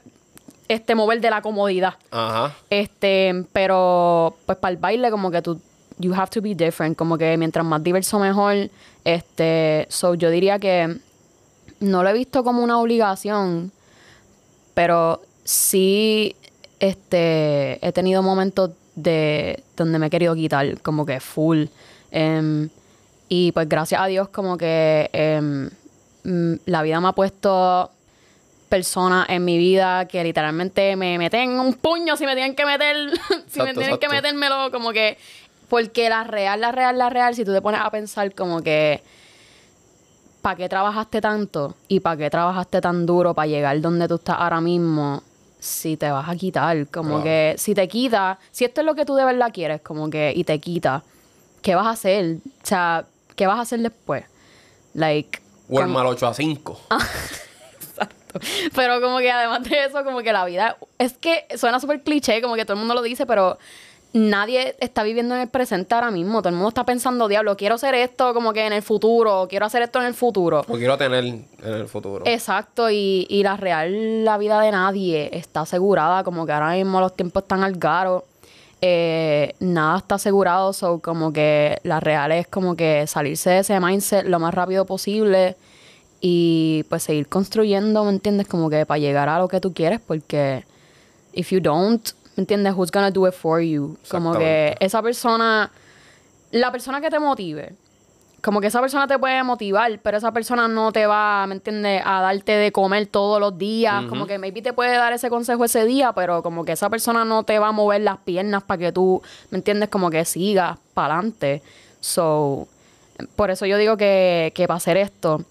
este, 0.69 0.95
mover 0.95 1.19
de 1.19 1.30
la 1.30 1.41
comodidad? 1.41 1.95
Ajá. 2.10 2.56
Este, 2.69 3.45
pero 3.52 4.36
pues 4.45 4.58
para 4.58 4.71
el 4.71 4.78
baile 4.78 5.12
como 5.12 5.30
que 5.30 5.41
tú 5.41 5.60
you 5.97 6.13
have 6.13 6.30
to 6.30 6.41
be 6.41 6.56
different, 6.56 6.97
como 6.97 7.17
que 7.17 7.36
mientras 7.38 7.65
más 7.65 7.84
diverso 7.84 8.17
mejor. 8.17 8.69
Este, 9.04 9.86
so 9.89 10.13
yo 10.15 10.30
diría 10.30 10.58
que 10.58 10.97
no 11.80 12.04
lo 12.04 12.10
he 12.10 12.13
visto 12.13 12.44
como 12.44 12.63
una 12.63 12.80
obligación, 12.80 13.72
pero 14.74 15.22
sí 15.44 16.36
este 16.80 17.86
he 17.86 17.92
tenido 17.92 18.22
momentos 18.24 18.72
de 18.96 19.63
donde 19.76 20.00
me 20.00 20.08
he 20.08 20.10
querido 20.10 20.36
quitar 20.36 20.82
como 20.82 21.06
que 21.06 21.20
full. 21.20 21.65
Em, 22.12 22.70
y 23.28 23.52
pues 23.52 23.70
gracias 23.70 24.02
a 24.02 24.08
Dios 24.08 24.30
como 24.30 24.58
que 24.58 25.10
em, 25.13 25.70
mm, 26.24 26.60
la 26.65 26.82
vida 26.82 27.00
me 27.00 27.10
ha 27.10 27.13
puesto 27.13 27.92
personas 28.70 29.28
en 29.30 29.44
mi 29.44 29.58
vida 29.58 30.08
que 30.08 30.24
literalmente 30.24 30.96
me 30.96 31.18
meten 31.18 31.60
un 31.60 31.74
puño 31.74 32.15
si 32.15 32.26
me 32.26 32.36
tienen 32.36 32.56
que 32.56 32.65
meter, 32.65 32.96
si 33.48 33.60
me 33.60 33.72
Exacto, 33.72 33.80
tienen 33.80 33.98
que 33.98 34.06
exacto. 34.06 34.15
metérmelo, 34.15 34.72
como 34.72 34.92
que, 34.92 35.18
porque 35.68 36.10
la 36.10 36.24
real, 36.24 36.62
la 36.62 36.72
real, 36.72 36.98
la 36.98 37.10
real, 37.10 37.36
si 37.36 37.44
tú 37.44 37.52
te 37.54 37.62
pones 37.62 37.82
a 37.82 37.89
pensar 37.89 38.34
como 38.34 38.62
que, 38.62 39.02
¿para 40.41 40.56
qué 40.56 40.69
trabajaste 40.69 41.21
tanto? 41.21 41.75
¿Y 41.88 41.99
para 41.99 42.17
qué 42.17 42.30
trabajaste 42.30 42.82
tan 42.82 43.06
duro 43.06 43.34
para 43.34 43.47
llegar 43.47 43.80
donde 43.82 44.08
tú 44.08 44.15
estás 44.15 44.38
ahora 44.39 44.62
mismo? 44.62 45.23
Si 45.60 45.97
te 45.97 46.10
vas 46.10 46.30
a 46.30 46.36
quitar, 46.36 46.88
como 46.88 47.21
que 47.21 47.56
si 47.58 47.75
te 47.75 47.88
quita, 47.89 48.39
si 48.49 48.63
esto 48.63 48.80
es 48.80 48.88
lo 48.88 48.95
que 48.95 49.04
tú 49.04 49.15
de 49.15 49.25
verdad 49.25 49.52
quieres, 49.54 49.82
como 49.82 50.10
que, 50.10 50.32
y 50.34 50.45
te 50.45 50.58
quita, 50.60 51.04
¿qué 51.62 51.75
vas 51.75 51.86
a 51.86 51.91
hacer? 51.91 52.38
O 52.45 52.65
sea, 52.65 53.06
¿qué 53.36 53.45
vas 53.45 53.58
a 53.58 53.62
hacer 53.62 53.82
después? 53.82 54.23
Like, 54.93 55.41
Walmart 55.67 56.08
8 56.08 56.28
a 56.28 56.34
5. 56.34 56.80
Exacto. 57.82 58.39
Pero 58.73 59.02
como 59.02 59.19
que 59.19 59.32
además 59.32 59.63
de 59.63 59.86
eso, 59.86 60.04
como 60.06 60.19
que 60.19 60.32
la 60.32 60.45
vida 60.45 60.78
es 60.97 61.13
que 61.13 61.45
suena 61.58 61.80
súper 61.80 62.04
cliché, 62.04 62.41
como 62.41 62.56
que 62.56 62.63
todo 62.63 62.73
el 62.73 62.80
mundo 62.80 62.93
lo 62.93 63.02
dice, 63.02 63.25
pero 63.25 63.58
nadie 64.13 64.76
está 64.80 65.04
viviendo 65.04 65.36
en 65.36 65.41
el 65.41 65.48
presente 65.48 65.93
ahora 65.95 66.12
mismo. 66.12 66.41
Todo 66.41 66.50
el 66.50 66.56
mundo 66.56 66.69
está 66.69 66.86
pensando, 66.86 67.28
diablo, 67.28 67.56
quiero 67.56 67.76
hacer 67.76 67.95
esto 67.95 68.34
como 68.34 68.54
que 68.54 68.65
en 68.65 68.74
el 68.74 68.82
futuro, 68.82 69.48
quiero 69.50 69.65
hacer 69.65 69.82
esto 69.84 70.00
en 70.00 70.06
el 70.08 70.13
futuro. 70.13 70.62
O 70.67 70.78
quiero 70.78 70.98
tener 70.98 71.24
en 71.24 71.48
el 71.62 71.88
futuro. 71.88 72.26
Exacto, 72.26 72.89
y, 72.89 73.28
y 73.30 73.43
la 73.43 73.58
real, 73.58 74.26
la 74.26 74.38
vida 74.38 74.60
de 74.62 74.72
nadie 74.72 75.30
está 75.34 75.62
asegurada, 75.62 76.24
como 76.24 76.45
que 76.45 76.52
ahora 76.52 76.72
mismo 76.72 77.00
los 77.00 77.15
tiempos 77.15 77.43
están 77.43 77.63
al 77.63 77.74
garo. 77.74 78.26
Eh, 78.82 79.56
nada 79.60 79.98
está 79.98 80.15
asegurado, 80.15 80.72
so 80.72 81.00
como 81.00 81.34
que 81.34 81.80
la 81.84 82.00
real 82.00 82.32
es 82.32 82.48
como 82.48 82.76
que 82.76 83.06
salirse 83.08 83.50
de 83.50 83.60
ese 83.60 83.80
mindset 83.80 84.26
lo 84.26 84.39
más 84.39 84.54
rápido 84.54 84.86
posible 84.86 85.58
y 86.22 86.86
pues 86.89 87.04
seguir 87.04 87.28
construyendo, 87.28 88.06
¿me 88.06 88.12
entiendes? 88.12 88.48
Como 88.48 88.69
que 88.69 88.86
para 88.86 89.00
llegar 89.00 89.28
a 89.28 89.39
lo 89.39 89.50
que 89.50 89.60
tú 89.60 89.74
quieres, 89.74 90.00
porque 90.00 90.63
if 91.34 91.52
you 91.52 91.60
don't, 91.60 92.12
¿me 92.12 92.18
entiendes? 92.39 92.73
Who's 92.75 92.91
gonna 92.91 93.12
do 93.12 93.28
it 93.28 93.34
for 93.34 93.62
you? 93.62 93.97
Como 94.10 94.34
que 94.34 94.75
esa 94.80 95.02
persona, 95.02 95.71
la 96.52 96.71
persona 96.71 97.02
que 97.02 97.10
te 97.10 97.19
motive, 97.19 97.75
como 98.41 98.62
que 98.62 98.67
esa 98.67 98.80
persona 98.82 99.08
te 99.08 99.17
puede 99.19 99.43
motivar, 99.43 99.99
pero 100.02 100.17
esa 100.17 100.32
persona 100.32 100.67
no 100.67 100.91
te 100.91 101.06
va, 101.06 101.45
¿me 101.47 101.56
entiendes?, 101.56 102.02
a 102.06 102.21
darte 102.21 102.54
de 102.54 102.71
comer 102.71 103.08
todos 103.08 103.39
los 103.39 103.58
días. 103.58 104.06
Como 104.06 104.28
que 104.28 104.38
maybe 104.38 104.62
te 104.62 104.73
puede 104.73 104.95
dar 104.95 105.13
ese 105.13 105.30
consejo 105.30 105.65
ese 105.65 105.86
día, 105.86 106.13
pero 106.13 106.41
como 106.41 106.65
que 106.65 106.73
esa 106.73 106.89
persona 106.89 107.25
no 107.25 107.43
te 107.43 107.60
va 107.60 107.69
a 107.69 107.71
mover 107.71 108.02
las 108.02 108.17
piernas 108.19 108.63
para 108.63 108.78
que 108.78 108.91
tú, 108.91 109.21
¿me 109.52 109.58
entiendes?, 109.58 109.89
como 109.89 110.10
que 110.10 110.23
sigas 110.25 110.78
para 110.93 111.15
adelante. 111.15 111.62
So, 111.99 112.67
por 113.36 113.52
eso 113.52 113.65
yo 113.65 113.78
digo 113.78 113.97
que, 113.97 114.52
que 114.56 114.67
para 114.67 114.78
hacer 114.78 114.97
esto, 114.97 115.43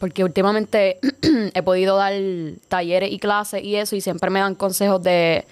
porque 0.00 0.24
últimamente 0.24 0.98
he 1.54 1.62
podido 1.62 1.96
dar 1.96 2.12
talleres 2.68 3.12
y 3.12 3.18
clases 3.18 3.62
y 3.62 3.76
eso, 3.76 3.94
y 3.94 4.00
siempre 4.00 4.30
me 4.30 4.40
dan 4.40 4.54
consejos 4.54 5.02
de, 5.02 5.46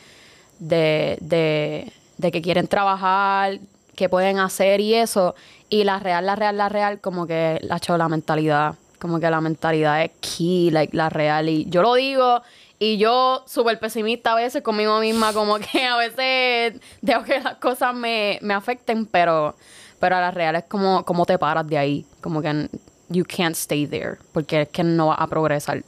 de, 0.59 1.19
de, 1.21 1.93
de 2.19 2.33
que 2.33 2.43
quieren 2.43 2.67
trabajar, 2.67 3.59
que 3.95 4.09
pueden 4.09 4.39
hacer 4.39 4.81
y 4.81 4.95
eso. 4.95 5.35
Y 5.69 5.85
la 5.85 5.99
real, 5.99 6.27
la 6.27 6.37
real, 6.37 6.57
la 6.57 6.69
real, 6.69 7.01
como 7.01 7.27
que 7.27 7.59
la 7.63 7.77
hecho 7.77 7.97
la 7.97 8.09
mentalidad. 8.09 8.75
Como 8.99 9.21
que 9.21 9.29
la 9.31 9.41
mentalidad 9.41 10.03
es 10.03 10.13
key, 10.21 10.71
like, 10.71 10.97
la 10.97 11.11
real. 11.11 11.49
Y 11.49 11.67
yo 11.69 11.83
lo 11.83 11.95
digo, 11.95 12.43
y 12.79 12.97
yo 12.97 13.45
súper 13.47 13.79
pesimista 13.79 14.33
a 14.33 14.37
veces 14.37 14.63
conmigo 14.63 14.99
misma, 15.01 15.33
como 15.33 15.59
que 15.59 15.85
a 15.85 15.97
veces 15.97 16.81
dejo 17.03 17.25
que 17.25 17.41
las 17.41 17.57
cosas 17.57 17.95
me, 17.95 18.39
me 18.43 18.55
afecten, 18.55 19.07
pero, 19.07 19.55
pero 19.99 20.17
a 20.17 20.21
la 20.21 20.31
real 20.31 20.57
es 20.57 20.65
como, 20.65 21.05
como 21.05 21.27
te 21.27 21.39
paras 21.39 21.67
de 21.67 21.79
ahí. 21.79 22.07
Como 22.21 22.41
que 22.41 22.69
you 23.09 23.25
can't 23.25 23.55
stay 23.55 23.87
there, 23.87 24.17
porque 24.33 24.63
es 24.63 24.69
que 24.69 24.83
no 24.83 25.09
vas 25.09 25.19
a 25.21 25.27
progresar. 25.27 25.83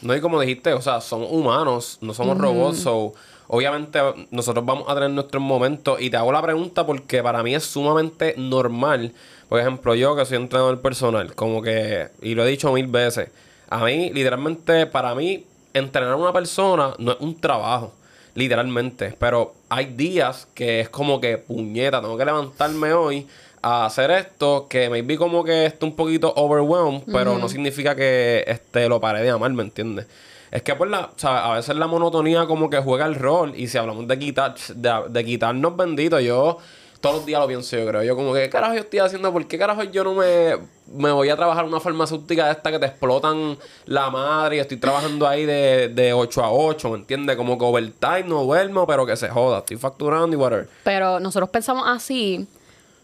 No, 0.00 0.16
y 0.16 0.20
como 0.20 0.40
dijiste, 0.40 0.72
o 0.72 0.82
sea, 0.82 1.00
somos 1.00 1.28
humanos, 1.30 1.98
no 2.00 2.12
somos 2.12 2.36
robots, 2.36 2.80
so, 2.80 3.14
obviamente 3.52 4.00
nosotros 4.30 4.64
vamos 4.64 4.88
a 4.88 4.94
tener 4.94 5.10
nuestros 5.10 5.42
momentos. 5.42 6.00
Y 6.00 6.08
te 6.08 6.16
hago 6.16 6.32
la 6.32 6.40
pregunta 6.40 6.86
porque 6.86 7.22
para 7.22 7.42
mí 7.42 7.54
es 7.54 7.62
sumamente 7.62 8.34
normal. 8.38 9.12
Por 9.48 9.60
ejemplo, 9.60 9.94
yo 9.94 10.16
que 10.16 10.24
soy 10.24 10.38
entrenador 10.38 10.80
personal, 10.80 11.34
como 11.34 11.60
que, 11.60 12.08
y 12.22 12.34
lo 12.34 12.46
he 12.46 12.50
dicho 12.50 12.72
mil 12.72 12.86
veces, 12.86 13.28
a 13.68 13.84
mí, 13.84 14.10
literalmente, 14.10 14.86
para 14.86 15.14
mí, 15.14 15.44
entrenar 15.74 16.12
a 16.12 16.16
una 16.16 16.32
persona 16.32 16.94
no 16.98 17.12
es 17.12 17.20
un 17.20 17.38
trabajo, 17.38 17.92
literalmente. 18.34 19.14
Pero 19.18 19.52
hay 19.68 19.84
días 19.84 20.48
que 20.54 20.80
es 20.80 20.88
como 20.88 21.20
que, 21.20 21.36
puñeta, 21.36 22.00
tengo 22.00 22.16
que 22.16 22.24
levantarme 22.24 22.94
hoy 22.94 23.26
a 23.60 23.84
hacer 23.84 24.10
esto, 24.12 24.66
que 24.66 24.88
maybe 24.88 25.18
como 25.18 25.44
que 25.44 25.66
esté 25.66 25.84
un 25.84 25.94
poquito 25.94 26.32
overwhelmed, 26.36 27.02
pero 27.12 27.36
no 27.36 27.50
significa 27.50 27.94
que 27.94 28.44
este, 28.46 28.88
lo 28.88 28.98
pare 28.98 29.22
de 29.22 29.28
amar, 29.28 29.52
¿me 29.52 29.62
entiendes? 29.62 30.06
Es 30.52 30.62
que 30.62 30.74
pues 30.74 30.90
la, 30.90 31.06
o 31.06 31.12
sea, 31.16 31.50
a 31.50 31.56
veces 31.56 31.74
la 31.76 31.86
monotonía 31.86 32.44
como 32.44 32.68
que 32.68 32.78
juega 32.78 33.06
el 33.06 33.14
rol 33.14 33.54
y 33.56 33.68
si 33.68 33.78
hablamos 33.78 34.06
de 34.06 34.18
quitar, 34.18 34.54
de, 34.74 34.92
de 35.08 35.24
quitarnos 35.24 35.74
bendito, 35.74 36.20
yo 36.20 36.58
todos 37.00 37.16
los 37.16 37.26
días 37.26 37.40
lo 37.40 37.48
pienso 37.48 37.76
yo 37.76 37.86
creo, 37.86 38.02
yo 38.02 38.14
como 38.14 38.34
que 38.34 38.42
¿qué 38.42 38.50
carajo 38.50 38.74
yo 38.74 38.80
estoy 38.80 38.98
haciendo? 39.00 39.32
¿Por 39.32 39.48
qué 39.48 39.58
carajo 39.58 39.82
yo 39.84 40.04
no 40.04 40.12
me, 40.12 40.58
me 40.92 41.10
voy 41.10 41.30
a 41.30 41.36
trabajar 41.36 41.64
una 41.64 41.80
farmacéutica 41.80 42.44
de 42.46 42.52
esta 42.52 42.70
que 42.70 42.78
te 42.78 42.84
explotan 42.84 43.56
la 43.86 44.10
madre 44.10 44.56
y 44.56 44.58
estoy 44.58 44.76
trabajando 44.76 45.26
ahí 45.26 45.46
de, 45.46 45.88
de 45.88 46.12
8 46.12 46.44
a 46.44 46.52
8, 46.52 46.90
¿me 46.90 46.98
entiendes? 46.98 47.34
Como 47.36 47.56
que 47.56 47.64
overtime, 47.64 48.24
no 48.26 48.44
duermo, 48.44 48.86
pero 48.86 49.06
que 49.06 49.16
se 49.16 49.30
joda, 49.30 49.60
estoy 49.60 49.78
facturando 49.78 50.36
y 50.36 50.38
whatever. 50.38 50.68
Pero 50.84 51.18
nosotros 51.18 51.48
pensamos 51.48 51.84
así, 51.86 52.46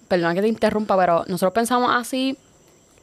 perdona 0.07 0.35
que 0.35 0.43
te 0.43 0.49
interrumpa, 0.49 0.99
pero 0.99 1.25
nosotros 1.27 1.55
pensamos 1.55 1.91
así, 1.93 2.37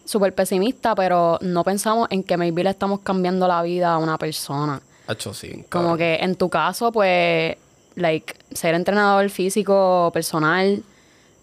súper 0.05 0.33
pesimista, 0.33 0.95
pero 0.95 1.37
no 1.41 1.63
pensamos 1.63 2.07
en 2.11 2.23
que 2.23 2.37
maybe 2.37 2.63
le 2.63 2.69
estamos 2.69 2.99
cambiando 3.01 3.47
la 3.47 3.61
vida 3.63 3.93
a 3.93 3.97
una 3.97 4.17
persona. 4.17 4.81
Hacho, 5.07 5.33
sí, 5.33 5.65
Como 5.69 5.97
que 5.97 6.15
en 6.15 6.35
tu 6.35 6.49
caso, 6.49 6.91
pues, 6.91 7.56
like, 7.95 8.33
ser 8.53 8.73
entrenador 8.75 9.29
físico 9.29 10.10
personal, 10.13 10.81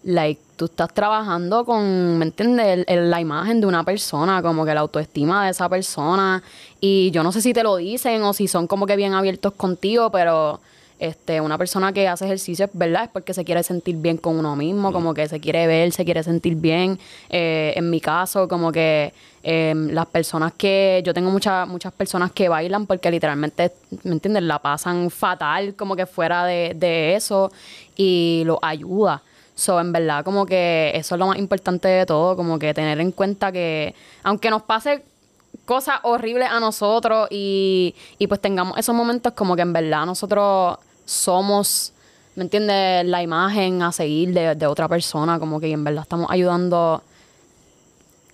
like, 0.03 0.41
tú 0.57 0.65
estás 0.65 0.93
trabajando 0.93 1.63
con, 1.65 2.17
¿me 2.17 2.25
entiendes? 2.25 2.67
El- 2.67 2.85
el- 2.87 3.09
la 3.09 3.21
imagen 3.21 3.61
de 3.61 3.67
una 3.67 3.83
persona, 3.83 4.41
como 4.41 4.65
que 4.65 4.73
la 4.73 4.81
autoestima 4.81 5.45
de 5.45 5.51
esa 5.51 5.69
persona. 5.69 6.43
Y 6.81 7.09
yo 7.11 7.23
no 7.23 7.31
sé 7.31 7.41
si 7.41 7.53
te 7.53 7.63
lo 7.63 7.77
dicen 7.77 8.21
o 8.23 8.33
si 8.33 8.47
son 8.47 8.67
como 8.67 8.85
que 8.85 8.95
bien 8.97 9.13
abiertos 9.13 9.53
contigo, 9.53 10.09
pero 10.11 10.59
Este, 10.99 11.41
una 11.41 11.57
persona 11.57 11.91
que 11.91 12.07
hace 12.07 12.25
ejercicio, 12.25 12.69
¿verdad? 12.73 13.05
Es 13.05 13.09
porque 13.09 13.33
se 13.33 13.43
quiere 13.43 13.63
sentir 13.63 13.97
bien 13.97 14.17
con 14.17 14.37
uno 14.37 14.55
mismo, 14.55 14.91
como 14.93 15.13
que 15.13 15.27
se 15.27 15.39
quiere 15.39 15.67
ver, 15.67 15.91
se 15.91 16.05
quiere 16.05 16.23
sentir 16.23 16.55
bien. 16.55 16.99
Eh, 17.29 17.73
en 17.75 17.89
mi 17.89 17.99
caso, 17.99 18.47
como 18.47 18.71
que 18.71 19.13
em, 19.43 19.89
las 19.89 20.05
personas 20.05 20.53
que... 20.53 21.01
Yo 21.05 21.13
tengo 21.13 21.29
muchas 21.29 21.67
muchas 21.67 21.93
personas 21.93 22.31
que 22.31 22.47
bailan 22.47 22.85
porque 22.85 23.11
literalmente, 23.11 23.71
¿me 24.03 24.13
entiendes? 24.13 24.43
La 24.43 24.59
pasan 24.59 25.09
fatal 25.09 25.75
como 25.75 25.95
que 25.95 26.05
fuera 26.05 26.45
de, 26.45 26.73
de 26.75 27.15
eso 27.15 27.51
y 27.95 28.43
lo 28.45 28.59
ayuda. 28.61 29.21
So, 29.55 29.79
en 29.79 29.91
verdad, 29.91 30.23
como 30.23 30.45
que 30.45 30.91
eso 30.95 31.15
es 31.15 31.19
lo 31.19 31.27
más 31.27 31.37
importante 31.37 31.87
de 31.87 32.05
todo, 32.05 32.35
como 32.35 32.57
que 32.57 32.73
tener 32.73 32.99
en 32.99 33.11
cuenta 33.11 33.51
que, 33.51 33.93
aunque 34.23 34.49
nos 34.49 34.63
pase 34.63 35.03
cosas 35.65 35.99
horribles 36.03 36.49
a 36.49 36.59
nosotros 36.59 37.27
y, 37.31 37.95
y 38.17 38.27
pues 38.27 38.39
tengamos 38.41 38.77
esos 38.77 38.93
momentos 38.93 39.33
como 39.33 39.55
que 39.55 39.61
en 39.61 39.73
verdad 39.73 40.05
nosotros 40.05 40.77
somos, 41.05 41.93
¿me 42.35 42.43
entiendes? 42.43 43.05
La 43.05 43.21
imagen 43.23 43.81
a 43.81 43.91
seguir 43.91 44.33
de, 44.33 44.55
de 44.55 44.67
otra 44.67 44.87
persona, 44.87 45.39
como 45.39 45.59
que 45.59 45.71
en 45.71 45.83
verdad 45.83 46.03
estamos 46.03 46.29
ayudando 46.29 47.01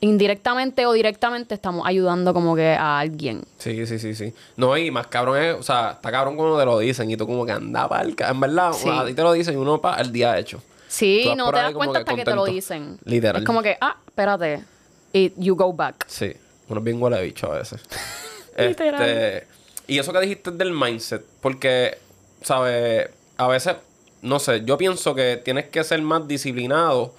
indirectamente 0.02 0.86
o 0.86 0.94
directamente 0.94 1.54
estamos 1.56 1.86
ayudando 1.86 2.34
como 2.34 2.56
que 2.56 2.70
a 2.74 3.00
alguien. 3.00 3.44
Sí, 3.58 3.86
sí, 3.86 4.00
sí, 4.00 4.16
sí. 4.16 4.34
No, 4.56 4.78
y 4.78 4.92
más 4.92 5.08
cabrón 5.08 5.42
es, 5.42 5.56
o 5.56 5.64
sea, 5.64 5.92
está 5.92 6.10
cabrón 6.12 6.36
cuando 6.38 6.58
te 6.58 6.66
lo 6.66 6.80
dicen 6.80 7.12
y 7.12 7.18
tú 7.18 7.28
como 7.28 7.46
que 7.46 7.52
anda 7.52 7.90
el 8.02 8.16
En 8.18 8.40
verdad, 8.40 8.72
Sí. 8.74 8.88
a 8.90 9.06
ti 9.06 9.14
te 9.14 9.22
lo 9.22 9.34
dicen 9.34 9.56
y 9.56 9.58
uno 9.58 9.82
para 9.82 10.02
el 10.02 10.12
día 10.12 10.38
hecho. 10.38 10.62
Sí, 10.88 11.30
no 11.36 11.52
te 11.52 11.58
das 11.58 11.74
cuenta 11.74 12.00
que 12.00 12.12
hasta 12.12 12.16
que 12.16 12.24
te 12.26 12.36
lo 12.36 12.46
dicen. 12.46 12.98
Literal. 13.04 13.42
Es 13.42 13.46
como 13.46 13.62
que, 13.62 13.78
ah, 13.82 13.96
espérate. 14.08 14.64
Y 15.12 15.34
you 15.38 15.56
go 15.56 15.74
back. 15.74 16.06
Sí, 16.08 16.32
uno 16.70 16.80
es 16.80 16.84
bien 16.84 17.02
huele 17.02 17.22
bicho 17.22 17.52
a 17.52 17.58
veces. 17.58 17.82
Este, 18.56 19.48
y 19.88 20.00
eso 20.00 20.12
que 20.12 20.20
dijiste 20.20 20.52
del 20.52 20.72
mindset, 20.74 21.24
porque, 21.42 21.98
¿sabes? 22.42 23.10
A 23.38 23.48
veces, 23.48 23.76
no 24.22 24.38
sé, 24.40 24.64
yo 24.66 24.78
pienso 24.78 25.16
que 25.16 25.38
tienes 25.38 25.70
que 25.70 25.84
ser 25.84 26.02
más 26.02 26.28
disciplinado 26.28 27.14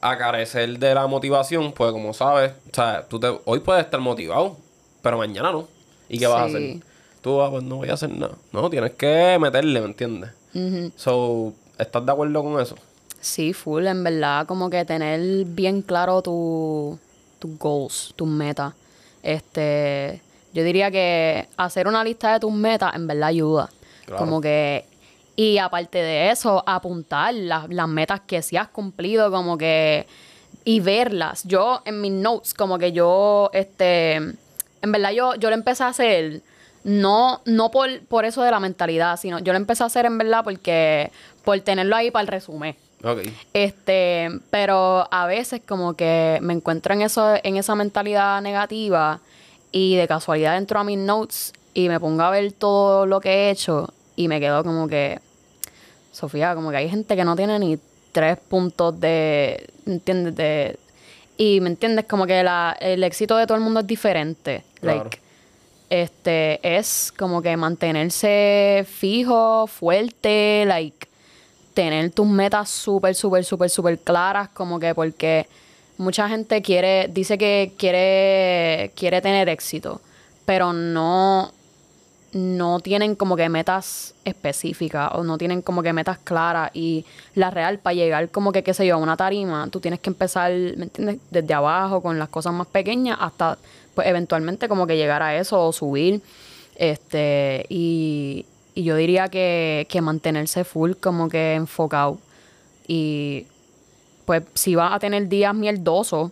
a 0.00 0.16
carecer 0.16 0.78
de 0.78 0.94
la 0.94 1.06
motivación, 1.06 1.72
pues 1.72 1.92
como 1.92 2.14
sabes, 2.14 2.52
o 2.70 2.74
sea, 2.74 3.06
tú 3.08 3.20
te, 3.20 3.28
hoy 3.44 3.60
puedes 3.60 3.84
estar 3.84 4.00
motivado, 4.00 4.56
pero 5.02 5.18
mañana 5.18 5.52
no. 5.52 5.68
¿Y 6.08 6.18
qué 6.18 6.26
vas 6.26 6.38
a 6.38 6.44
hacer? 6.44 6.80
Tú, 7.20 7.42
ah, 7.42 7.50
pues 7.50 7.62
no 7.64 7.76
voy 7.76 7.88
a 7.90 7.94
hacer 7.94 8.10
nada. 8.10 8.36
No, 8.52 8.70
tienes 8.70 8.92
que 8.92 9.36
meterle, 9.40 9.80
¿me 9.80 9.86
entiendes? 9.86 10.30
So, 10.96 11.52
¿estás 11.78 12.06
de 12.06 12.12
acuerdo 12.12 12.42
con 12.42 12.58
eso? 12.60 12.76
Sí, 13.20 13.52
full, 13.52 13.86
en 13.86 14.02
verdad, 14.04 14.46
como 14.46 14.70
que 14.70 14.84
tener 14.86 15.44
bien 15.44 15.82
claro 15.82 16.22
tu- 16.22 16.98
tus 17.38 17.58
goals, 17.58 18.12
tus 18.16 18.28
metas. 18.28 18.72
Este, 19.26 20.22
yo 20.52 20.62
diría 20.62 20.88
que 20.92 21.48
hacer 21.56 21.88
una 21.88 22.04
lista 22.04 22.34
de 22.34 22.38
tus 22.38 22.52
metas 22.52 22.94
en 22.94 23.08
verdad 23.08 23.28
ayuda. 23.28 23.68
Claro. 24.04 24.20
Como 24.20 24.40
que, 24.40 24.84
y 25.34 25.58
aparte 25.58 25.98
de 25.98 26.30
eso, 26.30 26.62
apuntar 26.64 27.34
las, 27.34 27.68
las 27.68 27.88
metas 27.88 28.20
que 28.20 28.40
sí 28.40 28.56
has 28.56 28.68
cumplido, 28.68 29.32
como 29.32 29.58
que, 29.58 30.06
y 30.64 30.78
verlas. 30.78 31.42
Yo 31.42 31.82
en 31.84 32.00
mis 32.00 32.12
notes, 32.12 32.54
como 32.54 32.78
que 32.78 32.92
yo, 32.92 33.50
este, 33.52 34.14
en 34.14 34.92
verdad 34.92 35.10
yo, 35.10 35.34
yo 35.34 35.50
lo 35.50 35.56
empecé 35.56 35.82
a 35.82 35.88
hacer, 35.88 36.42
no, 36.84 37.40
no 37.46 37.72
por, 37.72 38.00
por 38.06 38.24
eso 38.24 38.44
de 38.44 38.52
la 38.52 38.60
mentalidad, 38.60 39.16
sino 39.16 39.40
yo 39.40 39.52
lo 39.52 39.56
empecé 39.56 39.82
a 39.82 39.86
hacer 39.86 40.06
en 40.06 40.18
verdad 40.18 40.44
porque, 40.44 41.10
por 41.44 41.58
tenerlo 41.62 41.96
ahí 41.96 42.12
para 42.12 42.22
el 42.22 42.28
resumen. 42.28 42.76
Este, 43.52 44.28
pero 44.50 45.06
a 45.10 45.26
veces 45.26 45.60
como 45.66 45.94
que 45.94 46.38
me 46.42 46.54
encuentro 46.54 46.94
en 46.94 47.02
eso, 47.02 47.34
en 47.42 47.56
esa 47.56 47.74
mentalidad 47.74 48.40
negativa 48.40 49.20
y 49.70 49.96
de 49.96 50.08
casualidad 50.08 50.56
entro 50.56 50.80
a 50.80 50.84
mis 50.84 50.98
notes 50.98 51.52
y 51.74 51.88
me 51.88 52.00
pongo 52.00 52.22
a 52.22 52.30
ver 52.30 52.52
todo 52.52 53.06
lo 53.06 53.20
que 53.20 53.30
he 53.30 53.50
hecho 53.50 53.92
y 54.16 54.28
me 54.28 54.40
quedo 54.40 54.64
como 54.64 54.88
que, 54.88 55.20
Sofía, 56.10 56.54
como 56.54 56.70
que 56.70 56.78
hay 56.78 56.88
gente 56.88 57.14
que 57.14 57.24
no 57.24 57.36
tiene 57.36 57.58
ni 57.58 57.78
tres 58.12 58.38
puntos 58.38 58.98
de, 58.98 59.68
¿entiendes? 59.84 60.34
De, 60.34 60.78
y 61.36 61.60
me 61.60 61.68
entiendes 61.68 62.06
como 62.06 62.26
que 62.26 62.42
la, 62.42 62.74
el 62.80 63.04
éxito 63.04 63.36
de 63.36 63.46
todo 63.46 63.58
el 63.58 63.62
mundo 63.62 63.80
es 63.80 63.86
diferente. 63.86 64.64
Claro. 64.80 65.02
Like, 65.04 65.20
este, 65.90 66.76
es 66.78 67.12
como 67.16 67.42
que 67.42 67.56
mantenerse 67.56 68.86
fijo, 68.88 69.66
fuerte, 69.66 70.64
like, 70.66 71.06
tener 71.76 72.10
tus 72.10 72.26
metas 72.26 72.70
súper, 72.70 73.14
súper, 73.14 73.44
súper, 73.44 73.68
súper 73.68 73.98
claras, 73.98 74.48
como 74.48 74.80
que 74.80 74.94
porque 74.94 75.46
mucha 75.98 76.26
gente 76.26 76.62
quiere, 76.62 77.06
dice 77.12 77.36
que 77.36 77.74
quiere, 77.76 78.92
quiere 78.96 79.20
tener 79.20 79.50
éxito, 79.50 80.00
pero 80.46 80.72
no, 80.72 81.52
no 82.32 82.80
tienen 82.80 83.14
como 83.14 83.36
que 83.36 83.50
metas 83.50 84.14
específicas 84.24 85.10
o 85.12 85.22
no 85.22 85.36
tienen 85.36 85.60
como 85.60 85.82
que 85.82 85.92
metas 85.92 86.16
claras 86.16 86.70
y 86.72 87.04
la 87.34 87.50
real 87.50 87.78
para 87.78 87.92
llegar 87.92 88.30
como 88.30 88.52
que, 88.52 88.62
qué 88.62 88.72
sé 88.72 88.86
yo, 88.86 88.94
a 88.94 88.98
una 88.98 89.18
tarima, 89.18 89.68
tú 89.70 89.78
tienes 89.78 90.00
que 90.00 90.08
empezar, 90.08 90.50
¿me 90.52 90.84
entiendes? 90.84 91.18
Desde 91.30 91.52
abajo 91.52 92.00
con 92.00 92.18
las 92.18 92.30
cosas 92.30 92.54
más 92.54 92.68
pequeñas 92.68 93.18
hasta 93.20 93.58
pues 93.94 94.08
eventualmente 94.08 94.66
como 94.66 94.86
que 94.86 94.96
llegar 94.96 95.22
a 95.22 95.36
eso 95.36 95.62
o 95.62 95.72
subir. 95.74 96.22
Este, 96.74 97.66
y, 97.68 98.46
y 98.76 98.84
yo 98.84 98.94
diría 98.94 99.28
que, 99.28 99.86
que 99.88 100.02
mantenerse 100.02 100.62
full 100.62 100.92
como 101.00 101.30
que 101.30 101.54
enfocado. 101.54 102.18
Y 102.86 103.46
pues 104.26 104.42
sí 104.52 104.74
vas 104.74 104.92
a 104.92 104.98
tener 104.98 105.28
días 105.28 105.54
mierdosos, 105.54 106.30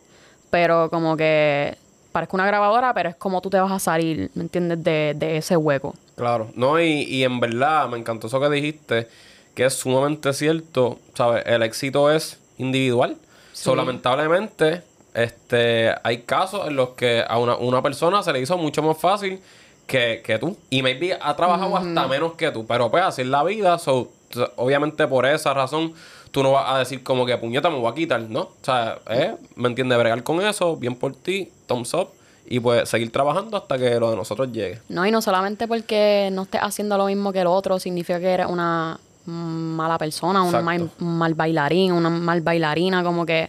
pero 0.51 0.91
como 0.91 1.17
que 1.17 1.77
parezco 2.13 2.37
una 2.37 2.47
grabadora, 2.47 2.93
pero 2.93 3.09
es 3.09 3.17
como 3.17 3.41
tú 3.41 3.49
te 3.49 3.59
vas 3.59 3.73
a 3.73 3.79
salir, 3.79 4.31
¿me 4.35 4.43
entiendes? 4.43 4.85
De, 4.85 5.15
de 5.17 5.39
ese 5.39 5.57
hueco. 5.57 5.95
Claro, 6.17 6.51
no, 6.55 6.79
y, 6.79 7.05
y 7.05 7.25
en 7.25 7.41
verdad 7.41 7.89
me 7.89 7.97
encantó 7.97 8.27
eso 8.27 8.39
que 8.39 8.51
dijiste, 8.51 9.09
que 9.55 9.65
es 9.65 9.73
sumamente 9.73 10.35
cierto, 10.35 10.99
¿sabes? 11.15 11.45
El 11.47 11.63
éxito 11.63 12.11
es 12.11 12.39
individual. 12.59 13.17
So, 13.55 13.75
lamentablemente, 13.75 14.83
este, 15.15 15.95
hay 16.03 16.19
casos 16.23 16.69
en 16.69 16.77
los 16.77 16.91
que 16.91 17.25
a 17.27 17.39
una, 17.39 17.57
una 17.57 17.81
persona 17.81 18.23
se 18.23 18.35
le 18.35 18.41
hizo 18.41 18.59
mucho 18.59 18.83
más 18.83 18.99
fácil 18.99 19.41
que, 19.87 20.23
que 20.25 20.39
tú. 20.39 20.57
Y 20.71 20.83
maybe 20.83 21.17
ha 21.21 21.37
trabajado 21.37 21.77
hasta 21.77 22.07
menos 22.09 22.35
que 22.35 22.51
tú, 22.51 22.67
pero 22.67 22.91
pues 22.91 23.03
así 23.05 23.23
es 23.23 23.29
la 23.29 23.43
vida. 23.45 23.79
So, 23.79 24.11
obviamente 24.57 25.07
por 25.07 25.27
esa 25.27 25.55
razón 25.55 25.95
tú 26.31 26.43
no 26.43 26.53
vas 26.53 26.69
a 26.69 26.79
decir 26.79 27.03
como 27.03 27.25
que 27.25 27.37
puñeta 27.37 27.71
me 27.71 27.79
voy 27.79 27.91
a 27.91 27.95
quitar, 27.95 28.21
¿no? 28.23 28.41
O 28.41 28.53
sea, 28.63 28.99
eh, 29.09 29.37
¿me 29.55 29.69
entiendes? 29.69 29.97
Bregar 29.99 30.23
con 30.25 30.41
eso, 30.41 30.77
bien 30.77 30.97
por 30.97 31.15
ti, 31.15 31.51
thumbs 31.67 31.95
up. 31.95 32.09
Y 32.47 32.61
pues 32.61 32.89
seguir 32.91 33.11
trabajando 33.11 33.57
hasta 33.57 33.79
que 33.79 33.99
lo 33.99 34.11
de 34.11 34.17
nosotros 34.17 34.53
llegue. 34.53 34.79
No, 34.91 35.07
y 35.07 35.11
no 35.11 35.23
solamente 35.23 35.67
porque 35.67 36.29
no 36.31 36.43
estés 36.43 36.61
haciendo 36.63 36.99
lo 36.99 37.07
mismo 37.07 37.33
que 37.33 37.41
el 37.41 37.47
otro, 37.47 37.79
significa 37.79 38.21
que 38.21 38.27
eres 38.27 38.47
una 38.49 38.99
mala 39.25 39.97
persona, 39.97 40.43
un 40.43 40.63
mal, 40.63 40.91
mal 40.99 41.35
bailarín, 41.35 41.93
una 41.93 42.11
mal 42.11 42.43
bailarina, 42.43 43.03
como 43.03 43.25
que 43.25 43.49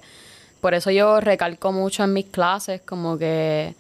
por 0.62 0.74
eso 0.74 0.92
yo 0.92 1.20
recalco 1.20 1.72
mucho 1.72 2.04
en 2.04 2.14
mis 2.14 2.26
clases, 2.28 2.82
como 2.86 3.18
que 3.18 3.76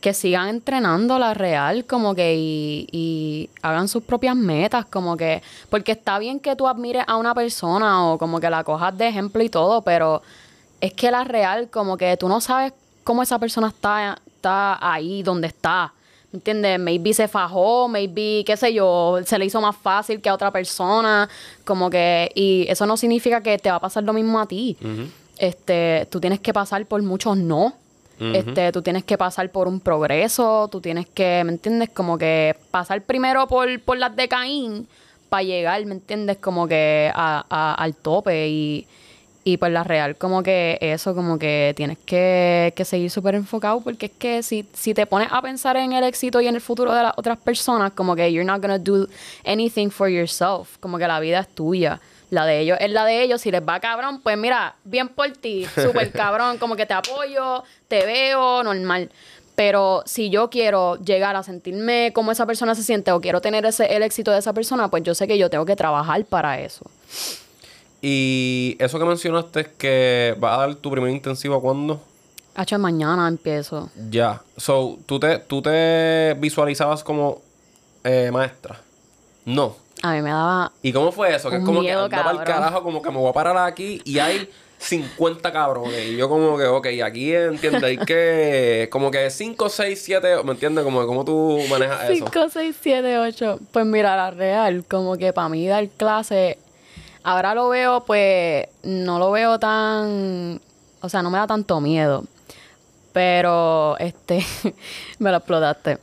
que 0.00 0.14
sigan 0.14 0.48
entrenando 0.48 1.18
la 1.18 1.34
real, 1.34 1.84
como 1.84 2.14
que 2.14 2.36
y, 2.36 2.86
y 2.92 3.50
hagan 3.62 3.88
sus 3.88 4.02
propias 4.02 4.36
metas, 4.36 4.86
como 4.86 5.16
que 5.16 5.42
porque 5.70 5.92
está 5.92 6.18
bien 6.18 6.38
que 6.38 6.54
tú 6.54 6.68
admires 6.68 7.04
a 7.06 7.16
una 7.16 7.34
persona 7.34 8.06
o 8.06 8.18
como 8.18 8.38
que 8.38 8.48
la 8.48 8.62
cojas 8.62 8.96
de 8.96 9.08
ejemplo 9.08 9.42
y 9.42 9.48
todo, 9.48 9.82
pero 9.82 10.22
es 10.80 10.92
que 10.92 11.10
la 11.10 11.24
real, 11.24 11.68
como 11.70 11.96
que 11.96 12.16
tú 12.16 12.28
no 12.28 12.40
sabes 12.40 12.72
cómo 13.02 13.22
esa 13.22 13.38
persona 13.38 13.68
está, 13.68 14.18
está 14.26 14.78
ahí 14.80 15.22
donde 15.22 15.48
está. 15.48 15.92
¿Me 16.30 16.36
entiendes? 16.36 16.78
Maybe 16.78 17.14
se 17.14 17.26
fajó, 17.26 17.88
maybe, 17.88 18.44
qué 18.44 18.54
sé 18.56 18.74
yo, 18.74 19.18
se 19.24 19.38
le 19.38 19.46
hizo 19.46 19.60
más 19.62 19.74
fácil 19.76 20.20
que 20.20 20.28
a 20.28 20.34
otra 20.34 20.50
persona. 20.50 21.28
Como 21.64 21.88
que, 21.88 22.30
y 22.34 22.66
eso 22.68 22.84
no 22.86 22.98
significa 22.98 23.40
que 23.40 23.58
te 23.58 23.70
va 23.70 23.76
a 23.76 23.80
pasar 23.80 24.04
lo 24.04 24.12
mismo 24.12 24.38
a 24.38 24.46
ti. 24.46 24.76
Este, 25.38 26.06
tú 26.10 26.20
tienes 26.20 26.40
que 26.40 26.52
pasar 26.52 26.84
por 26.84 27.02
muchos 27.02 27.36
no. 27.36 27.74
Este, 28.34 28.72
tú 28.72 28.82
tienes 28.82 29.04
que 29.04 29.16
pasar 29.16 29.48
por 29.50 29.68
un 29.68 29.80
progreso, 29.80 30.68
tú 30.70 30.80
tienes 30.80 31.06
que, 31.06 31.42
¿me 31.44 31.52
entiendes? 31.52 31.90
Como 31.90 32.18
que 32.18 32.56
pasar 32.70 33.02
primero 33.02 33.46
por, 33.46 33.80
por 33.80 33.96
las 33.98 34.14
de 34.16 34.28
Caín 34.28 34.88
para 35.28 35.42
llegar, 35.42 35.84
¿me 35.86 35.94
entiendes? 35.94 36.38
Como 36.38 36.66
que 36.66 37.10
a- 37.14 37.44
a- 37.48 37.74
al 37.74 37.94
tope 37.94 38.48
y, 38.48 38.86
y 39.44 39.56
pues 39.56 39.70
la 39.72 39.84
real, 39.84 40.16
como 40.16 40.42
que 40.42 40.78
eso, 40.80 41.14
como 41.14 41.38
que 41.38 41.72
tienes 41.76 41.96
que, 42.04 42.72
que 42.76 42.84
seguir 42.84 43.10
súper 43.10 43.34
enfocado 43.34 43.80
porque 43.80 44.06
es 44.06 44.12
que 44.18 44.42
si, 44.42 44.66
si 44.74 44.94
te 44.94 45.06
pones 45.06 45.28
a 45.30 45.40
pensar 45.40 45.76
en 45.76 45.92
el 45.92 46.02
éxito 46.04 46.40
y 46.40 46.48
en 46.48 46.54
el 46.54 46.60
futuro 46.60 46.92
de 46.94 47.02
las 47.02 47.12
otras 47.16 47.38
personas, 47.38 47.92
como 47.92 48.16
que 48.16 48.32
you're 48.32 48.44
not 48.44 48.60
gonna 48.60 48.78
do 48.78 49.06
anything 49.46 49.90
for 49.90 50.08
yourself, 50.08 50.76
como 50.80 50.98
que 50.98 51.06
la 51.06 51.20
vida 51.20 51.40
es 51.40 51.48
tuya. 51.48 52.00
La 52.30 52.44
de 52.44 52.60
ellos 52.60 52.76
es 52.80 52.90
la 52.90 53.04
de 53.04 53.22
ellos. 53.22 53.40
Si 53.40 53.50
les 53.50 53.62
va 53.62 53.80
cabrón, 53.80 54.20
pues 54.22 54.36
mira, 54.36 54.76
bien 54.84 55.08
por 55.08 55.30
ti, 55.32 55.66
súper 55.74 56.12
cabrón, 56.12 56.58
como 56.58 56.76
que 56.76 56.86
te 56.86 56.94
apoyo, 56.94 57.64
te 57.88 58.04
veo, 58.04 58.62
normal. 58.62 59.10
Pero 59.54 60.02
si 60.06 60.30
yo 60.30 60.50
quiero 60.50 60.96
llegar 60.96 61.34
a 61.34 61.42
sentirme 61.42 62.12
como 62.14 62.30
esa 62.30 62.46
persona 62.46 62.74
se 62.76 62.84
siente 62.84 63.10
o 63.10 63.20
quiero 63.20 63.40
tener 63.40 63.66
ese, 63.66 63.96
el 63.96 64.02
éxito 64.02 64.30
de 64.30 64.38
esa 64.38 64.52
persona, 64.52 64.88
pues 64.88 65.02
yo 65.02 65.14
sé 65.14 65.26
que 65.26 65.36
yo 65.36 65.50
tengo 65.50 65.64
que 65.66 65.74
trabajar 65.74 66.24
para 66.26 66.60
eso. 66.60 66.84
Y 68.00 68.76
eso 68.78 68.98
que 68.98 69.04
mencionaste 69.04 69.60
es 69.60 69.68
que 69.68 70.36
vas 70.38 70.56
a 70.56 70.60
dar 70.60 70.74
tu 70.76 70.90
primer 70.90 71.10
intensivo 71.10 71.60
cuando 71.60 72.00
Hacho, 72.54 72.78
mañana 72.78 73.28
empiezo. 73.28 73.90
ya. 74.10 74.42
So, 74.56 74.98
¿tú 75.06 75.18
te, 75.20 75.38
tú 75.38 75.62
te 75.62 76.34
visualizabas 76.38 77.04
como 77.04 77.40
eh, 78.04 78.30
maestra? 78.32 78.80
No. 79.44 79.76
A 80.02 80.12
mí 80.12 80.22
me 80.22 80.30
daba. 80.30 80.72
¿Y 80.82 80.92
cómo 80.92 81.12
fue 81.12 81.34
eso? 81.34 81.50
Que 81.50 81.56
es 81.56 81.64
como 81.64 81.80
miedo, 81.80 82.08
que 82.08 82.16
anda 82.16 82.24
para 82.24 82.38
el 82.38 82.44
cabrón. 82.44 82.64
carajo, 82.64 82.82
como 82.82 83.02
que 83.02 83.10
me 83.10 83.16
voy 83.18 83.30
a 83.30 83.32
parar 83.32 83.56
aquí 83.56 84.00
y 84.04 84.18
hay 84.18 84.48
50 84.78 85.52
cabrones. 85.52 86.06
Y 86.06 86.16
yo 86.16 86.28
como 86.28 86.56
que, 86.56 86.64
ok, 86.64 86.86
aquí 87.04 87.34
entiende, 87.34 87.86
hay 87.86 87.98
que... 87.98 88.88
Como 88.90 89.10
que 89.10 89.30
5, 89.30 89.68
6, 89.68 90.02
7, 90.02 90.42
¿me 90.44 90.52
entiendes? 90.52 90.84
Como 90.84 91.00
que 91.00 91.06
cómo 91.06 91.24
tú 91.24 91.60
manejas 91.68 92.10
eso. 92.10 92.26
5, 92.26 92.48
6, 92.50 92.76
7, 92.80 93.18
8. 93.18 93.60
Pues 93.72 93.86
mira, 93.86 94.16
la 94.16 94.30
real, 94.30 94.84
como 94.88 95.16
que 95.16 95.32
para 95.32 95.48
mí 95.48 95.66
dar 95.66 95.88
clase, 95.88 96.58
ahora 97.22 97.54
lo 97.54 97.68
veo, 97.68 98.04
pues 98.04 98.66
no 98.84 99.18
lo 99.18 99.30
veo 99.32 99.58
tan, 99.58 100.60
o 101.00 101.08
sea, 101.08 101.22
no 101.22 101.30
me 101.30 101.38
da 101.38 101.46
tanto 101.46 101.80
miedo. 101.80 102.24
Pero, 103.12 103.98
este, 103.98 104.44
me 105.18 105.30
lo 105.30 105.38
explotaste. 105.38 105.98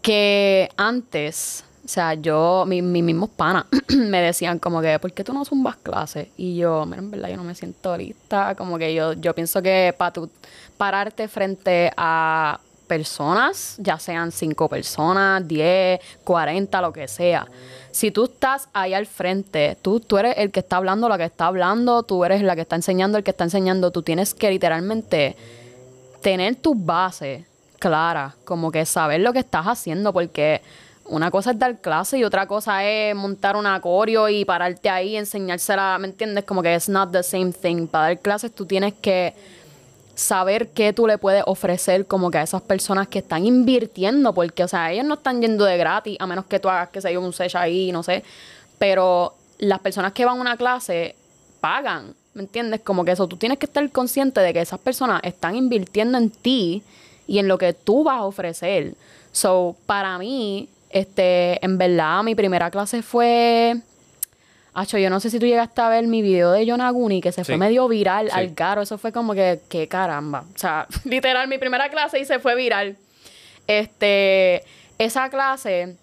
Que 0.00 0.68
antes, 0.76 1.64
o 1.86 1.88
sea, 1.88 2.14
yo, 2.14 2.64
mi- 2.66 2.82
mis 2.82 3.02
mismos 3.04 3.30
panas 3.30 3.64
me 3.88 4.20
decían 4.20 4.58
como 4.58 4.80
que, 4.80 4.98
¿por 4.98 5.12
qué 5.12 5.22
tú 5.24 5.32
no 5.32 5.44
zumbas 5.44 5.76
clases? 5.76 6.28
Y 6.36 6.56
yo, 6.56 6.84
mira, 6.84 6.98
en 6.98 7.10
verdad 7.12 7.28
yo 7.30 7.36
no 7.36 7.44
me 7.44 7.54
siento 7.54 7.96
lista. 7.96 8.54
Como 8.56 8.76
que 8.76 8.92
yo, 8.92 9.12
yo 9.14 9.34
pienso 9.34 9.62
que 9.62 9.94
para 9.96 10.12
tú 10.12 10.28
pararte 10.76 11.28
frente 11.28 11.92
a 11.96 12.58
personas, 12.88 13.76
ya 13.78 13.98
sean 13.98 14.30
cinco 14.32 14.68
personas, 14.68 15.46
10, 15.46 16.00
40, 16.24 16.80
lo 16.80 16.92
que 16.92 17.08
sea. 17.08 17.46
Si 17.90 18.10
tú 18.10 18.24
estás 18.24 18.68
ahí 18.72 18.92
al 18.92 19.06
frente, 19.06 19.76
tú, 19.80 20.00
tú 20.00 20.18
eres 20.18 20.34
el 20.38 20.50
que 20.50 20.60
está 20.60 20.76
hablando, 20.76 21.08
la 21.08 21.16
que 21.18 21.24
está 21.24 21.46
hablando, 21.46 22.02
tú 22.02 22.24
eres 22.24 22.42
la 22.42 22.54
que 22.54 22.62
está 22.62 22.76
enseñando, 22.76 23.16
el 23.18 23.24
que 23.24 23.30
está 23.30 23.44
enseñando, 23.44 23.90
tú 23.90 24.02
tienes 24.02 24.34
que 24.34 24.50
literalmente 24.50 25.36
tener 26.20 26.56
tus 26.56 26.74
bases 26.76 27.44
claras, 27.78 28.34
como 28.44 28.70
que 28.72 28.84
saber 28.86 29.20
lo 29.20 29.32
que 29.32 29.38
estás 29.40 29.66
haciendo, 29.66 30.12
porque 30.12 30.62
una 31.08 31.30
cosa 31.30 31.52
es 31.52 31.58
dar 31.58 31.80
clase 31.80 32.18
y 32.18 32.24
otra 32.24 32.46
cosa 32.46 32.84
es 32.84 33.14
montar 33.14 33.56
un 33.56 33.66
acorio 33.66 34.28
y 34.28 34.44
pararte 34.44 34.88
ahí 34.88 35.10
y 35.10 35.16
enseñársela, 35.16 35.98
¿me 35.98 36.08
entiendes? 36.08 36.44
Como 36.44 36.62
que 36.62 36.74
es 36.74 36.88
not 36.88 37.12
the 37.12 37.22
same 37.22 37.52
thing. 37.52 37.86
Para 37.86 38.06
dar 38.08 38.18
clases 38.20 38.52
tú 38.54 38.66
tienes 38.66 38.94
que 38.94 39.34
saber 40.16 40.70
qué 40.70 40.92
tú 40.92 41.06
le 41.06 41.18
puedes 41.18 41.44
ofrecer 41.46 42.06
como 42.06 42.30
que 42.30 42.38
a 42.38 42.42
esas 42.42 42.62
personas 42.62 43.06
que 43.06 43.18
están 43.18 43.44
invirtiendo, 43.44 44.32
porque, 44.32 44.64
o 44.64 44.68
sea, 44.68 44.90
ellos 44.90 45.04
no 45.04 45.14
están 45.14 45.42
yendo 45.42 45.64
de 45.64 45.76
gratis, 45.76 46.16
a 46.18 46.26
menos 46.26 46.46
que 46.46 46.58
tú 46.58 46.68
hagas, 46.68 46.88
que 46.88 47.00
se 47.00 47.12
yo, 47.12 47.20
un 47.20 47.32
sesh 47.32 47.56
ahí, 47.56 47.92
no 47.92 48.02
sé, 48.02 48.24
pero 48.78 49.34
las 49.58 49.78
personas 49.80 50.12
que 50.12 50.24
van 50.24 50.38
a 50.38 50.40
una 50.40 50.56
clase 50.56 51.14
pagan, 51.60 52.14
¿me 52.32 52.42
entiendes? 52.42 52.80
Como 52.80 53.04
que 53.04 53.12
eso, 53.12 53.26
tú 53.26 53.36
tienes 53.36 53.58
que 53.58 53.66
estar 53.66 53.88
consciente 53.90 54.40
de 54.40 54.54
que 54.54 54.60
esas 54.60 54.80
personas 54.80 55.20
están 55.22 55.54
invirtiendo 55.54 56.16
en 56.16 56.30
ti 56.30 56.82
y 57.26 57.38
en 57.38 57.48
lo 57.48 57.58
que 57.58 57.74
tú 57.74 58.02
vas 58.02 58.18
a 58.18 58.24
ofrecer. 58.24 58.94
So, 59.32 59.76
para 59.84 60.16
mí, 60.16 60.70
este, 60.98 61.64
en 61.64 61.78
verdad, 61.78 62.22
mi 62.22 62.34
primera 62.34 62.70
clase 62.70 63.02
fue... 63.02 63.76
Acho, 64.74 64.98
yo 64.98 65.08
no 65.08 65.20
sé 65.20 65.30
si 65.30 65.38
tú 65.38 65.46
llegaste 65.46 65.80
a 65.80 65.88
ver 65.88 66.06
mi 66.06 66.20
video 66.20 66.52
de 66.52 66.66
Yonaguni, 66.66 67.22
que 67.22 67.32
se 67.32 67.44
fue 67.44 67.56
medio 67.56 67.88
viral 67.88 68.26
Sí. 68.28 68.32
al 68.38 68.54
caro. 68.54 68.82
Eso 68.82 68.98
fue 68.98 69.10
como 69.10 69.32
que, 69.32 69.60
qué 69.70 69.88
caramba. 69.88 70.44
O 70.54 70.58
sea, 70.58 70.86
literal, 71.04 71.48
mi 71.48 71.56
primera 71.56 71.88
clase 71.88 72.18
y 72.20 72.26
se 72.26 72.38
fue 72.40 72.54
viral. 72.54 72.96
Este, 73.66 74.62
esa 74.98 75.30
clase 75.30 75.96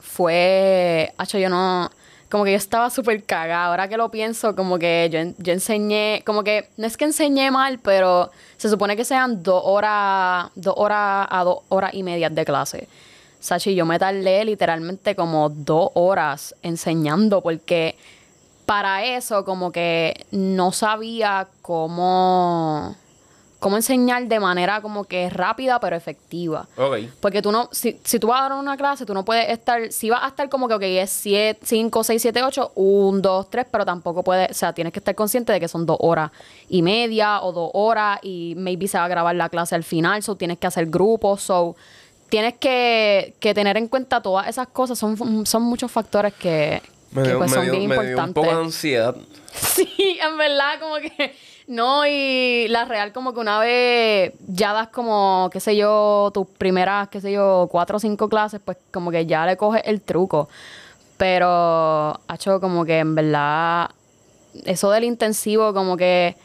fue, 0.00 1.12
Acho, 1.16 1.38
yo 1.38 1.48
no, 1.48 1.90
como 2.30 2.44
que 2.44 2.50
yo 2.50 2.56
estaba 2.58 2.90
súper 2.90 3.24
cagada. 3.24 3.66
Ahora 3.66 3.88
que 3.88 3.96
lo 3.96 4.10
pienso, 4.10 4.54
como 4.54 4.78
que 4.78 5.08
yo, 5.10 5.20
yo 5.38 5.52
enseñé, 5.52 6.22
como 6.26 6.44
que, 6.44 6.68
no 6.76 6.86
es 6.86 6.96
que 6.96 7.04
enseñé 7.06 7.50
mal, 7.50 7.78
pero 7.78 8.30
se 8.58 8.68
supone 8.68 8.94
que 8.96 9.04
sean 9.04 9.42
dos 9.42 9.62
horas, 9.64 10.50
dos 10.54 10.74
horas 10.76 11.26
a 11.30 11.44
dos 11.44 11.60
horas 11.70 11.94
y 11.94 12.02
media 12.02 12.28
de 12.28 12.44
clase. 12.44 12.88
Sachi, 13.40 13.74
yo 13.74 13.86
me 13.86 13.98
tardé 13.98 14.44
literalmente 14.44 15.16
como 15.16 15.48
dos 15.48 15.90
horas 15.94 16.54
enseñando 16.62 17.40
porque 17.40 17.96
para 18.66 19.04
eso 19.04 19.44
como 19.44 19.72
que 19.72 20.26
no 20.30 20.70
sabía 20.70 21.48
cómo, 21.62 22.94
cómo 23.58 23.76
enseñar 23.76 24.28
de 24.28 24.38
manera 24.38 24.82
como 24.82 25.04
que 25.04 25.28
rápida 25.30 25.80
pero 25.80 25.96
efectiva. 25.96 26.68
Ok. 26.76 26.98
Porque 27.18 27.40
tú 27.42 27.50
no, 27.50 27.68
si, 27.72 27.98
si 28.04 28.20
tú 28.20 28.28
vas 28.28 28.40
a 28.40 28.48
dar 28.50 28.58
una 28.58 28.76
clase, 28.76 29.06
tú 29.06 29.14
no 29.14 29.24
puedes 29.24 29.48
estar, 29.48 29.90
si 29.90 30.10
vas 30.10 30.22
a 30.22 30.28
estar 30.28 30.48
como 30.50 30.68
que, 30.68 30.74
ok, 30.74 30.82
es 30.82 31.10
5, 31.62 32.04
6, 32.04 32.22
7, 32.22 32.42
8, 32.44 32.72
1, 32.76 33.20
2, 33.20 33.50
3, 33.50 33.66
pero 33.72 33.86
tampoco 33.86 34.22
puedes, 34.22 34.50
o 34.50 34.54
sea, 34.54 34.72
tienes 34.72 34.92
que 34.92 35.00
estar 35.00 35.14
consciente 35.14 35.52
de 35.52 35.58
que 35.58 35.66
son 35.66 35.86
dos 35.86 35.96
horas 35.98 36.30
y 36.68 36.82
media 36.82 37.42
o 37.42 37.52
dos 37.52 37.70
horas 37.72 38.20
y 38.22 38.54
maybe 38.56 38.86
se 38.86 38.98
va 38.98 39.06
a 39.06 39.08
grabar 39.08 39.34
la 39.34 39.48
clase 39.48 39.74
al 39.74 39.82
final, 39.82 40.22
so 40.22 40.36
tienes 40.36 40.58
que 40.58 40.66
hacer 40.66 40.86
grupos, 40.86 41.42
so 41.42 41.74
tienes 42.30 42.54
que, 42.54 43.34
que 43.40 43.52
tener 43.52 43.76
en 43.76 43.88
cuenta 43.88 44.22
todas 44.22 44.48
esas 44.48 44.68
cosas, 44.68 44.98
son, 44.98 45.44
son 45.46 45.62
muchos 45.62 45.90
factores 45.92 46.32
que, 46.34 46.80
Me 47.12 47.22
que, 47.22 47.28
dio, 47.28 47.38
pues, 47.38 47.50
me 47.50 47.56
son 47.56 47.64
dio- 47.64 47.72
bien 47.74 47.88
me 47.88 47.94
dio 47.96 48.02
un 48.02 48.08
importantes. 48.10 48.34
poco 48.42 48.56
de 48.56 48.64
ansiedad. 48.64 49.14
Sí, 49.52 50.18
en 50.22 50.38
verdad, 50.38 50.78
como 50.80 50.94
que 50.96 51.34
no, 51.66 52.06
y 52.06 52.66
la 52.68 52.84
real, 52.84 53.12
como 53.12 53.34
que 53.34 53.40
una 53.40 53.58
vez 53.58 54.32
ya 54.46 54.72
das 54.72 54.88
como, 54.88 55.50
qué 55.52 55.58
sé 55.60 55.76
yo, 55.76 56.30
tus 56.32 56.46
primeras, 56.46 57.08
qué 57.08 57.20
sé 57.20 57.32
yo, 57.32 57.68
cuatro 57.70 57.96
o 57.96 58.00
cinco 58.00 58.28
clases, 58.28 58.60
pues 58.64 58.78
como 58.92 59.10
que 59.10 59.26
ya 59.26 59.44
le 59.46 59.56
coges 59.56 59.82
el 59.84 60.00
truco. 60.00 60.48
Pero, 61.16 61.46
ha 61.48 62.34
hecho 62.34 62.60
como 62.60 62.84
que 62.84 62.98
en 63.00 63.14
verdad, 63.14 63.90
eso 64.64 64.90
del 64.90 65.04
intensivo, 65.04 65.74
como 65.74 65.96
que 65.96 66.36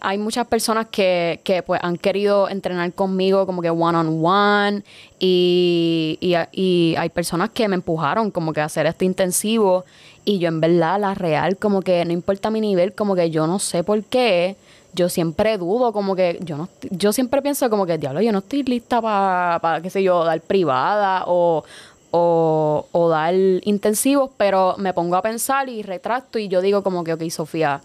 hay 0.00 0.18
muchas 0.18 0.46
personas 0.46 0.86
que, 0.90 1.40
que 1.42 1.62
pues 1.62 1.80
han 1.82 1.96
querido 1.96 2.48
entrenar 2.48 2.92
conmigo 2.92 3.46
como 3.46 3.62
que 3.62 3.70
one 3.70 3.96
on 3.96 4.24
one 4.24 4.82
y, 5.18 6.18
y, 6.20 6.34
y 6.52 6.94
hay 6.96 7.08
personas 7.08 7.50
que 7.50 7.66
me 7.68 7.76
empujaron 7.76 8.30
como 8.30 8.52
que 8.52 8.60
a 8.60 8.66
hacer 8.66 8.86
este 8.86 9.04
intensivo 9.04 9.84
y 10.24 10.38
yo 10.38 10.48
en 10.48 10.60
verdad 10.60 11.00
la 11.00 11.14
real 11.14 11.56
como 11.56 11.82
que 11.82 12.04
no 12.04 12.12
importa 12.12 12.50
mi 12.50 12.60
nivel 12.60 12.92
como 12.92 13.14
que 13.14 13.30
yo 13.30 13.46
no 13.46 13.58
sé 13.58 13.84
por 13.84 14.02
qué 14.04 14.56
yo 14.92 15.08
siempre 15.08 15.56
dudo 15.56 15.92
como 15.92 16.14
que 16.14 16.38
yo 16.42 16.56
no 16.56 16.68
yo 16.90 17.12
siempre 17.12 17.40
pienso 17.42 17.70
como 17.70 17.86
que 17.86 17.96
diablo 17.98 18.20
yo 18.20 18.32
no 18.32 18.38
estoy 18.38 18.62
lista 18.64 19.00
para 19.00 19.80
qué 19.80 19.90
sé 19.90 20.02
yo 20.02 20.24
dar 20.24 20.40
privada 20.40 21.24
o 21.26 21.64
o, 22.12 22.86
o 22.92 23.08
dar 23.08 23.34
intensivos 23.34 24.30
pero 24.36 24.74
me 24.78 24.94
pongo 24.94 25.16
a 25.16 25.22
pensar 25.22 25.68
y 25.68 25.82
retracto 25.82 26.38
y 26.38 26.48
yo 26.48 26.60
digo 26.60 26.82
como 26.82 27.04
que 27.04 27.12
ok 27.12 27.28
Sofía 27.30 27.80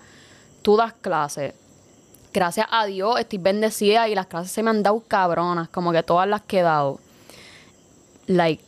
tú 0.62 0.78
das 0.78 0.94
clases 0.94 1.54
gracias 2.34 2.68
a 2.70 2.86
Dios 2.86 3.20
estoy 3.20 3.40
bendecida 3.40 4.08
y 4.08 4.16
las 4.16 4.28
clases 4.28 4.52
se 4.52 4.64
me 4.64 4.70
han 4.70 4.84
dado 4.84 5.02
cabronas, 5.08 5.70
como 5.70 5.92
que 5.92 6.04
todas 6.04 6.28
las 6.28 6.42
que 6.42 6.60
he 6.60 6.64
dado. 6.64 7.00
Like, 8.28 8.64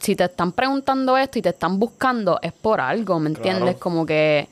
si 0.00 0.14
te 0.14 0.24
están 0.24 0.52
preguntando 0.52 1.16
esto 1.16 1.38
y 1.38 1.42
te 1.42 1.48
están 1.50 1.78
buscando, 1.78 2.38
es 2.42 2.52
por 2.52 2.80
algo, 2.80 3.18
¿me 3.18 3.30
entiendes? 3.30 3.62
Claro. 3.62 3.78
Como 3.78 4.06
que, 4.06 4.48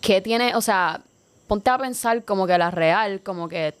¿qué 0.00 0.20
tiene? 0.20 0.54
O 0.54 0.60
sea, 0.60 1.00
ponte 1.46 1.70
a 1.70 1.78
pensar 1.78 2.24
como 2.24 2.46
que 2.46 2.56
la 2.56 2.70
real, 2.70 3.20
como 3.22 3.48
que 3.48 3.74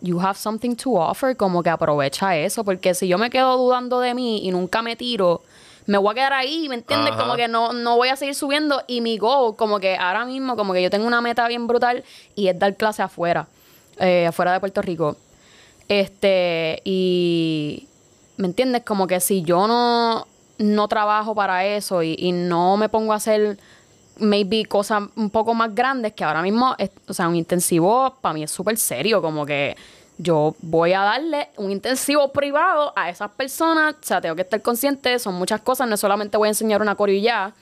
you 0.00 0.20
have 0.20 0.38
something 0.38 0.76
to 0.76 0.92
offer, 0.92 1.36
como 1.36 1.62
que 1.62 1.70
aprovecha 1.70 2.36
eso, 2.36 2.64
porque 2.64 2.94
si 2.94 3.08
yo 3.08 3.18
me 3.18 3.30
quedo 3.30 3.56
dudando 3.56 4.00
de 4.00 4.14
mí 4.14 4.46
y 4.46 4.50
nunca 4.50 4.82
me 4.82 4.96
tiro, 4.96 5.42
me 5.90 5.98
voy 5.98 6.12
a 6.12 6.14
quedar 6.14 6.32
ahí, 6.34 6.68
¿me 6.68 6.76
entiendes? 6.76 7.12
Ajá. 7.14 7.22
Como 7.22 7.34
que 7.34 7.48
no, 7.48 7.72
no 7.72 7.96
voy 7.96 8.10
a 8.10 8.16
seguir 8.16 8.36
subiendo 8.36 8.82
y 8.86 9.00
mi 9.00 9.18
goal, 9.18 9.56
como 9.56 9.80
que 9.80 9.96
ahora 9.96 10.24
mismo, 10.24 10.54
como 10.54 10.72
que 10.72 10.82
yo 10.82 10.88
tengo 10.90 11.04
una 11.06 11.20
meta 11.20 11.48
bien 11.48 11.66
brutal 11.66 12.04
y 12.36 12.46
es 12.46 12.56
dar 12.56 12.76
clase 12.76 13.02
afuera, 13.02 13.48
eh, 13.98 14.26
afuera 14.28 14.52
de 14.52 14.60
Puerto 14.60 14.82
Rico. 14.82 15.16
Este, 15.88 16.80
y 16.84 17.88
¿me 18.36 18.46
entiendes? 18.46 18.82
Como 18.84 19.06
que 19.08 19.18
si 19.18 19.42
yo 19.42 19.66
no, 19.66 20.26
no 20.58 20.86
trabajo 20.88 21.34
para 21.34 21.64
eso 21.66 22.02
y, 22.04 22.14
y 22.18 22.30
no 22.30 22.76
me 22.76 22.88
pongo 22.88 23.12
a 23.12 23.16
hacer 23.16 23.58
maybe 24.18 24.64
cosas 24.66 25.02
un 25.16 25.30
poco 25.30 25.54
más 25.54 25.74
grandes 25.74 26.12
que 26.12 26.22
ahora 26.22 26.42
mismo, 26.42 26.74
es- 26.78 26.90
o 27.08 27.14
sea, 27.14 27.26
un 27.26 27.34
intensivo 27.34 28.14
para 28.20 28.34
mí 28.34 28.44
es 28.44 28.50
súper 28.52 28.76
serio, 28.76 29.20
como 29.22 29.44
que 29.44 29.76
yo 30.22 30.54
voy 30.60 30.92
a 30.92 31.00
darle 31.00 31.48
un 31.56 31.70
intensivo 31.70 32.30
privado 32.30 32.92
a 32.94 33.08
esas 33.08 33.30
personas, 33.30 33.94
o 33.94 34.04
sea, 34.04 34.20
tengo 34.20 34.36
que 34.36 34.42
estar 34.42 34.60
consciente, 34.60 35.18
son 35.18 35.34
muchas 35.34 35.62
cosas, 35.62 35.88
no 35.88 35.96
solamente 35.96 36.36
voy 36.36 36.48
a 36.48 36.50
enseñar 36.50 36.82
una 36.82 36.94
coreo 36.94 37.16
y 37.16 37.22
ya, 37.22 37.54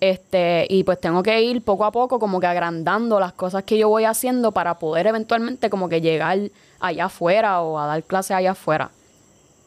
este, 0.00 0.66
y 0.68 0.82
pues 0.82 1.00
tengo 1.00 1.22
que 1.22 1.40
ir 1.42 1.62
poco 1.62 1.84
a 1.84 1.92
poco 1.92 2.18
como 2.18 2.40
que 2.40 2.48
agrandando 2.48 3.20
las 3.20 3.32
cosas 3.32 3.62
que 3.62 3.78
yo 3.78 3.88
voy 3.88 4.04
haciendo 4.04 4.50
para 4.50 4.80
poder 4.80 5.06
eventualmente 5.06 5.70
como 5.70 5.88
que 5.88 6.00
llegar 6.00 6.38
allá 6.80 7.04
afuera 7.04 7.60
o 7.62 7.78
a 7.78 7.86
dar 7.86 8.02
clases 8.02 8.32
allá 8.32 8.50
afuera. 8.50 8.90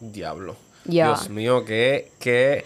Diablo. 0.01 0.57
Dios 0.83 1.29
mío, 1.29 1.63
qué, 1.63 2.11
qué, 2.19 2.65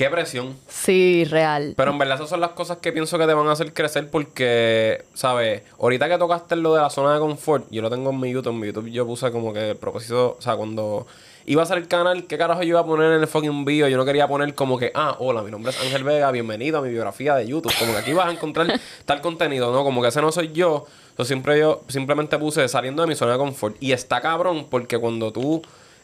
qué 0.00 0.08
presión. 0.08 0.56
Sí, 0.66 1.26
real. 1.26 1.74
Pero 1.76 1.90
en 1.90 1.98
verdad 1.98 2.16
esas 2.16 2.30
son 2.30 2.40
las 2.40 2.52
cosas 2.52 2.78
que 2.78 2.90
pienso 2.90 3.18
que 3.18 3.26
te 3.26 3.34
van 3.34 3.46
a 3.48 3.52
hacer 3.52 3.74
crecer 3.74 4.08
porque, 4.08 5.04
¿sabes? 5.12 5.62
Ahorita 5.78 6.08
que 6.08 6.16
tocaste 6.16 6.56
lo 6.56 6.74
de 6.74 6.80
la 6.80 6.88
zona 6.88 7.12
de 7.12 7.20
confort, 7.20 7.66
yo 7.70 7.82
lo 7.82 7.90
tengo 7.90 8.08
en 8.08 8.18
mi 8.18 8.32
YouTube. 8.32 8.54
En 8.54 8.60
mi 8.60 8.66
YouTube 8.68 8.90
yo 8.90 9.06
puse 9.06 9.30
como 9.30 9.52
que 9.52 9.72
el 9.72 9.76
propósito, 9.76 10.36
o 10.38 10.40
sea, 10.40 10.56
cuando 10.56 11.06
iba 11.44 11.60
a 11.60 11.64
hacer 11.64 11.76
el 11.76 11.86
canal, 11.86 12.26
¿qué 12.26 12.38
carajo 12.38 12.62
yo 12.62 12.70
iba 12.70 12.80
a 12.80 12.86
poner 12.86 13.12
en 13.12 13.20
el 13.20 13.26
fucking 13.26 13.66
video? 13.66 13.88
Yo 13.88 13.98
no 13.98 14.06
quería 14.06 14.26
poner 14.26 14.54
como 14.54 14.78
que, 14.78 14.90
ah, 14.94 15.16
hola, 15.18 15.42
mi 15.42 15.50
nombre 15.50 15.70
es 15.70 15.78
Ángel 15.78 16.02
Vega, 16.02 16.30
bienvenido 16.30 16.78
a 16.78 16.80
mi 16.80 16.88
biografía 16.88 17.34
de 17.34 17.46
YouTube. 17.46 17.74
Como 17.78 17.92
que 17.92 17.98
aquí 17.98 18.14
vas 18.14 18.28
a 18.28 18.32
encontrar 18.32 18.80
tal 19.04 19.20
contenido, 19.20 19.70
¿no? 19.70 19.84
Como 19.84 20.00
que 20.00 20.08
ese 20.08 20.22
no 20.22 20.32
soy 20.32 20.50
yo. 20.52 20.86
Yo 21.18 21.24
siempre 21.26 21.58
yo 21.58 21.82
simplemente 21.88 22.38
puse 22.38 22.66
saliendo 22.68 23.02
de 23.02 23.08
mi 23.08 23.16
zona 23.16 23.32
de 23.32 23.38
confort. 23.38 23.76
Y 23.80 23.92
está 23.92 24.22
cabrón 24.22 24.66
porque 24.70 24.96
cuando 24.96 25.30
tú 25.30 25.60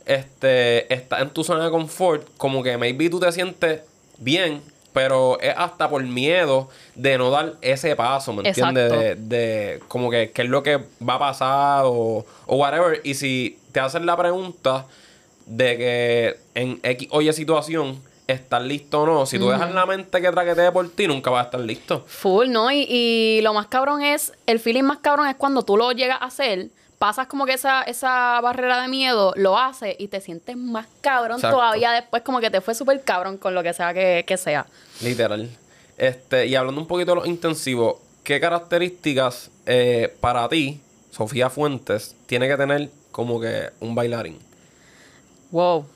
este, 0.07 0.93
estás 0.93 1.21
en 1.23 1.31
tu 1.31 1.45
zona 1.45 1.65
de 1.65 1.71
confort, 1.71 2.27
como 2.37 2.63
que 2.63 2.79
maybe 2.79 3.11
tú 3.11 3.21
te 3.21 3.31
sientes 3.33 3.83
bien, 4.19 4.63
pero 4.93 5.39
es 5.41 5.53
hasta 5.57 5.91
por 5.91 6.03
miedo 6.05 6.71
de 6.95 7.19
no 7.19 7.31
dar 7.31 7.57
ese 7.61 7.95
paso, 7.97 8.33
¿me 8.33 8.49
entiendes? 8.49 8.91
De, 8.91 9.15
de 9.17 9.81
como 9.89 10.11
que 10.11 10.31
qué 10.31 10.43
es 10.43 10.49
lo 10.49 10.63
que 10.63 10.79
va 11.07 11.15
a 11.15 11.19
pasar 11.19 11.83
o, 11.85 12.25
o 12.47 12.57
whatever. 12.57 13.03
Y 13.05 13.15
si 13.15 13.59
te 13.73 13.81
hacen 13.81 14.07
la 14.07 14.17
pregunta 14.17 14.87
de 15.45 15.77
que 15.77 16.37
en 16.55 16.81
X 16.83 17.09
o 17.11 17.21
Y 17.21 17.31
situación 17.35 18.01
estás 18.27 18.63
listo 18.63 19.03
o 19.03 19.07
no, 19.07 19.27
si 19.27 19.39
tú 19.39 19.49
dejas 19.51 19.73
la 19.75 19.87
mente 19.87 20.21
que 20.21 20.31
traquetee 20.31 20.73
por 20.73 20.89
ti, 20.89 21.07
nunca 21.07 21.31
vas 21.31 21.43
a 21.43 21.45
estar 21.45 21.61
listo. 21.61 22.05
Full, 22.07 22.49
¿no? 22.49 22.71
Y, 22.73 22.87
y 22.89 23.41
lo 23.43 23.53
más 23.53 23.67
cabrón 23.67 24.03
es, 24.03 24.33
el 24.47 24.59
feeling 24.61 24.83
más 24.85 24.99
cabrón 24.99 25.29
es 25.29 25.37
cuando 25.37 25.63
tú 25.63 25.77
lo 25.77 25.93
llegas 25.93 26.23
a 26.23 26.25
hacer, 26.25 26.69
pasas 26.99 27.27
como 27.27 27.47
que 27.47 27.55
esa, 27.55 27.83
esa 27.83 28.41
barrera 28.41 28.83
de 28.83 28.89
miedo, 28.89 29.33
lo 29.37 29.59
haces 29.59 29.97
y 29.99 30.09
te 30.09 30.21
sientes 30.21 30.57
más 30.57 30.87
cabrón 31.01 31.37
Exacto. 31.37 31.57
todavía 31.57 31.93
después, 31.93 32.23
como 32.23 32.41
que 32.41 32.51
te 32.51 32.61
fue 32.61 32.75
súper 32.75 33.03
cabrón 33.03 33.39
con 33.39 33.55
lo 33.55 33.63
que 33.63 33.73
sea 33.73 33.93
que, 33.93 34.25
que 34.27 34.37
sea. 34.37 34.67
Literal. 35.03 35.49
Este, 35.97 36.47
y 36.47 36.55
hablando 36.55 36.81
un 36.81 36.87
poquito 36.87 37.13
de 37.13 37.17
los 37.17 37.27
intensivos, 37.27 37.97
¿qué 38.23 38.41
características 38.41 39.51
eh, 39.67 40.15
para 40.21 40.49
ti, 40.49 40.81
Sofía 41.11 41.51
Fuentes, 41.51 42.15
tiene 42.27 42.49
que 42.49 42.57
tener 42.57 42.91
como 43.13 43.41
que 43.41 43.71
un 43.81 43.95
bailarín? 43.95 44.39
Wow. 45.51 45.87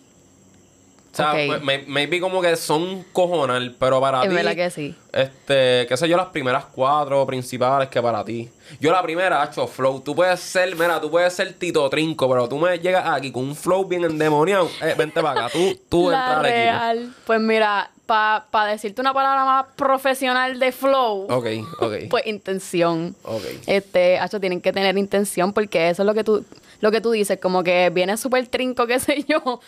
O 1.13 1.17
sea, 1.17 1.33
Ok. 1.33 1.61
may- 1.63 1.85
maybe 1.87 2.21
como 2.21 2.41
que 2.41 2.55
son 2.57 3.05
cojonal, 3.13 3.75
pero 3.79 4.01
para 4.01 4.23
Es 4.23 4.29
ti. 4.29 4.35
verdad 4.35 4.55
que 4.55 4.71
sí. 4.71 4.95
Este, 5.13 5.87
qué 5.89 5.97
sé 5.97 6.09
yo, 6.09 6.17
las 6.17 6.27
primeras 6.29 6.67
cuatro 6.67 7.27
principales 7.27 7.89
que 7.89 8.01
para 8.01 8.25
ti. 8.25 8.49
Yo 8.81 8.93
la 8.93 9.03
primera, 9.03 9.43
hecho 9.45 9.67
flow. 9.67 10.01
Tú 10.01 10.15
puedes 10.15 10.39
ser, 10.39 10.77
mira, 10.77 11.01
tú 11.01 11.11
puedes 11.11 11.33
ser 11.33 11.53
Tito 11.55 11.91
Trinco, 11.91 12.29
pero 12.31 12.49
tú 12.49 12.59
me 12.59 12.79
llegas 12.79 13.05
aquí 13.09 13.33
con 13.33 13.43
un 13.45 13.57
flow 13.57 13.85
bien 13.87 14.05
endemoniado. 14.05 14.71
Eh, 14.83 14.95
vente 14.97 15.21
para 15.21 15.47
acá, 15.47 15.53
tú, 15.53 15.77
tú 15.89 16.11
La 16.11 16.27
equipo. 16.35 16.43
real. 16.43 17.13
Pues 17.27 17.41
mira, 17.41 17.91
para 18.07 18.67
decirte 18.71 19.01
una 19.01 19.13
palabra 19.13 19.45
más 19.45 19.67
profesional 19.77 20.59
de 20.61 20.71
flow, 20.73 21.27
Ok, 21.29 21.47
ok. 21.81 21.93
pues 22.11 22.27
intención. 22.27 23.17
ok. 23.25 23.43
Este, 23.67 24.19
hacho, 24.19 24.39
tienen 24.39 24.61
que 24.61 24.73
tener 24.73 24.97
intención 24.97 25.53
porque 25.53 25.91
eso 25.91 26.03
es 26.03 26.07
lo 26.07 26.15
que 26.15 26.23
tú, 26.25 26.45
lo 26.81 26.91
que 26.93 27.01
tú 27.01 27.11
dices, 27.11 27.39
como 27.41 27.63
que 27.65 27.91
viene 27.91 28.17
súper 28.17 28.47
trinco, 28.49 28.87
qué 28.87 28.99
sé 29.01 29.25
yo. 29.29 29.61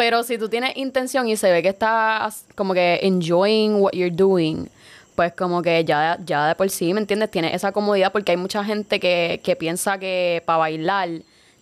Pero 0.00 0.22
si 0.22 0.38
tú 0.38 0.48
tienes 0.48 0.78
intención 0.78 1.28
y 1.28 1.36
se 1.36 1.52
ve 1.52 1.62
que 1.62 1.68
estás 1.68 2.46
como 2.54 2.72
que 2.72 3.00
enjoying 3.02 3.82
what 3.82 3.92
you're 3.92 4.10
doing, 4.10 4.70
pues 5.14 5.34
como 5.34 5.60
que 5.60 5.84
ya, 5.84 6.18
ya 6.24 6.48
de 6.48 6.54
por 6.54 6.70
sí, 6.70 6.94
¿me 6.94 7.00
entiendes? 7.00 7.30
Tienes 7.30 7.52
esa 7.52 7.70
comodidad 7.70 8.10
porque 8.10 8.30
hay 8.32 8.38
mucha 8.38 8.64
gente 8.64 8.98
que, 8.98 9.42
que 9.44 9.56
piensa 9.56 9.98
que 9.98 10.42
para 10.46 10.56
bailar 10.56 11.10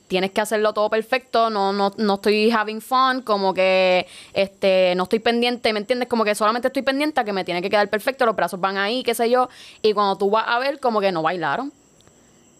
tienes 0.06 0.30
que 0.30 0.40
hacerlo 0.40 0.72
todo 0.72 0.88
perfecto, 0.88 1.50
no, 1.50 1.72
no, 1.72 1.92
no 1.96 2.14
estoy 2.14 2.48
having 2.52 2.80
fun, 2.80 3.22
como 3.22 3.52
que 3.54 4.06
este, 4.32 4.94
no 4.94 5.02
estoy 5.02 5.18
pendiente, 5.18 5.72
¿me 5.72 5.80
entiendes? 5.80 6.08
Como 6.08 6.22
que 6.22 6.36
solamente 6.36 6.68
estoy 6.68 6.82
pendiente 6.82 7.20
a 7.20 7.24
que 7.24 7.32
me 7.32 7.44
tiene 7.44 7.60
que 7.60 7.68
quedar 7.68 7.90
perfecto, 7.90 8.24
los 8.24 8.36
brazos 8.36 8.60
van 8.60 8.76
ahí, 8.76 9.02
qué 9.02 9.16
sé 9.16 9.28
yo, 9.28 9.48
y 9.82 9.94
cuando 9.94 10.16
tú 10.16 10.30
vas 10.30 10.44
a 10.46 10.60
ver, 10.60 10.78
como 10.78 11.00
que 11.00 11.10
no 11.10 11.22
bailaron. 11.22 11.72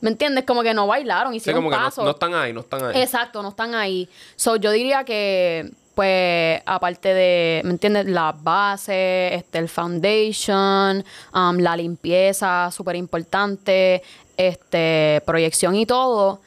¿Me 0.01 0.11
entiendes? 0.11 0.45
Como 0.45 0.63
que 0.63 0.75
no 0.75 0.87
bailaron, 0.87 1.33
Sí, 1.33 1.39
hicieron 1.39 1.63
como 1.63 1.71
que 1.71 1.77
no, 1.79 1.85
pasos. 1.85 2.05
no 2.05 2.11
están 2.11 2.35
ahí, 2.35 2.53
no 2.53 2.61
están 2.61 2.85
ahí. 2.85 3.01
Exacto, 3.01 3.43
no 3.43 3.49
están 3.49 3.75
ahí. 3.75 4.09
So, 4.37 4.57
yo 4.57 4.71
diría 4.71 5.05
que, 5.05 5.71
pues, 5.95 6.63
aparte 6.67 7.13
de, 7.15 7.63
¿me 7.65 7.71
entiendes? 7.71 8.07
La 8.07 8.33
base, 8.33 9.35
este, 9.35 9.59
el 9.59 9.69
foundation, 9.69 11.05
um, 11.35 11.57
la 11.59 11.77
limpieza, 11.77 12.71
súper 12.71 12.95
importante, 12.97 14.03
este, 14.37 15.21
proyección 15.27 15.75
y 15.75 15.85
todo, 15.87 16.41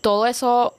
todo 0.00 0.26
eso 0.26 0.74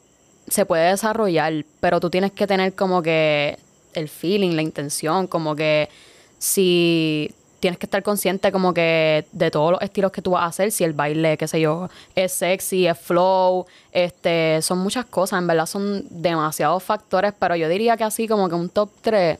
se 0.47 0.65
puede 0.65 0.89
desarrollar, 0.89 1.53
pero 1.79 1.99
tú 1.99 2.09
tienes 2.09 2.31
que 2.31 2.47
tener 2.47 2.73
como 2.73 3.03
que 3.03 3.59
el 3.93 4.09
feeling, 4.09 4.55
la 4.55 4.63
intención, 4.63 5.27
como 5.27 5.55
que 5.55 5.89
si 6.39 7.31
tienes 7.59 7.77
que 7.77 7.85
estar 7.85 8.03
consciente 8.03 8.51
como 8.51 8.73
que 8.73 9.25
de 9.31 9.51
todos 9.51 9.71
los 9.71 9.81
estilos 9.81 10.11
que 10.11 10.21
tú 10.21 10.31
vas 10.31 10.43
a 10.43 10.45
hacer, 10.47 10.71
si 10.71 10.83
el 10.83 10.93
baile, 10.93 11.37
qué 11.37 11.47
sé 11.47 11.61
yo, 11.61 11.89
es 12.15 12.31
sexy, 12.33 12.87
es 12.87 12.97
flow, 12.97 13.65
este, 13.91 14.61
son 14.61 14.79
muchas 14.79 15.05
cosas, 15.05 15.39
en 15.39 15.47
verdad 15.47 15.65
son 15.65 16.05
demasiados 16.09 16.83
factores, 16.83 17.33
pero 17.37 17.55
yo 17.55 17.67
diría 17.69 17.97
que 17.97 18.03
así 18.03 18.27
como 18.27 18.49
que 18.49 18.55
un 18.55 18.69
top 18.69 18.89
3, 19.01 19.37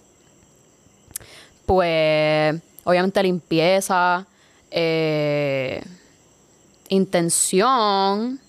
pues 1.66 2.56
obviamente 2.84 3.22
limpieza, 3.24 4.26
eh, 4.72 5.84
intención 6.90 8.40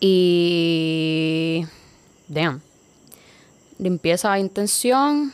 y... 0.00 1.64
Damn. 2.28 2.60
Limpieza, 3.78 4.38
intención. 4.38 5.32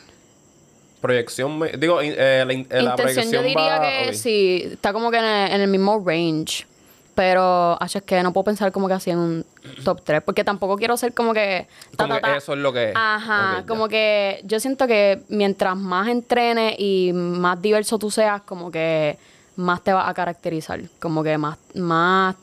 Proyección, 1.03 1.61
digo, 1.79 2.01
eh, 2.01 2.15
la, 2.17 2.23
eh, 2.23 2.47
la 2.47 2.53
intención 2.53 2.97
proyección 2.97 3.33
yo 3.33 3.43
diría 3.43 3.79
va- 3.79 3.81
que 4.07 4.15
sí, 4.15 4.63
está 4.73 4.93
como 4.95 5.11
que 5.11 5.19
en 5.19 5.25
el, 5.25 5.53
en 5.53 5.61
el 5.61 5.69
mismo 5.69 6.03
range. 6.07 6.65
Pero, 7.15 7.77
acho, 7.79 7.99
es 7.99 8.05
que 8.05 8.23
no 8.23 8.33
puedo 8.33 8.45
pensar 8.45 8.73
como 8.73 8.89
que 8.89 8.95
así 8.95 9.11
en 9.11 9.19
un 9.19 9.47
top 9.85 10.01
3, 10.03 10.23
porque 10.25 10.45
tampoco 10.45 10.77
quiero 10.79 10.97
ser 10.97 11.13
como 11.13 11.35
que... 11.35 11.67
ta, 11.95 12.05
Como 12.05 12.19
ta, 12.19 12.33
que 12.33 12.39
eso 12.39 12.55
es 12.55 12.59
lo 12.61 12.73
que 12.73 12.89
es. 12.91 12.97
Ajá, 12.97 13.59
ya. 13.61 13.67
como 13.67 13.87
que 13.89 14.41
yo 14.45 14.59
siento 14.61 14.87
que 14.87 15.21
mientras 15.29 15.77
más 15.77 16.09
entrenes 16.09 16.75
y 16.79 17.11
más 17.13 17.61
diverso 17.61 17.99
tú 17.99 18.11
seas, 18.11 18.41
como 18.43 18.71
que 18.71 19.19
más 19.57 19.83
te 19.85 19.93
vas 19.93 20.09
a 20.09 20.15
caracterizar. 20.15 20.81
Como 21.01 21.23
que 21.23 21.37
más, 21.37 21.59
más 21.75 22.35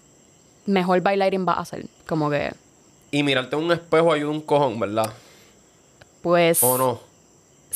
mejor 0.68 1.02
bailarín 1.02 1.46
vas 1.46 1.58
a 1.58 1.66
ser. 1.66 1.86
Como 2.08 2.30
que, 2.30 2.52
Y 3.10 3.24
mirarte 3.24 3.56
en 3.56 3.64
un 3.64 3.72
espejo 3.72 4.14
ayuda 4.14 4.30
un 4.30 4.42
cojón, 4.42 4.80
¿verdad? 4.80 5.12
pues... 6.22 6.62
¿O 6.62 6.78
no? 6.78 7.09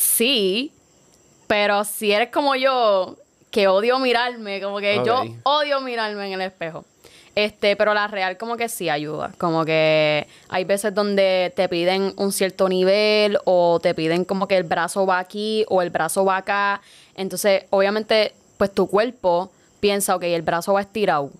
Sí, 0.03 0.71
pero 1.47 1.85
si 1.85 2.11
eres 2.11 2.29
como 2.29 2.55
yo, 2.55 3.15
que 3.51 3.67
odio 3.67 3.99
mirarme, 3.99 4.61
como 4.61 4.79
que 4.79 5.01
yo 5.05 5.23
odio 5.43 5.79
mirarme 5.79 6.27
en 6.27 6.33
el 6.33 6.41
espejo. 6.41 6.83
Este, 7.35 7.75
pero 7.75 7.95
la 7.95 8.07
real 8.07 8.37
como 8.37 8.57
que 8.57 8.69
sí 8.69 8.89
ayuda. 8.89 9.31
Como 9.37 9.65
que 9.65 10.27
hay 10.49 10.65
veces 10.65 10.93
donde 10.93 11.51
te 11.55 11.67
piden 11.69 12.13
un 12.17 12.31
cierto 12.31 12.69
nivel 12.69 13.37
o 13.45 13.79
te 13.81 13.95
piden 13.95 14.25
como 14.25 14.47
que 14.47 14.57
el 14.57 14.63
brazo 14.63 15.05
va 15.07 15.19
aquí 15.19 15.65
o 15.69 15.81
el 15.81 15.89
brazo 15.89 16.25
va 16.25 16.37
acá. 16.37 16.81
Entonces, 17.15 17.63
obviamente, 17.69 18.33
pues 18.57 18.71
tu 18.71 18.87
cuerpo 18.87 19.51
piensa, 19.79 20.15
ok, 20.15 20.23
el 20.23 20.41
brazo 20.43 20.73
va 20.73 20.81
estirado. 20.81 21.31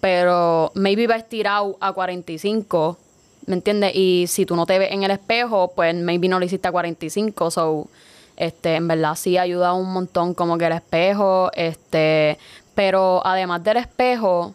Pero 0.00 0.72
maybe 0.74 1.06
va 1.06 1.16
estirado 1.16 1.76
a 1.80 1.92
45, 1.92 2.98
¿me 3.46 3.54
entiendes? 3.54 3.92
Y 3.94 4.26
si 4.28 4.46
tú 4.46 4.56
no 4.56 4.66
te 4.66 4.78
ves 4.78 4.92
en 4.92 5.02
el 5.02 5.10
espejo, 5.10 5.72
pues 5.74 5.94
maybe 5.94 6.28
no 6.28 6.38
lo 6.38 6.44
hiciste 6.44 6.68
a 6.68 6.72
45. 6.72 7.50
So, 7.50 7.88
este, 8.36 8.76
en 8.76 8.88
verdad 8.88 9.14
sí 9.14 9.38
ayuda 9.38 9.74
un 9.74 9.92
montón 9.92 10.34
como 10.34 10.58
que 10.58 10.66
el 10.66 10.72
espejo. 10.72 11.50
Este, 11.54 12.38
pero 12.74 13.24
además 13.24 13.62
del 13.62 13.78
espejo, 13.78 14.54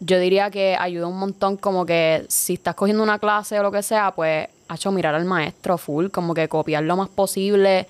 yo 0.00 0.18
diría 0.18 0.50
que 0.50 0.76
ayuda 0.78 1.06
un 1.06 1.18
montón 1.18 1.56
como 1.56 1.86
que 1.86 2.24
si 2.28 2.54
estás 2.54 2.74
cogiendo 2.74 3.02
una 3.02 3.18
clase 3.18 3.58
o 3.58 3.62
lo 3.62 3.72
que 3.72 3.82
sea, 3.82 4.12
pues, 4.12 4.48
hecho 4.72 4.90
mirar 4.92 5.14
al 5.14 5.24
maestro 5.24 5.78
full, 5.78 6.08
como 6.08 6.34
que 6.34 6.48
copiar 6.48 6.84
lo 6.84 6.96
más 6.96 7.08
posible 7.08 7.86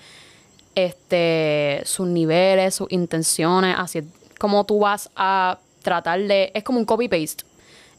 este 0.75 1.81
sus 1.85 2.07
niveles, 2.07 2.75
sus 2.75 2.91
intenciones, 2.91 3.75
así 3.79 3.99
es 3.99 4.05
como 4.37 4.65
tú 4.65 4.79
vas 4.79 5.09
a 5.15 5.57
tratar 5.81 6.19
de 6.21 6.51
es 6.53 6.63
como 6.63 6.79
un 6.79 6.85
copy 6.85 7.07
paste. 7.07 7.45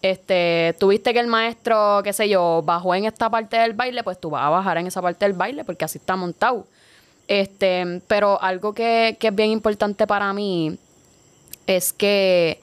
Este, 0.02 0.74
tuviste 0.78 1.12
que 1.12 1.20
el 1.20 1.26
maestro, 1.26 2.00
qué 2.04 2.12
sé 2.12 2.28
yo, 2.28 2.62
bajó 2.64 2.94
en 2.94 3.06
esta 3.06 3.30
parte 3.30 3.56
del 3.56 3.72
baile, 3.72 4.02
pues 4.04 4.20
tú 4.20 4.30
vas 4.30 4.44
a 4.44 4.50
bajar 4.50 4.78
en 4.78 4.86
esa 4.86 5.02
parte 5.02 5.24
del 5.24 5.32
baile 5.32 5.64
porque 5.64 5.84
así 5.84 5.98
está 5.98 6.16
montado. 6.16 6.66
Este, 7.28 8.00
pero 8.06 8.40
algo 8.40 8.72
que, 8.72 9.16
que 9.18 9.28
es 9.28 9.34
bien 9.34 9.50
importante 9.50 10.06
para 10.06 10.32
mí 10.32 10.78
es 11.66 11.92
que 11.92 12.60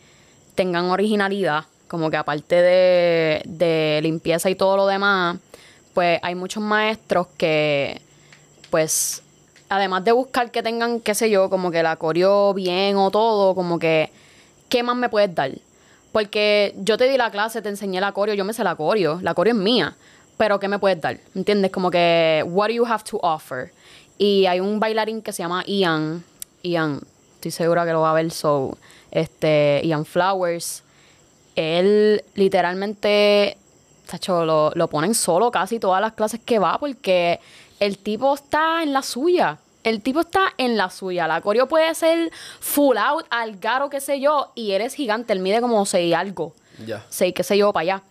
tengan 0.56 0.86
originalidad, 0.86 1.66
como 1.88 2.10
que 2.10 2.18
aparte 2.18 2.56
de, 2.56 3.42
de 3.46 4.00
limpieza 4.02 4.50
y 4.50 4.56
todo 4.56 4.78
lo 4.78 4.88
demás, 4.88 5.38
pues 5.94 6.20
hay 6.24 6.36
muchos 6.36 6.64
maestros 6.64 7.28
que, 7.38 8.02
pues, 8.70 9.22
además 9.70 10.04
de 10.06 10.12
buscar 10.12 10.52
que 10.52 10.64
tengan, 10.64 11.00
qué 11.00 11.14
sé 11.16 11.30
yo, 11.30 11.50
como 11.50 11.72
que 11.72 11.84
la 11.84 11.96
coreo 11.96 12.54
bien 12.54 12.96
o 12.98 13.12
todo, 13.12 13.54
como 13.56 13.80
que, 13.80 14.12
¿qué 14.70 14.84
más 14.84 14.96
me 14.96 15.10
puedes 15.10 15.34
dar? 15.34 15.52
Porque 16.14 16.76
yo 16.78 16.96
te 16.96 17.10
di 17.10 17.18
la 17.18 17.32
clase, 17.32 17.62
te 17.62 17.70
enseñé 17.70 18.00
la 18.00 18.14
coreo, 18.14 18.36
yo 18.36 18.46
me 18.46 18.54
sé 18.54 18.64
la 18.64 18.76
coreo, 18.76 19.20
la 19.22 19.34
coreo 19.34 19.54
es 19.54 19.60
mía, 19.60 19.96
pero 20.38 20.60
¿qué 20.60 20.68
me 20.68 20.78
puedes 20.78 21.02
dar? 21.02 21.20
¿Entiendes? 21.36 21.72
Como 21.72 21.90
que, 21.90 22.46
what 22.48 22.68
do 22.68 22.74
you 22.74 22.86
have 22.86 23.04
to 23.04 23.18
offer? 23.22 23.74
Y 24.20 24.46
hay 24.46 24.60
un 24.60 24.80
bailarín 24.80 25.24
que 25.24 25.34
se 25.34 25.42
llama 25.42 25.64
Ian, 25.66 26.24
Ian, 26.62 27.02
estoy 27.36 27.50
segura 27.50 27.84
que 27.84 27.92
lo 27.92 28.02
va 28.02 28.12
a 28.12 28.14
ver, 28.14 28.30
so, 28.30 28.78
este, 29.10 29.82
Ian 29.84 30.06
Flowers, 30.06 30.84
él 31.56 32.24
literalmente, 32.36 33.58
tacho, 34.06 34.46
lo, 34.46 34.72
lo 34.76 34.88
ponen 34.90 35.16
solo 35.16 35.50
casi 35.50 35.80
todas 35.80 36.00
las 36.00 36.14
clases 36.14 36.40
que 36.46 36.60
va 36.60 36.78
porque 36.78 37.40
el 37.80 37.98
tipo 37.98 38.36
está 38.36 38.84
en 38.84 38.94
la 38.94 39.02
suya. 39.02 39.58
El 39.84 40.02
tipo 40.02 40.22
está 40.22 40.54
en 40.58 40.78
la 40.78 40.90
suya. 40.90 41.28
La 41.28 41.42
coreo 41.42 41.68
puede 41.68 41.94
ser 41.96 42.32
full 42.60 42.98
out, 42.98 43.26
algaro, 43.30 43.90
qué 43.90 44.00
sé 44.00 44.20
yo, 44.20 44.52
y 44.56 44.72
eres 44.72 44.94
gigante. 44.94 45.34
Él 45.34 45.40
mide 45.40 45.62
como 45.62 45.86
6 45.86 46.14
algo. 46.16 46.54
Ya. 46.86 47.06
6, 47.10 47.34
qué 47.36 47.44
sé 47.44 47.58
yo, 47.58 47.72
para 47.74 47.82
allá. 47.82 48.04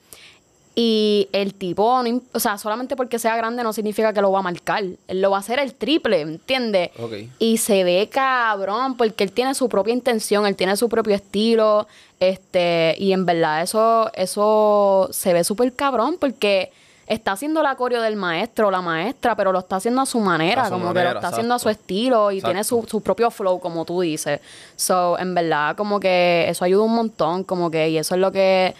Y 0.75 1.29
el 1.33 1.53
tipo, 1.53 2.03
no 2.03 2.23
o 2.33 2.41
sea, 2.41 2.57
solamente 2.57 2.97
porque 2.97 3.19
sea 3.19 3.37
grande 3.37 3.63
no 3.63 3.75
significa 3.75 4.15
que 4.15 4.23
lo 4.23 4.33
va 4.33 4.39
a 4.39 4.43
marcar. 4.43 4.83
Él 5.07 5.21
lo 5.21 5.31
va 5.31 5.37
a 5.37 5.41
hacer 5.41 5.59
el 5.59 5.75
triple, 5.75 6.23
¿entiendes? 6.23 6.91
Ok. 6.99 7.13
Y 7.39 7.59
se 7.59 7.85
ve 7.85 8.09
cabrón 8.11 8.97
porque 8.97 9.23
él 9.23 9.33
tiene 9.33 9.55
su 9.55 9.69
propia 9.69 9.93
intención, 9.93 10.47
él 10.47 10.57
tiene 10.57 10.77
su 10.77 10.89
propio 10.89 11.15
estilo. 11.15 11.87
Este, 12.21 12.95
y 12.99 13.13
en 13.13 13.27
verdad 13.27 13.63
eso, 13.63 14.11
eso 14.15 15.09
se 15.13 15.35
ve 15.35 15.45
súper 15.45 15.75
cabrón 15.75 16.17
porque 16.19 16.73
está 17.13 17.33
haciendo 17.33 17.63
la 17.63 17.75
coreo 17.77 18.03
del 18.03 18.17
maestro 18.17 18.71
la 18.71 18.81
maestra, 18.81 19.37
pero 19.37 19.53
lo 19.53 19.61
está 19.61 19.77
haciendo 19.77 20.01
a 20.01 20.07
su 20.07 20.21
manera, 20.21 20.63
A 20.63 20.65
su 20.67 20.73
como 20.73 20.93
que 20.93 21.05
lo 21.05 21.11
está 21.11 21.29
haciendo 21.29 21.55
a 21.55 21.59
su 21.59 21.69
estilo 21.69 22.31
y 22.33 22.41
tiene 22.41 22.65
su, 22.65 22.85
su 22.89 23.01
propio 23.01 23.31
flow, 23.31 23.61
como 23.61 23.85
tú 23.85 24.01
dices. 24.01 24.41
So, 24.77 25.19
en 25.19 25.35
verdad, 25.35 25.77
como 25.77 26.01
que 26.01 26.47
eso 26.49 26.65
ayuda 26.65 26.83
un 26.83 26.95
montón, 26.95 27.45
como 27.45 27.71
que, 27.71 27.89
y 27.91 27.99
eso 27.99 28.15
es 28.15 28.21
lo 28.21 28.33
que 28.33 28.75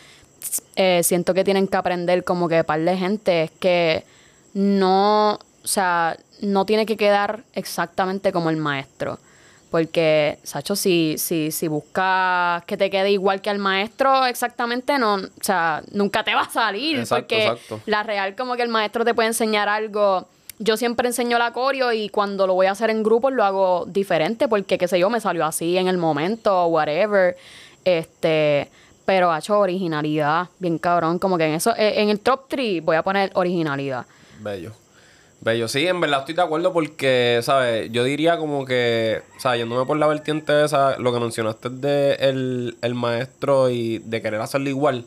eh, 0.77 1.01
siento 1.03 1.35
que 1.35 1.45
tienen 1.45 1.69
que 1.69 1.77
aprender 1.77 2.25
como 2.25 2.49
que 2.49 2.65
par 2.65 2.81
de 2.81 2.97
gente, 2.97 3.45
es 3.45 3.51
que 3.53 4.05
no, 4.55 5.35
o 5.35 5.67
sea, 5.67 6.17
no 6.41 6.67
tiene 6.67 6.87
que 6.87 6.97
quedar 6.97 7.45
exactamente 7.55 8.33
como 8.33 8.51
el 8.51 8.57
maestro. 8.57 9.19
Porque, 9.73 10.39
Sacho, 10.43 10.77
si, 10.77 11.15
si, 11.17 11.51
si 11.51 11.67
buscas 11.67 12.63
que 12.67 12.77
te 12.77 12.91
quede 12.91 13.11
igual 13.11 13.41
que 13.41 13.49
al 13.49 13.59
maestro, 13.59 14.27
exactamente 14.27 14.99
no, 14.99 15.15
o 15.15 15.29
sea, 15.41 15.83
nunca 15.93 16.23
te 16.23 16.35
va 16.35 16.43
a 16.43 16.51
salir. 16.51 16.99
Exacto, 16.99 17.23
porque 17.23 17.47
exacto. 17.47 17.81
la 17.87 18.03
real, 18.03 18.37
como 18.37 18.55
que 18.55 18.63
el 18.63 18.69
maestro 18.69 19.03
te 19.03 19.15
puede 19.15 19.29
enseñar 19.29 19.71
algo. 19.71 20.29
Yo 20.59 20.77
siempre 20.77 21.09
enseño 21.09 21.39
la 21.39 21.55
coreo 21.55 21.91
y 21.91 22.11
cuando 22.11 22.47
lo 22.47 22.53
voy 22.53 22.67
a 22.67 22.73
hacer 22.73 22.91
en 22.91 23.03
grupos 23.03 23.33
lo 23.33 23.45
hago 23.45 23.87
diferente 23.87 24.47
porque, 24.47 24.77
qué 24.77 24.87
sé 24.89 24.99
yo, 24.99 25.09
me 25.09 25.21
salió 25.21 25.47
así 25.47 25.79
en 25.79 25.89
el 25.89 25.97
momento, 25.97 26.67
whatever. 26.67 27.39
Este, 27.83 28.69
pero 29.07 29.33
ha 29.33 29.39
hecho 29.39 29.59
originalidad, 29.59 30.51
bien 30.59 30.77
cabrón. 30.77 31.19
Como 31.19 31.39
que 31.39 31.47
en 31.47 31.55
eso, 31.55 31.75
eh, 31.79 32.03
en 32.03 32.11
el 32.11 32.21
top 32.21 32.43
3 32.47 32.85
voy 32.85 32.97
a 32.97 33.03
poner 33.03 33.31
originalidad. 33.33 34.05
Bello. 34.39 34.82
Bello, 35.45 35.67
sí, 35.67 35.85
en 35.89 36.01
verdad 36.01 36.21
estoy 36.21 36.37
de 36.37 36.43
acuerdo 36.43 36.73
porque, 36.73 37.41
¿sabes? 37.43 37.91
Yo 37.91 38.05
diría 38.05 38.39
como 38.39 38.65
que, 38.65 39.23
o 39.37 39.41
sea, 39.41 39.57
yéndome 39.57 39.85
por 39.85 39.97
la 39.97 40.07
vertiente 40.07 40.65
esa, 40.65 40.97
lo 40.99 41.13
que 41.13 41.19
mencionaste 41.19 41.69
de 41.69 42.15
el, 42.15 42.77
el 42.81 42.95
maestro 42.95 43.69
y 43.69 43.99
de 43.99 44.23
querer 44.23 44.41
hacerlo 44.41 44.69
igual, 44.69 45.05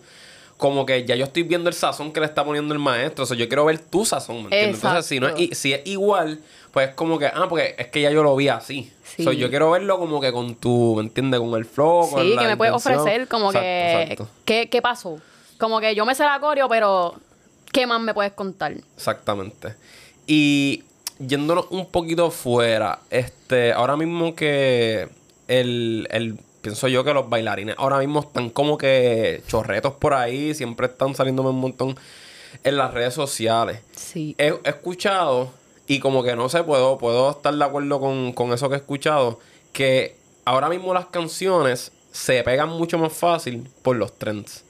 como 0.57 0.85
que 0.85 1.05
ya 1.05 1.15
yo 1.15 1.23
estoy 1.23 1.43
viendo 1.43 1.69
el 1.69 1.73
sazón 1.73 2.11
que 2.11 2.19
le 2.19 2.25
está 2.25 2.43
poniendo 2.43 2.73
el 2.73 2.81
maestro, 2.81 3.23
o 3.23 3.27
sea, 3.27 3.37
yo 3.37 3.47
quiero 3.47 3.63
ver 3.63 3.79
tu 3.79 4.03
sazón, 4.03 4.35
¿me 4.35 4.41
entiendes? 4.43 4.75
Entonces, 4.75 5.05
si, 5.05 5.21
no 5.21 5.29
es, 5.29 5.57
si 5.57 5.71
es 5.71 5.81
igual, 5.85 6.39
pues 6.71 6.89
es 6.89 6.95
como 6.95 7.17
que, 7.17 7.27
ah, 7.27 7.45
porque 7.47 7.73
es 7.77 7.87
que 7.87 8.01
ya 8.01 8.11
yo 8.11 8.21
lo 8.21 8.35
vi 8.35 8.49
así. 8.49 8.91
Sí. 9.05 9.21
O 9.21 9.31
sea, 9.31 9.33
yo 9.33 9.49
quiero 9.49 9.71
verlo 9.71 9.97
como 9.97 10.19
que 10.19 10.33
con 10.33 10.55
tu, 10.55 10.95
¿me 10.97 11.03
entiendes? 11.03 11.39
Con 11.39 11.53
el 11.53 11.63
flow, 11.63 12.09
con 12.09 12.21
Sí, 12.21 12.33
la 12.35 12.41
que 12.41 12.47
me 12.49 12.57
puedes 12.57 12.73
ofrecer 12.73 13.29
como 13.29 13.51
Exacto, 13.51 13.61
que... 13.61 14.01
exacto. 14.01 14.29
¿qué, 14.43 14.69
¿Qué 14.69 14.81
pasó? 14.81 15.17
Como 15.57 15.79
que 15.79 15.95
yo 15.95 16.05
me 16.05 16.13
sé 16.13 16.25
la 16.25 16.41
coreo, 16.41 16.67
pero 16.67 17.15
¿qué 17.71 17.87
más 17.87 18.01
me 18.01 18.13
puedes 18.13 18.33
contar? 18.33 18.73
Exactamente. 18.97 19.75
Y 20.27 20.83
yéndonos 21.19 21.67
un 21.69 21.85
poquito 21.87 22.31
fuera, 22.31 22.99
este, 23.09 23.71
ahora 23.73 23.95
mismo 23.95 24.35
que 24.35 25.07
el, 25.47 26.07
el- 26.11 26.39
pienso 26.61 26.87
yo 26.87 27.03
que 27.03 27.13
los 27.13 27.29
bailarines 27.29 27.75
ahora 27.77 27.99
mismo 27.99 28.21
están 28.21 28.49
como 28.49 28.77
que 28.77 29.43
chorretos 29.47 29.93
por 29.93 30.15
ahí, 30.15 30.55
siempre 30.55 30.87
están 30.87 31.13
saliéndome 31.13 31.49
un 31.51 31.59
montón 31.59 31.95
en 32.63 32.75
las 32.77 32.91
redes 32.91 33.13
sociales. 33.13 33.81
Sí. 33.95 34.33
He, 34.39 34.47
he 34.47 34.69
escuchado, 34.69 35.51
y 35.87 35.99
como 35.99 36.23
que 36.23 36.35
no 36.35 36.49
sé, 36.49 36.63
puedo, 36.63 36.97
puedo 36.97 37.29
estar 37.29 37.53
de 37.53 37.63
acuerdo 37.63 37.99
con, 37.99 38.33
con 38.33 38.51
eso 38.51 38.67
que 38.69 38.75
he 38.75 38.79
escuchado, 38.79 39.39
que 39.73 40.15
ahora 40.43 40.67
mismo 40.69 40.91
las 40.93 41.05
canciones 41.05 41.91
se 42.11 42.41
pegan 42.43 42.69
mucho 42.69 42.97
más 42.97 43.13
fácil 43.13 43.69
por 43.83 43.95
los 43.97 44.17
trends. 44.17 44.63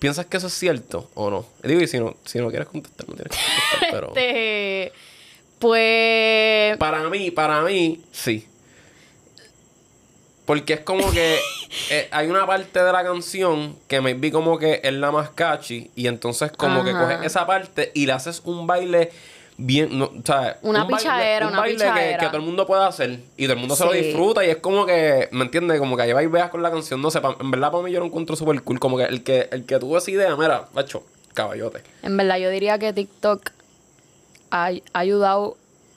¿Piensas 0.00 0.24
que 0.24 0.38
eso 0.38 0.46
es 0.46 0.54
cierto 0.54 1.10
o 1.14 1.30
no? 1.30 1.46
Digo, 1.62 1.82
y 1.82 1.86
si 1.86 2.00
no, 2.00 2.16
si 2.24 2.38
no 2.38 2.48
quieres 2.48 2.68
contestar, 2.68 3.06
no 3.06 3.14
tienes 3.14 3.36
que 3.36 3.44
contestar, 3.44 3.90
pero... 3.92 4.08
Este, 4.16 4.92
pues... 5.58 6.78
Para 6.78 7.08
mí, 7.10 7.30
para 7.30 7.60
mí, 7.60 8.02
sí. 8.10 8.48
Porque 10.46 10.72
es 10.72 10.80
como 10.80 11.12
que 11.12 11.38
eh, 11.90 12.08
hay 12.10 12.28
una 12.28 12.46
parte 12.46 12.82
de 12.82 12.90
la 12.90 13.04
canción 13.04 13.76
que 13.88 14.00
me 14.00 14.14
vi 14.14 14.30
como 14.30 14.58
que 14.58 14.80
es 14.82 14.92
la 14.94 15.12
más 15.12 15.30
catchy 15.30 15.90
y 15.94 16.06
entonces 16.06 16.50
como 16.50 16.82
que 16.82 16.92
coges 16.92 17.18
esa 17.22 17.46
parte 17.46 17.92
y 17.94 18.06
le 18.06 18.14
haces 18.14 18.40
un 18.46 18.66
baile 18.66 19.12
bien, 19.66 19.98
no, 19.98 20.06
o 20.06 20.22
sea, 20.24 20.58
Una 20.62 20.84
un 20.84 20.90
baile- 20.90 20.96
pichadera, 20.98 21.46
un 21.46 21.52
una 21.52 21.60
baile 21.60 21.76
que- 21.76 21.84
pichadera. 21.84 22.18
Que, 22.18 22.26
todo 22.26 22.36
el 22.36 22.42
mundo 22.42 22.66
puede 22.66 22.84
hacer 22.84 23.20
y 23.36 23.44
todo 23.44 23.52
el 23.54 23.58
mundo 23.60 23.76
se 23.76 23.84
lo 23.84 23.92
disfruta 23.92 24.44
y 24.44 24.50
es 24.50 24.56
como 24.56 24.86
que, 24.86 25.28
¿me 25.32 25.44
entiendes? 25.44 25.78
Como 25.78 25.96
que 25.96 26.04
lleva 26.06 26.22
y 26.22 26.26
veas 26.26 26.50
con 26.50 26.62
la 26.62 26.70
canción, 26.70 27.00
no 27.02 27.10
sé, 27.10 27.20
pa- 27.20 27.36
en 27.38 27.50
verdad 27.50 27.70
para 27.70 27.82
mí 27.84 27.92
yo 27.92 28.00
lo 28.00 28.06
encuentro 28.06 28.36
súper 28.36 28.62
cool, 28.62 28.78
como 28.80 28.96
que 28.96 29.04
el 29.04 29.22
que 29.22 29.48
el 29.52 29.64
que 29.66 29.78
tuvo 29.78 29.98
esa 29.98 30.10
idea, 30.10 30.34
mira, 30.36 30.68
macho, 30.74 31.02
caballote. 31.34 31.82
En 32.02 32.16
verdad, 32.16 32.38
yo 32.38 32.50
diría 32.50 32.78
que 32.78 32.92
TikTok 32.92 33.50
ha, 34.50 34.66
ha 34.92 34.98
ayudado 34.98 35.56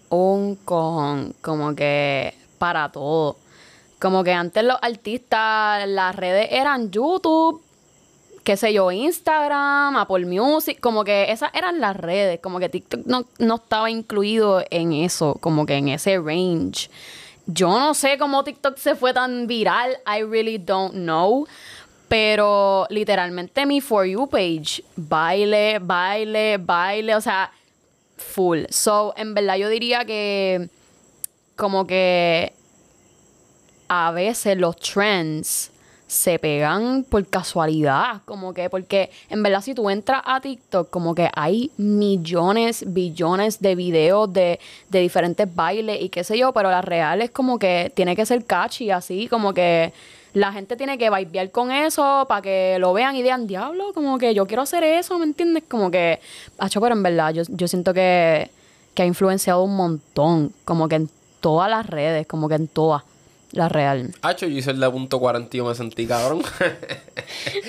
un 0.10 0.56
con 0.58 1.34
como 1.42 1.76
que 1.76 2.34
para 2.58 2.90
todo. 2.92 3.38
Como 4.00 4.24
que 4.24 4.34
antes 4.34 4.64
los 4.64 4.78
artistas, 4.82 5.88
las 5.88 6.16
redes 6.16 6.50
eran 6.52 6.92
YouTube, 6.92 7.62
qué 8.44 8.58
sé 8.58 8.74
yo, 8.74 8.92
Instagram, 8.92 9.96
Apple 9.96 10.26
Music, 10.26 10.80
como 10.80 11.04
que 11.04 11.32
esas 11.32 11.54
eran 11.54 11.80
las 11.80 11.96
redes, 11.96 12.40
como 12.42 12.60
que 12.60 12.70
TikTok 12.70 13.06
no, 13.06 13.26
no 13.40 13.56
estaba 13.56 13.90
incluido 13.90 14.64
en 14.70 14.94
eso, 14.94 15.38
como 15.40 15.66
que 15.66 15.76
en 15.76 15.90
ese 15.90 16.20
range. 16.20 16.90
Yo 17.46 17.80
no 17.80 17.94
sé 17.94 18.18
cómo 18.18 18.44
TikTok 18.44 18.78
se 18.78 18.96
fue 18.96 19.14
tan 19.14 19.48
viral, 19.48 19.98
I 20.06 20.24
really 20.24 20.58
don't 20.58 20.94
know. 20.94 21.48
Pero 22.08 22.86
literalmente 22.90 23.66
mi 23.66 23.82
For 23.82 24.06
You 24.06 24.28
page, 24.28 24.84
baile, 24.96 25.80
baile, 25.80 26.58
baile, 26.58 27.16
o 27.16 27.22
sea, 27.22 27.52
full. 28.18 28.66
So, 28.70 29.14
en 29.18 29.34
verdad 29.34 29.56
yo 29.56 29.68
diría 29.70 30.06
que 30.06 30.70
como 31.56 31.88
que 31.88 32.54
a 33.88 34.12
veces 34.12 34.58
los 34.58 34.76
trends 34.78 35.73
se 36.08 36.38
pegan 36.40 37.06
por 37.10 37.26
casualidad, 37.28 38.22
como 38.26 38.54
que 38.54 38.70
porque 38.70 39.10
en 39.30 39.42
verdad 39.42 39.62
si 39.62 39.74
tú 39.74 39.90
entras 39.90 40.22
a 40.26 40.42
TikTok 40.42 40.90
como 40.90 41.16
que 41.16 41.30
hay 41.34 41.72
millones, 41.78 42.84
billones 42.88 43.60
de 43.60 43.76
videos 43.76 44.32
de, 44.32 44.60
de 44.90 45.00
diferentes 45.00 45.54
bailes 45.54 46.02
y 46.02 46.10
qué 46.10 46.24
sé 46.24 46.38
yo, 46.38 46.54
pero 46.54 46.70
la 46.70 46.82
real 46.82 47.22
es 47.22 47.32
como 47.32 47.58
que 47.58 47.92
tiene 47.96 48.16
que 48.16 48.26
ser 48.26 48.46
catchy 48.46 48.92
así, 48.92 49.28
como 49.28 49.54
que 49.54 49.94
la 50.34 50.52
gente 50.52 50.76
tiene 50.76 50.98
que 50.98 51.10
vibear 51.10 51.52
con 51.52 51.72
eso 51.72 52.26
para 52.28 52.42
que 52.42 52.78
lo 52.80 52.92
vean 52.94 53.16
y 53.16 53.22
digan, 53.22 53.48
diablo, 53.48 53.94
como 53.94 54.18
que 54.18 54.34
yo 54.34 54.48
quiero 54.48 54.64
hacer 54.64 54.84
eso, 54.84 55.18
¿me 55.20 55.26
entiendes? 55.26 55.64
Como 55.70 55.92
que, 55.92 56.20
hacho, 56.58 56.82
pero 56.82 56.96
en 56.96 57.04
verdad 57.04 57.34
yo, 57.34 57.44
yo 57.50 57.68
siento 57.68 57.94
que, 57.94 58.50
que 58.96 59.04
ha 59.04 59.06
influenciado 59.06 59.64
un 59.64 59.76
montón, 59.76 60.52
como 60.66 60.88
que 60.88 60.96
en 60.96 61.10
todas 61.40 61.70
las 61.70 61.86
redes, 61.86 62.26
como 62.26 62.50
que 62.50 62.56
en 62.56 62.68
todas, 62.68 63.04
la 63.54 63.70
real. 63.70 64.14
Hacho, 64.22 64.46
yo 64.48 64.58
hice 64.58 64.72
el 64.72 64.80
de 64.80 64.90
punto 64.90 65.20
40 65.20 65.56
y 65.56 65.60
yo 65.60 65.66
me 65.66 65.74
sentí 65.76 66.06
cabrón. 66.06 66.42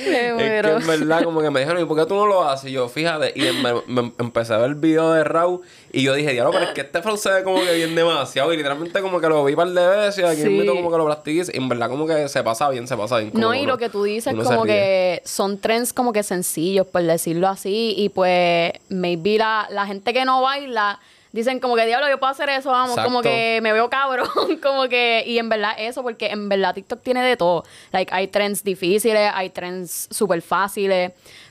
Me 0.09 0.28
Es 0.28 0.35
muero. 0.35 0.68
que 0.78 0.82
en 0.82 0.87
verdad 0.87 1.22
como 1.24 1.41
que 1.41 1.51
me 1.51 1.61
dijeron, 1.61 1.80
¿y 1.82 1.85
por 1.85 1.97
qué 1.99 2.07
tú 2.07 2.14
no 2.14 2.26
lo 2.26 2.49
haces? 2.49 2.70
Y 2.70 2.72
yo, 2.72 2.89
fíjate, 2.89 3.32
y 3.37 3.41
me, 3.62 3.74
me- 3.87 4.12
empecé 4.18 4.55
a 4.55 4.59
ver 4.59 4.70
el 4.70 4.74
video 4.74 5.12
de 5.12 5.24
Raúl 5.24 5.61
y 5.93 6.03
yo 6.03 6.14
dije, 6.14 6.32
diablo, 6.32 6.53
pero 6.53 6.64
es 6.66 6.70
que 6.72 6.80
este 6.82 7.03
flow 7.03 7.16
se 7.16 7.30
ve 7.30 7.43
como 7.45 7.61
que 7.61 7.72
bien 7.74 7.95
demasiado. 7.95 8.53
Y 8.53 8.57
literalmente 8.57 9.01
como 9.01 9.20
que 9.20 9.28
lo 9.28 9.45
vi 9.45 9.53
un 9.53 9.57
par 9.57 9.68
de 9.68 9.87
veces, 9.87 10.24
aquí 10.24 10.43
Sí. 10.43 10.49
invito 10.49 10.74
como 10.74 10.91
que 10.91 10.97
lo 10.99 11.05
practiques. 11.07 11.51
Y 11.53 11.57
en 11.59 11.68
verdad 11.68 11.89
como 11.89 12.07
que 12.07 12.28
se 12.28 12.43
pasa 12.43 12.68
bien, 12.70 12.89
se 12.89 12.97
pasa 12.97 13.18
bien. 13.18 13.30
como 13.30 13.43
No, 13.43 13.55
y 13.55 13.61
uno- 13.61 13.72
lo 13.72 13.78
que 13.78 13.89
tú 13.89 14.03
dices 14.05 14.35
como 14.35 14.64
que 14.64 15.22
son 15.24 15.59
trends 15.59 15.93
como 15.93 16.12
que 16.12 16.22
sencillos, 16.22 16.87
por 16.87 17.03
decirlo 17.03 17.49
así, 17.49 17.95
y 17.97 18.09
pues 18.09 18.72
maybe 18.89 19.39
la, 19.39 19.66
la 19.70 19.87
gente 19.87 20.12
que 20.12 20.24
no 20.24 20.41
baila 20.43 20.99
dicen 21.35 21.59
como 21.59 21.74
que 21.74 21.85
diablo, 21.85 22.09
yo 22.09 22.18
puedo 22.20 22.30
hacer 22.30 22.49
eso, 22.49 22.70
vamos, 22.70 22.97
como 22.97 23.20
que 23.20 23.59
me 23.61 23.72
veo 23.72 23.91
cabrón, 23.91 24.28
como 24.62 24.89
que, 24.89 25.24
y 25.26 25.39
en 25.39 25.49
verdad 25.49 25.72
eso, 25.76 26.03
porque 26.05 26.28
en 26.28 26.49
verdad 26.49 26.74
TikTok 26.74 27.03
tiene 27.03 27.22
de 27.24 27.37
todo, 27.37 27.64
like 27.93 28.14
hay 28.14 28.28
trends 28.28 28.62
difíciles, 28.62 29.30
hay 29.35 29.51
trends 29.51 30.07
súper 30.11 30.41
fáciles, 30.43 31.11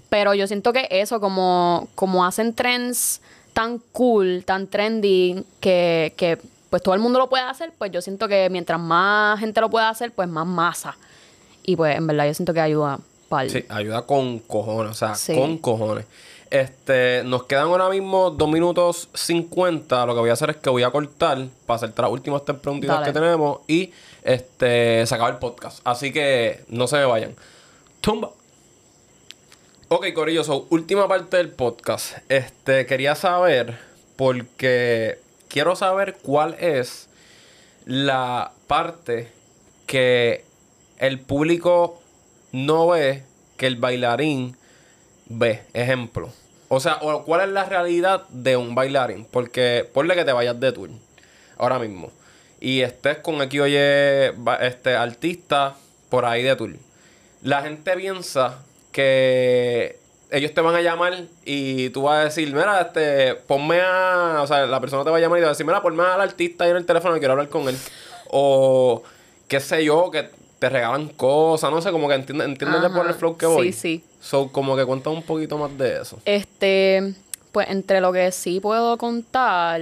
pero 0.09 0.33
yo 0.33 0.47
siento 0.47 0.71
que 0.71 0.87
eso, 0.89 1.19
como, 1.19 1.89
como 1.95 2.25
hacen 2.25 2.53
trends 2.55 3.21
tan 3.51 3.79
cool, 3.91 4.43
tan 4.45 4.67
trendy, 4.67 5.43
que, 5.59 6.13
que 6.15 6.37
pues 6.69 6.81
todo 6.81 6.95
el 6.95 7.01
mundo 7.01 7.19
lo 7.19 7.27
puede 7.27 7.43
hacer, 7.43 7.73
pues 7.77 7.91
yo 7.91 8.01
siento 8.01 8.29
que 8.29 8.49
mientras 8.49 8.79
más 8.79 9.37
gente 9.39 9.59
lo 9.59 9.69
pueda 9.69 9.89
hacer, 9.89 10.11
pues 10.13 10.29
más 10.29 10.47
masa. 10.47 10.97
Y 11.61 11.75
pues 11.75 11.97
en 11.97 12.07
verdad 12.07 12.25
yo 12.27 12.33
siento 12.33 12.53
que 12.53 12.61
ayuda 12.61 12.99
pal. 13.29 13.49
Sí, 13.49 13.65
ayuda 13.69 14.03
con 14.03 14.39
cojones, 14.39 14.91
o 14.91 14.95
sea, 14.95 15.13
Sí. 15.15 15.35
con 15.35 15.57
cojones. 15.57 16.05
Este, 16.53 17.23
nos 17.25 17.45
quedan 17.45 17.63
ahora 17.69 17.89
mismo 17.89 18.29
2 18.29 18.47
minutos 18.47 19.09
50. 19.15 20.05
Lo 20.05 20.13
que 20.13 20.19
voy 20.19 20.29
a 20.29 20.33
hacer 20.33 20.51
es 20.51 20.57
que 20.57 20.69
voy 20.69 20.83
a 20.83 20.91
cortar 20.91 21.47
para 21.65 21.77
hacerte 21.77 21.99
las 21.99 22.11
últimas 22.11 22.45
tres 22.45 22.59
preguntitas 22.59 22.99
Dale. 22.99 23.07
que 23.07 23.19
tenemos 23.19 23.61
y 23.67 23.91
este 24.21 25.03
se 25.07 25.15
acaba 25.15 25.31
el 25.31 25.37
podcast. 25.37 25.79
Así 25.83 26.13
que 26.13 26.63
no 26.67 26.85
se 26.85 26.97
me 26.97 27.05
vayan. 27.05 27.35
Tumba. 28.01 28.29
Ok, 29.87 30.13
Corillo, 30.13 30.43
so, 30.43 30.67
última 30.69 31.07
parte 31.07 31.37
del 31.37 31.49
podcast. 31.49 32.19
Este, 32.29 32.85
quería 32.85 33.15
saber, 33.15 33.79
porque 34.15 35.17
quiero 35.47 35.75
saber 35.75 36.17
cuál 36.21 36.55
es 36.59 37.09
la 37.85 38.51
parte 38.67 39.31
que 39.87 40.45
el 40.99 41.19
público 41.19 41.99
no 42.51 42.89
ve 42.89 43.23
que 43.57 43.65
el 43.65 43.77
bailarín 43.77 44.55
ve. 45.25 45.63
Ejemplo, 45.73 46.29
O 46.75 46.79
sea, 46.79 46.97
o 47.01 47.23
¿cuál 47.23 47.41
es 47.41 47.49
la 47.49 47.65
realidad 47.65 48.23
de 48.29 48.57
un 48.57 48.73
bailarín? 48.73 49.25
Porque 49.29 49.87
ponle 49.93 50.15
que 50.15 50.25
te 50.25 50.31
vayas 50.31 50.59
de 50.59 50.71
tour 50.71 50.89
ahora 51.57 51.77
mismo 51.77 52.11
y 52.59 52.81
estés 52.81 53.17
con 53.17 53.41
aquí 53.41 53.59
oye 53.59 54.33
este 54.61 54.95
artista 54.95 55.75
por 56.09 56.25
ahí 56.25 56.41
de 56.43 56.55
tour. 56.55 56.71
La 57.41 57.61
gente 57.61 57.95
piensa 57.95 58.59
que 58.91 59.99
ellos 60.31 60.53
te 60.53 60.61
van 60.61 60.73
a 60.73 60.81
llamar 60.81 61.25
y 61.45 61.89
tú 61.89 62.03
vas 62.03 62.21
a 62.21 62.23
decir, 62.23 62.47
mira, 62.53 62.81
este, 62.81 63.35
ponme 63.35 63.81
a. 63.81 64.39
O 64.41 64.47
sea, 64.47 64.65
la 64.65 64.79
persona 64.79 65.03
te 65.03 65.09
va 65.09 65.17
a 65.17 65.19
llamar 65.19 65.39
y 65.39 65.41
te 65.41 65.45
va 65.45 65.49
a 65.49 65.53
decir, 65.53 65.65
mira, 65.65 65.81
ponme 65.81 66.03
al 66.03 66.21
artista 66.21 66.63
ahí 66.63 66.71
en 66.71 66.77
el 66.77 66.85
teléfono 66.85 67.15
y 67.15 67.19
quiero 67.19 67.33
hablar 67.33 67.49
con 67.49 67.67
él. 67.67 67.77
O 68.29 69.03
qué 69.47 69.59
sé 69.59 69.83
yo, 69.83 70.09
que 70.09 70.29
te 70.63 70.69
regalan 70.69 71.09
cosas, 71.09 71.69
no 71.71 71.81
sé, 71.81 71.91
como 71.91 72.07
que 72.07 72.13
entiendes, 72.13 72.47
entiendes 72.47 72.89
por 72.89 73.05
el 73.05 73.13
flow 73.13 73.35
que 73.35 73.45
voy. 73.45 73.73
Sí, 73.73 73.79
sí. 73.79 74.03
So, 74.21 74.47
como 74.47 74.77
que 74.77 74.85
cuenta 74.85 75.09
un 75.09 75.21
poquito 75.21 75.57
más 75.57 75.77
de 75.77 76.01
eso. 76.01 76.19
Este, 76.23 77.15
pues 77.51 77.69
entre 77.69 77.99
lo 77.99 78.13
que 78.13 78.31
sí 78.31 78.61
puedo 78.61 78.97
contar, 78.97 79.81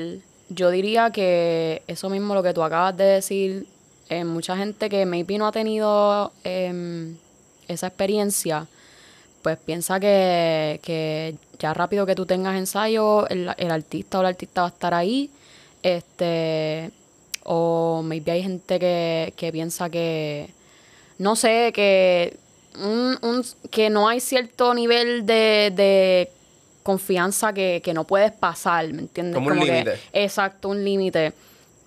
yo 0.50 0.72
diría 0.72 1.12
que 1.12 1.84
eso 1.86 2.10
mismo 2.10 2.34
lo 2.34 2.42
que 2.42 2.52
tú 2.56 2.64
acabas 2.64 2.98
de 2.98 3.04
decir, 3.04 3.68
eh, 4.10 4.24
mucha 4.24 4.58
gente 4.58 4.90
que 4.90 5.06
maybe 5.06 5.38
no 5.38 5.46
ha 5.46 5.52
tenido 5.52 6.32
em, 6.44 7.16
esa 7.68 7.86
experiencia, 7.86 8.66
pues 9.44 9.60
piensa 9.60 10.00
que, 10.00 10.80
que, 10.82 11.36
ya 11.60 11.76
rápido 11.76 12.08
que 12.08 12.16
tú 12.16 12.26
tengas 12.26 12.58
ensayo, 12.58 13.28
el, 13.30 13.54
el 13.56 13.70
artista 13.70 14.18
o 14.18 14.24
la 14.24 14.30
artista 14.30 14.62
va 14.62 14.68
a 14.70 14.72
estar 14.72 14.96
ahí. 14.96 15.30
Este, 15.84 16.90
o 17.44 18.02
maybe 18.04 18.32
hay 18.32 18.42
gente 18.42 18.80
que, 18.80 19.34
que 19.38 19.52
piensa 19.52 19.92
que, 19.92 20.50
no 21.22 21.36
sé, 21.36 21.72
que, 21.72 22.36
un, 22.80 23.16
un, 23.22 23.46
que 23.70 23.92
no 23.92 24.10
hay 24.10 24.20
cierto 24.20 24.74
nivel 24.74 25.26
de, 25.28 25.72
de 25.76 26.32
confianza 26.82 27.54
que, 27.54 27.80
que, 27.84 27.94
no 27.94 28.06
puedes 28.06 28.32
pasar, 28.32 28.92
¿me 28.92 29.04
entiendes? 29.04 29.36
Como, 29.36 29.50
un 29.50 29.60
límite. 29.60 30.00
Exacto, 30.14 30.70
un 30.70 30.84
límite. 30.84 31.34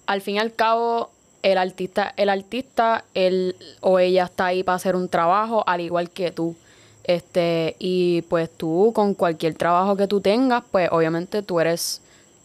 Al 0.06 0.20
fin 0.20 0.36
y 0.36 0.38
al 0.38 0.54
cabo, 0.54 1.10
el 1.42 1.58
artista, 1.58 2.14
el 2.16 2.28
artista, 2.28 3.04
él 3.12 3.56
o 3.80 3.98
ella 3.98 4.24
está 4.24 4.46
ahí 4.46 4.62
para 4.62 4.76
hacer 4.76 4.94
un 4.94 5.08
trabajo 5.08 5.64
al 5.66 5.80
igual 5.80 6.10
que 6.10 6.30
tú. 6.30 6.54
Este, 7.02 7.74
y 7.80 8.22
pues 8.22 8.48
tú, 8.56 8.92
con 8.94 9.14
cualquier 9.14 9.54
trabajo 9.54 9.96
que 9.96 10.06
tú 10.06 10.20
tengas, 10.20 10.62
pues 10.70 10.88
obviamente 10.92 11.42
tú 11.42 11.58
eres, 11.58 12.00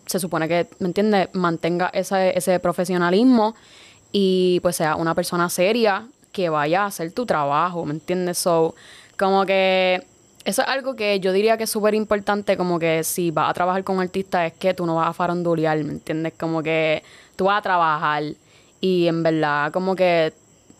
se 0.07 0.19
supone 0.19 0.47
que, 0.47 0.65
¿me 0.79 0.87
entiendes? 0.87 1.29
Mantenga 1.33 1.91
ese, 1.93 2.35
ese 2.35 2.59
profesionalismo 2.59 3.53
y 4.11 4.59
pues 4.61 4.77
sea 4.77 4.95
una 4.95 5.13
persona 5.13 5.51
seria 5.51 6.07
que 6.31 6.49
vaya 6.49 6.83
a 6.83 6.85
hacer 6.87 7.11
tu 7.11 7.25
trabajo, 7.25 7.85
¿me 7.85 7.93
entiendes? 7.93 8.37
So, 8.37 8.75
como 9.17 9.45
que 9.45 10.03
eso 10.45 10.61
es 10.61 10.67
algo 10.67 10.95
que 10.95 11.19
yo 11.19 11.33
diría 11.33 11.57
que 11.57 11.65
es 11.65 11.69
súper 11.69 11.93
importante, 11.93 12.57
como 12.57 12.79
que 12.79 13.03
si 13.03 13.31
vas 13.31 13.49
a 13.49 13.53
trabajar 13.53 13.83
con 13.83 13.97
un 13.97 14.03
artista 14.03 14.45
es 14.45 14.53
que 14.53 14.73
tú 14.73 14.85
no 14.85 14.95
vas 14.95 15.09
a 15.09 15.13
farandulear, 15.13 15.83
¿me 15.83 15.91
entiendes? 15.91 16.33
Como 16.39 16.63
que 16.63 17.03
tú 17.35 17.45
vas 17.45 17.59
a 17.59 17.61
trabajar 17.61 18.23
y 18.81 19.07
en 19.07 19.23
verdad 19.23 19.71
como 19.71 19.95
que 19.95 20.33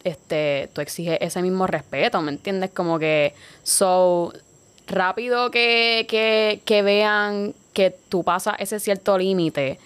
este, 0.04 0.70
tú 0.74 0.82
exiges 0.82 1.18
ese 1.22 1.42
mismo 1.42 1.68
respeto, 1.68 2.22
¿me 2.22 2.32
entiendes? 2.32 2.72
Como 2.72 2.98
que, 3.00 3.34
so, 3.64 4.34
rápido 4.88 5.52
que, 5.52 6.06
que, 6.10 6.62
que 6.66 6.82
vean 6.82 7.54
que 7.74 7.92
tú 8.10 8.24
pasas 8.24 8.56
ese 8.60 8.80
cierto 8.80 9.18
límite, 9.18 9.80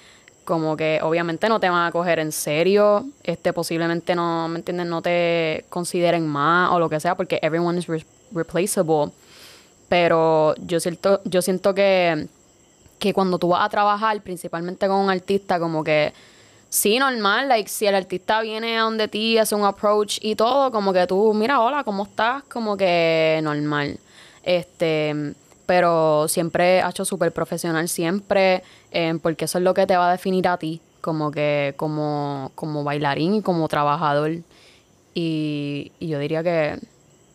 como 0.44 0.76
que 0.78 1.00
obviamente 1.02 1.50
no 1.50 1.60
te 1.60 1.70
van 1.70 1.88
a 1.88 1.92
coger 1.92 2.20
en 2.20 2.32
serio, 2.32 3.06
este 3.24 3.54
posiblemente 3.54 4.16
no, 4.16 4.48
¿me 4.48 4.60
entiendes? 4.60 4.88
No 4.88 5.02
te 5.02 5.66
consideren 5.70 6.28
más 6.28 6.72
o 6.72 6.80
lo 6.80 6.90
que 6.90 7.00
sea, 7.00 7.16
porque 7.16 7.40
everyone 7.42 7.80
is 7.80 7.88
re 7.88 8.06
replaceable. 8.32 9.12
Pero 9.90 10.56
yo 10.66 10.80
siento, 10.80 11.22
yo 11.26 11.42
siento 11.42 11.76
que, 11.76 12.28
que 13.00 13.14
cuando 13.14 13.38
tú 13.38 13.50
vas 13.50 13.66
a 13.66 13.70
trabajar, 13.70 14.22
principalmente 14.22 14.88
con 14.88 14.98
un 14.98 15.10
artista, 15.10 15.60
como 15.60 15.84
que 15.84 16.14
sí, 16.70 16.98
normal, 16.98 17.48
like, 17.48 17.70
si 17.70 17.86
el 17.86 17.94
artista 17.96 18.42
viene 18.42 18.80
a 18.80 18.84
donde 18.84 19.08
ti, 19.08 19.38
hace 19.38 19.54
un 19.54 19.64
approach 19.64 20.18
y 20.22 20.36
todo, 20.36 20.72
como 20.72 20.94
que 20.94 21.06
tú, 21.06 21.34
mira, 21.34 21.62
hola, 21.62 21.84
¿cómo 21.84 22.04
estás? 22.04 22.44
Como 22.44 22.76
que 22.76 23.40
normal. 23.44 24.00
Este, 24.42 25.36
pero 25.66 26.28
siempre 26.28 26.82
ha 26.82 26.90
hecho 26.90 27.06
súper 27.06 27.32
profesional, 27.32 27.88
siempre, 27.88 28.64
eh, 28.92 29.18
porque 29.22 29.46
eso 29.46 29.58
es 29.58 29.64
lo 29.64 29.74
que 29.74 29.88
te 29.88 29.96
va 29.96 30.10
a 30.10 30.12
definir 30.12 30.48
a 30.48 30.58
ti, 30.58 30.82
como 31.02 31.32
que, 31.32 31.74
como, 31.78 32.52
como 32.56 32.84
bailarín 32.84 33.36
y 33.36 33.42
como 33.42 33.68
trabajador. 33.68 34.32
Y, 35.14 35.92
y 36.00 36.08
yo 36.08 36.20
diría 36.20 36.44
que, 36.44 36.80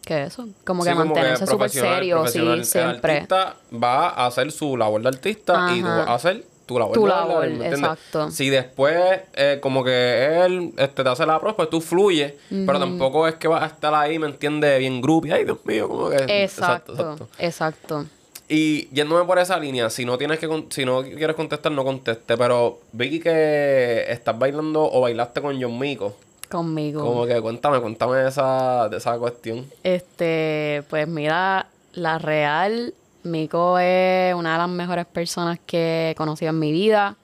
que 0.04 0.24
eso, 0.24 0.48
como 0.64 0.82
Sí, 0.82 0.90
que 0.90 0.96
como 0.96 1.06
mantenerse 1.06 1.46
súper 1.46 1.70
serio, 1.70 2.26
sí, 2.26 2.40
siempre. 2.64 3.12
El 3.12 3.18
artista 3.18 3.56
va 3.72 4.08
a 4.08 4.26
hacer 4.26 4.50
su 4.52 4.76
labor 4.76 5.02
de 5.02 5.08
artista 5.08 5.72
y 5.74 5.80
tú 5.80 5.86
vas 5.86 6.08
a 6.08 6.14
hacer 6.14 6.44
tu 6.66 6.78
labor 6.78 6.94
Tu 6.94 7.02
de 7.02 7.08
labor, 7.08 7.44
exacto. 7.44 8.30
Si 8.30 8.50
después 8.50 9.22
eh, 9.34 9.58
como 9.62 9.82
que 9.82 10.44
él 10.44 10.74
este, 10.76 11.02
te 11.02 11.08
hace 11.08 11.24
la 11.24 11.38
prueba, 11.40 11.56
pues 11.56 11.70
tú 11.70 11.80
fluyes, 11.80 12.34
pero 12.48 12.78
tampoco 12.78 13.26
es 13.26 13.36
que 13.36 13.48
vas 13.48 13.62
a 13.62 13.66
estar 13.66 13.94
ahí, 13.94 14.18
¿me 14.18 14.26
entiendes? 14.26 14.78
Bien 14.78 15.00
groupie. 15.00 15.32
Ay, 15.32 15.44
Dios 15.44 15.58
mío, 15.64 15.88
como 15.88 16.10
que... 16.10 16.42
Exacto, 16.44 17.28
exacto. 17.38 18.04
Y 18.48 18.88
yéndome 18.88 19.24
por 19.24 19.38
esa 19.38 19.58
línea, 19.58 19.90
si 19.90 20.06
no 20.06 20.16
tienes 20.16 20.38
que 20.38 20.48
si 20.70 20.84
no 20.84 21.02
quieres 21.02 21.36
contestar, 21.36 21.70
no 21.70 21.84
conteste. 21.84 22.36
Pero 22.36 22.80
vi 22.92 23.20
que 23.20 24.06
estás 24.08 24.38
bailando 24.38 24.90
o 24.90 25.02
bailaste 25.02 25.42
con 25.42 25.60
John 25.60 25.78
Mico. 25.78 26.16
Conmigo. 26.48 27.04
Como 27.04 27.26
que 27.26 27.40
cuéntame, 27.42 27.78
cuéntame 27.80 28.16
de 28.16 28.28
esa, 28.28 28.88
de 28.88 28.96
esa 28.96 29.18
cuestión. 29.18 29.66
Este, 29.82 30.82
pues 30.88 31.06
mira, 31.06 31.66
la 31.92 32.18
real, 32.18 32.94
Miko 33.22 33.78
es 33.78 34.34
una 34.34 34.52
de 34.52 34.58
las 34.58 34.68
mejores 34.68 35.04
personas 35.04 35.58
que 35.66 36.10
he 36.10 36.14
conocido 36.14 36.50
en 36.50 36.58
mi 36.58 36.72
vida. 36.72 37.16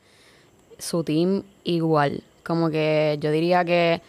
Su 0.79 1.05
team 1.05 1.43
igual. 1.65 2.23
Como 2.45 2.69
que 2.69 3.17
yo 3.21 3.31
diría 3.31 3.65
que 3.65 4.03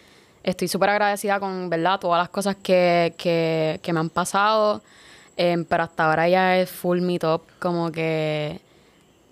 estoy 0.43 0.67
súper 0.67 0.89
agradecida 0.89 1.39
con, 1.39 1.69
¿verdad? 1.69 1.99
Todas 1.99 2.19
las 2.19 2.29
cosas 2.29 2.57
que, 2.61 3.13
que, 3.17 3.79
que 3.81 3.93
me 3.93 4.01
han 4.01 4.09
pasado. 4.09 4.81
Em, 5.37 5.65
pero 5.65 5.83
hasta 5.83 6.05
ahora 6.05 6.29
ya 6.29 6.57
es 6.57 6.69
full 6.69 7.01
mi 7.01 7.19
top. 7.19 7.41
Como 7.59 7.91
que, 7.91 8.61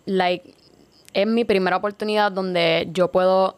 like, 0.05 0.53
es 1.13 1.27
mi 1.27 1.45
primera 1.45 1.77
oportunidad 1.77 2.31
donde 2.31 2.89
yo 2.91 3.11
puedo 3.11 3.57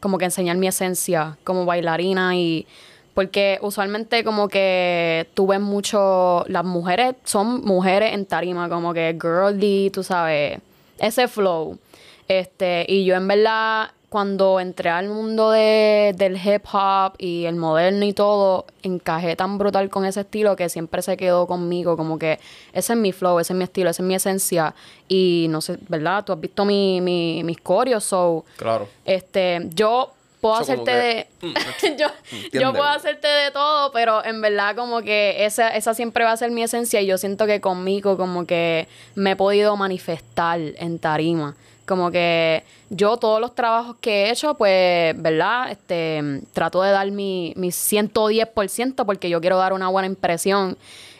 como 0.00 0.18
que 0.18 0.26
enseñar 0.26 0.56
mi 0.56 0.68
esencia 0.68 1.38
como 1.44 1.64
bailarina 1.64 2.36
y 2.36 2.66
porque 3.14 3.58
usualmente 3.62 4.22
como 4.22 4.48
que 4.48 5.28
tú 5.34 5.48
ves 5.48 5.60
mucho 5.60 6.44
las 6.46 6.64
mujeres 6.64 7.16
son 7.24 7.64
mujeres 7.64 8.14
en 8.14 8.26
tarima 8.26 8.68
como 8.68 8.94
que 8.94 9.18
girly 9.20 9.90
tú 9.90 10.04
sabes 10.04 10.60
ese 10.98 11.26
flow 11.26 11.78
este 12.28 12.86
y 12.88 13.04
yo 13.04 13.16
en 13.16 13.26
verdad 13.26 13.90
cuando 14.08 14.58
entré 14.58 14.88
al 14.88 15.08
mundo 15.08 15.50
de, 15.50 16.14
del 16.16 16.36
hip 16.36 16.64
hop 16.72 17.12
y 17.18 17.44
el 17.44 17.56
moderno 17.56 18.06
y 18.06 18.12
todo 18.12 18.66
encajé 18.82 19.36
tan 19.36 19.58
brutal 19.58 19.90
con 19.90 20.04
ese 20.04 20.20
estilo 20.20 20.56
que 20.56 20.68
siempre 20.68 21.02
se 21.02 21.16
quedó 21.16 21.46
conmigo 21.46 21.96
como 21.96 22.18
que 22.18 22.40
ese 22.72 22.94
es 22.94 22.98
mi 22.98 23.12
flow 23.12 23.38
ese 23.38 23.52
es 23.52 23.56
mi 23.56 23.64
estilo 23.64 23.90
esa 23.90 24.02
es 24.02 24.06
mi 24.06 24.14
esencia 24.14 24.74
y 25.08 25.46
no 25.50 25.60
sé 25.60 25.78
verdad 25.88 26.24
tú 26.24 26.32
has 26.32 26.40
visto 26.40 26.64
mi, 26.64 27.00
mi, 27.00 27.42
mis 27.44 27.58
coreos 27.60 28.04
so 28.04 28.44
Claro. 28.56 28.88
este, 29.04 29.68
yo 29.74 30.12
puedo 30.40 30.54
hacerte 30.54 31.26
que, 31.40 31.46
mm, 31.46 31.54
de. 31.54 31.96
yo, 31.98 32.06
yo 32.52 32.72
puedo 32.72 32.84
hacerte 32.84 33.26
de 33.26 33.50
todo, 33.50 33.92
pero 33.92 34.24
en 34.24 34.40
verdad, 34.40 34.76
como 34.76 35.02
que 35.02 35.44
esa, 35.44 35.68
esa 35.70 35.94
siempre 35.94 36.24
va 36.24 36.32
a 36.32 36.36
ser 36.36 36.50
mi 36.50 36.62
esencia. 36.62 37.00
Y 37.00 37.06
yo 37.06 37.18
siento 37.18 37.46
que 37.46 37.60
conmigo, 37.60 38.16
como 38.16 38.46
que 38.46 38.88
me 39.14 39.32
he 39.32 39.36
podido 39.36 39.76
manifestar 39.76 40.60
en 40.60 40.98
tarima. 40.98 41.56
Como 41.88 42.10
que 42.10 42.64
yo, 42.90 43.16
todos 43.16 43.40
los 43.40 43.54
trabajos 43.54 43.96
que 43.98 44.26
he 44.26 44.30
hecho, 44.30 44.54
pues, 44.54 45.20
¿verdad? 45.20 45.70
Este, 45.70 46.42
trato 46.52 46.82
de 46.82 46.90
dar 46.90 47.10
mi, 47.10 47.54
mi 47.56 47.68
110% 47.68 49.06
porque 49.06 49.30
yo 49.30 49.40
quiero 49.40 49.56
dar 49.56 49.72
una 49.72 49.88
buena 49.88 50.06
impresión. 50.06 50.76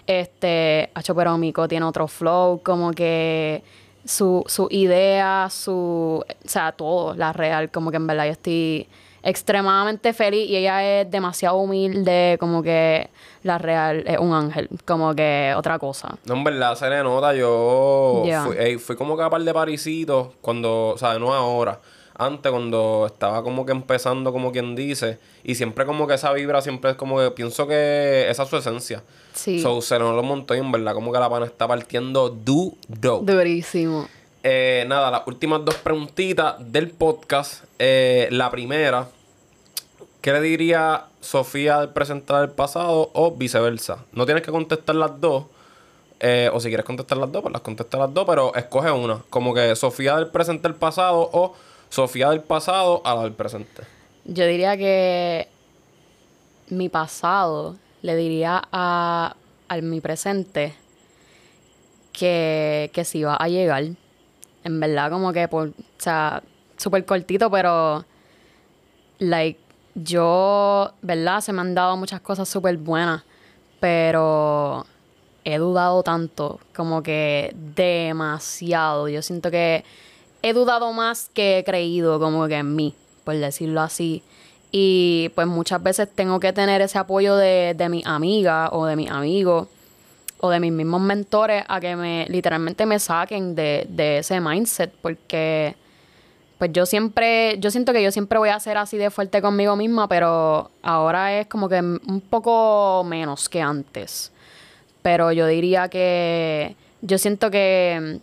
Este, 0.06 0.90
Hacho, 0.92 1.14
pero 1.14 1.38
Mico 1.38 1.66
tiene 1.68 1.86
otro 1.86 2.06
flow, 2.06 2.60
como 2.62 2.92
que 2.92 3.62
su, 4.04 4.44
su 4.46 4.68
idea, 4.70 5.48
su, 5.50 6.22
o 6.22 6.48
sea, 6.48 6.72
todo, 6.72 7.14
la 7.14 7.32
real, 7.32 7.70
como 7.70 7.90
que 7.90 7.96
en 7.96 8.06
verdad 8.06 8.26
yo 8.26 8.32
estoy 8.32 8.88
extremadamente 9.22 10.12
feliz 10.12 10.48
y 10.48 10.56
ella 10.56 11.00
es 11.00 11.10
demasiado 11.10 11.56
humilde, 11.56 12.36
como 12.40 12.62
que 12.62 13.10
la 13.42 13.58
real 13.58 14.04
es 14.06 14.18
un 14.18 14.32
ángel, 14.32 14.68
como 14.84 15.14
que 15.14 15.54
otra 15.56 15.78
cosa. 15.78 16.16
No, 16.24 16.34
en 16.34 16.44
verdad, 16.44 16.74
se 16.76 16.88
le 16.88 17.02
nota. 17.02 17.34
Yo 17.34 18.24
fui, 18.44 18.78
fui 18.78 18.96
como 18.96 19.16
que 19.16 19.22
a 19.22 19.30
par 19.30 19.42
de 19.42 19.52
parisitos 19.54 20.28
cuando, 20.40 20.88
o 20.94 20.98
sea, 20.98 21.18
no 21.18 21.32
ahora. 21.34 21.80
Antes, 22.20 22.50
cuando 22.50 23.04
estaba 23.06 23.44
como 23.44 23.64
que 23.64 23.70
empezando, 23.70 24.32
como 24.32 24.50
quien 24.50 24.74
dice. 24.74 25.20
Y 25.44 25.54
siempre 25.54 25.86
como 25.86 26.08
que 26.08 26.14
esa 26.14 26.32
vibra, 26.32 26.60
siempre 26.60 26.90
es 26.90 26.96
como 26.96 27.18
que 27.18 27.30
pienso 27.30 27.68
que 27.68 28.26
esa 28.28 28.42
es 28.42 28.48
su 28.48 28.56
esencia. 28.56 29.04
Sí, 29.34 29.60
So, 29.60 29.80
se 29.80 30.00
nos 30.00 30.16
lo 30.16 30.24
montó 30.24 30.56
y 30.56 30.58
en 30.58 30.72
verdad 30.72 30.94
como 30.94 31.12
que 31.12 31.20
la 31.20 31.30
pana 31.30 31.46
está 31.46 31.68
partiendo 31.68 32.28
duro. 32.28 33.20
durísimo. 33.22 34.08
Eh, 34.42 34.84
nada, 34.86 35.10
las 35.10 35.26
últimas 35.26 35.64
dos 35.64 35.74
preguntitas 35.76 36.56
del 36.58 36.90
podcast. 36.90 37.64
Eh, 37.78 38.28
la 38.30 38.50
primera, 38.50 39.08
¿qué 40.20 40.32
le 40.32 40.40
diría 40.40 41.06
Sofía 41.20 41.80
del 41.80 41.90
presente 41.90 42.32
del 42.34 42.50
pasado 42.50 43.10
o 43.14 43.32
viceversa? 43.32 44.04
No 44.12 44.24
tienes 44.24 44.44
que 44.44 44.50
contestar 44.50 44.94
las 44.94 45.20
dos. 45.20 45.44
Eh, 46.20 46.50
o 46.52 46.58
si 46.58 46.68
quieres 46.68 46.84
contestar 46.84 47.18
las 47.18 47.30
dos, 47.30 47.42
pues 47.42 47.52
las 47.52 47.62
contesta 47.62 47.96
las 47.98 48.12
dos, 48.12 48.24
pero 48.26 48.54
escoge 48.54 48.90
una. 48.90 49.22
Como 49.30 49.54
que 49.54 49.74
Sofía 49.76 50.16
del 50.16 50.28
presente 50.28 50.66
al 50.66 50.74
pasado 50.74 51.30
o 51.32 51.54
Sofía 51.90 52.30
del 52.30 52.40
pasado 52.40 53.02
a 53.04 53.14
la 53.14 53.22
del 53.22 53.32
presente. 53.32 53.82
Yo 54.24 54.46
diría 54.46 54.76
que 54.76 55.48
mi 56.68 56.88
pasado 56.88 57.76
le 58.02 58.14
diría 58.16 58.62
a, 58.72 59.36
a 59.68 59.76
mi 59.76 60.00
presente 60.00 60.74
que, 62.12 62.90
que 62.92 63.04
sí 63.04 63.22
va 63.22 63.36
a 63.36 63.48
llegar. 63.48 63.84
En 64.68 64.80
verdad, 64.80 65.10
como 65.10 65.32
que 65.32 65.48
por, 65.48 65.68
o 65.68 65.72
sea, 65.96 66.42
súper 66.76 67.06
cortito, 67.06 67.50
pero 67.50 68.04
like, 69.18 69.58
yo, 69.94 70.92
¿verdad? 71.00 71.40
Se 71.40 71.54
me 71.54 71.62
han 71.62 71.74
dado 71.74 71.96
muchas 71.96 72.20
cosas 72.20 72.50
súper 72.50 72.76
buenas, 72.76 73.22
pero 73.80 74.84
he 75.44 75.56
dudado 75.56 76.02
tanto, 76.02 76.60
como 76.76 77.02
que 77.02 77.54
demasiado. 77.74 79.08
Yo 79.08 79.22
siento 79.22 79.50
que 79.50 79.84
he 80.42 80.52
dudado 80.52 80.92
más 80.92 81.30
que 81.32 81.58
he 81.58 81.64
creído, 81.64 82.20
como 82.20 82.46
que 82.46 82.56
en 82.56 82.76
mí, 82.76 82.94
por 83.24 83.36
decirlo 83.36 83.80
así. 83.80 84.22
Y 84.70 85.30
pues 85.34 85.46
muchas 85.46 85.82
veces 85.82 86.14
tengo 86.14 86.40
que 86.40 86.52
tener 86.52 86.82
ese 86.82 86.98
apoyo 86.98 87.36
de, 87.36 87.72
de 87.74 87.88
mi 87.88 88.02
amiga 88.04 88.68
o 88.70 88.84
de 88.84 88.96
mis 88.96 89.10
amigos 89.10 89.68
o 90.40 90.50
de 90.50 90.60
mis 90.60 90.72
mismos 90.72 91.00
mentores 91.00 91.64
a 91.68 91.80
que 91.80 91.96
me 91.96 92.26
literalmente 92.28 92.86
me 92.86 92.98
saquen 92.98 93.54
de, 93.54 93.86
de 93.88 94.18
ese 94.18 94.40
mindset 94.40 94.92
porque 95.02 95.74
pues 96.58 96.72
yo 96.72 96.86
siempre, 96.86 97.56
yo 97.60 97.70
siento 97.70 97.92
que 97.92 98.02
yo 98.02 98.10
siempre 98.10 98.38
voy 98.38 98.48
a 98.48 98.58
ser 98.58 98.76
así 98.78 98.98
de 98.98 99.10
fuerte 99.10 99.40
conmigo 99.40 99.76
misma, 99.76 100.08
pero 100.08 100.70
ahora 100.82 101.38
es 101.38 101.46
como 101.46 101.68
que 101.68 101.78
un 101.78 102.20
poco 102.28 103.04
menos 103.04 103.48
que 103.48 103.62
antes. 103.62 104.32
Pero 105.02 105.30
yo 105.30 105.46
diría 105.46 105.88
que 105.88 106.74
yo 107.00 107.16
siento 107.18 107.52
que, 107.52 108.18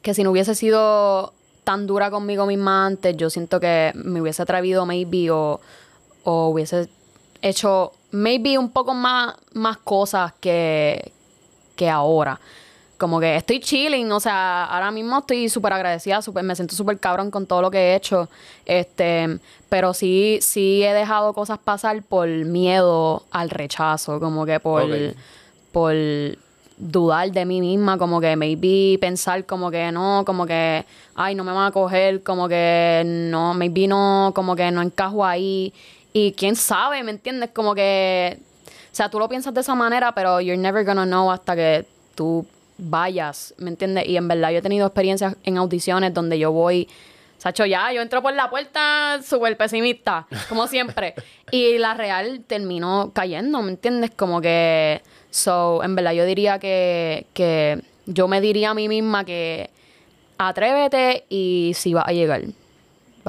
que 0.00 0.14
si 0.14 0.24
no 0.24 0.30
hubiese 0.30 0.54
sido 0.54 1.34
tan 1.62 1.86
dura 1.86 2.10
conmigo 2.10 2.46
misma 2.46 2.86
antes, 2.86 3.14
yo 3.18 3.28
siento 3.28 3.60
que 3.60 3.92
me 3.94 4.22
hubiese 4.22 4.40
atrevido 4.40 4.86
maybe 4.86 5.30
o, 5.30 5.60
o 6.24 6.48
hubiese 6.48 6.88
hecho 7.42 7.92
maybe 8.10 8.58
un 8.58 8.70
poco 8.70 8.94
más, 8.94 9.34
más 9.52 9.78
cosas 9.78 10.32
que, 10.40 11.12
que 11.76 11.88
ahora. 11.88 12.40
Como 12.98 13.18
que 13.18 13.36
estoy 13.36 13.60
chilling, 13.60 14.12
o 14.12 14.20
sea, 14.20 14.66
ahora 14.66 14.90
mismo 14.90 15.18
estoy 15.18 15.48
súper 15.48 15.72
agradecida, 15.72 16.20
super, 16.20 16.44
me 16.44 16.54
siento 16.54 16.74
súper 16.74 16.98
cabrón 16.98 17.30
con 17.30 17.46
todo 17.46 17.62
lo 17.62 17.70
que 17.70 17.78
he 17.78 17.94
hecho. 17.94 18.28
Este, 18.66 19.38
pero 19.70 19.94
sí, 19.94 20.38
sí 20.42 20.82
he 20.82 20.92
dejado 20.92 21.32
cosas 21.32 21.58
pasar 21.58 22.02
por 22.02 22.28
miedo 22.28 23.22
al 23.30 23.48
rechazo, 23.48 24.20
como 24.20 24.44
que 24.44 24.60
por, 24.60 24.86
por 25.72 25.94
dudar 26.80 27.30
de 27.30 27.44
mí 27.44 27.60
misma, 27.60 27.98
como 27.98 28.20
que 28.20 28.36
maybe 28.36 28.98
pensar 28.98 29.44
como 29.46 29.70
que 29.70 29.92
no, 29.92 30.24
como 30.26 30.46
que, 30.46 30.84
ay, 31.14 31.34
no 31.34 31.44
me 31.44 31.52
van 31.52 31.68
a 31.68 31.70
coger, 31.70 32.22
como 32.22 32.48
que 32.48 33.02
no, 33.06 33.54
maybe 33.54 33.86
no, 33.86 34.32
como 34.34 34.56
que 34.56 34.70
no 34.70 34.82
encajo 34.82 35.24
ahí. 35.24 35.72
Y 36.12 36.32
quién 36.32 36.56
sabe, 36.56 37.02
¿me 37.02 37.12
entiendes? 37.12 37.50
Como 37.52 37.74
que, 37.74 38.38
o 38.66 38.94
sea, 38.94 39.08
tú 39.08 39.18
lo 39.18 39.28
piensas 39.28 39.54
de 39.54 39.60
esa 39.60 39.74
manera, 39.74 40.12
pero 40.12 40.40
you're 40.40 40.60
never 40.60 40.84
gonna 40.84 41.04
know 41.04 41.30
hasta 41.30 41.54
que 41.54 41.86
tú 42.14 42.46
vayas, 42.78 43.54
¿me 43.58 43.70
entiendes? 43.70 44.06
Y 44.06 44.16
en 44.16 44.26
verdad 44.26 44.50
yo 44.50 44.58
he 44.58 44.62
tenido 44.62 44.86
experiencias 44.86 45.36
en 45.44 45.58
audiciones 45.58 46.12
donde 46.12 46.38
yo 46.38 46.50
voy, 46.52 46.88
Sacho, 47.38 47.64
ya, 47.64 47.90
yo 47.92 48.02
entro 48.02 48.20
por 48.20 48.34
la 48.34 48.50
puerta 48.50 49.20
súper 49.22 49.56
pesimista, 49.56 50.26
como 50.48 50.66
siempre. 50.66 51.14
y 51.50 51.78
la 51.78 51.94
real 51.94 52.42
terminó 52.46 53.12
cayendo, 53.14 53.62
¿me 53.62 53.70
entiendes? 53.70 54.10
Como 54.14 54.42
que, 54.42 55.00
so, 55.30 55.82
en 55.82 55.94
verdad 55.94 56.12
yo 56.12 56.26
diría 56.26 56.58
que, 56.58 57.26
que 57.32 57.80
yo 58.04 58.28
me 58.28 58.42
diría 58.42 58.70
a 58.70 58.74
mí 58.74 58.88
misma 58.88 59.24
que 59.24 59.70
atrévete 60.36 61.24
y 61.30 61.72
si 61.74 61.94
va 61.94 62.02
a 62.02 62.12
llegar, 62.12 62.42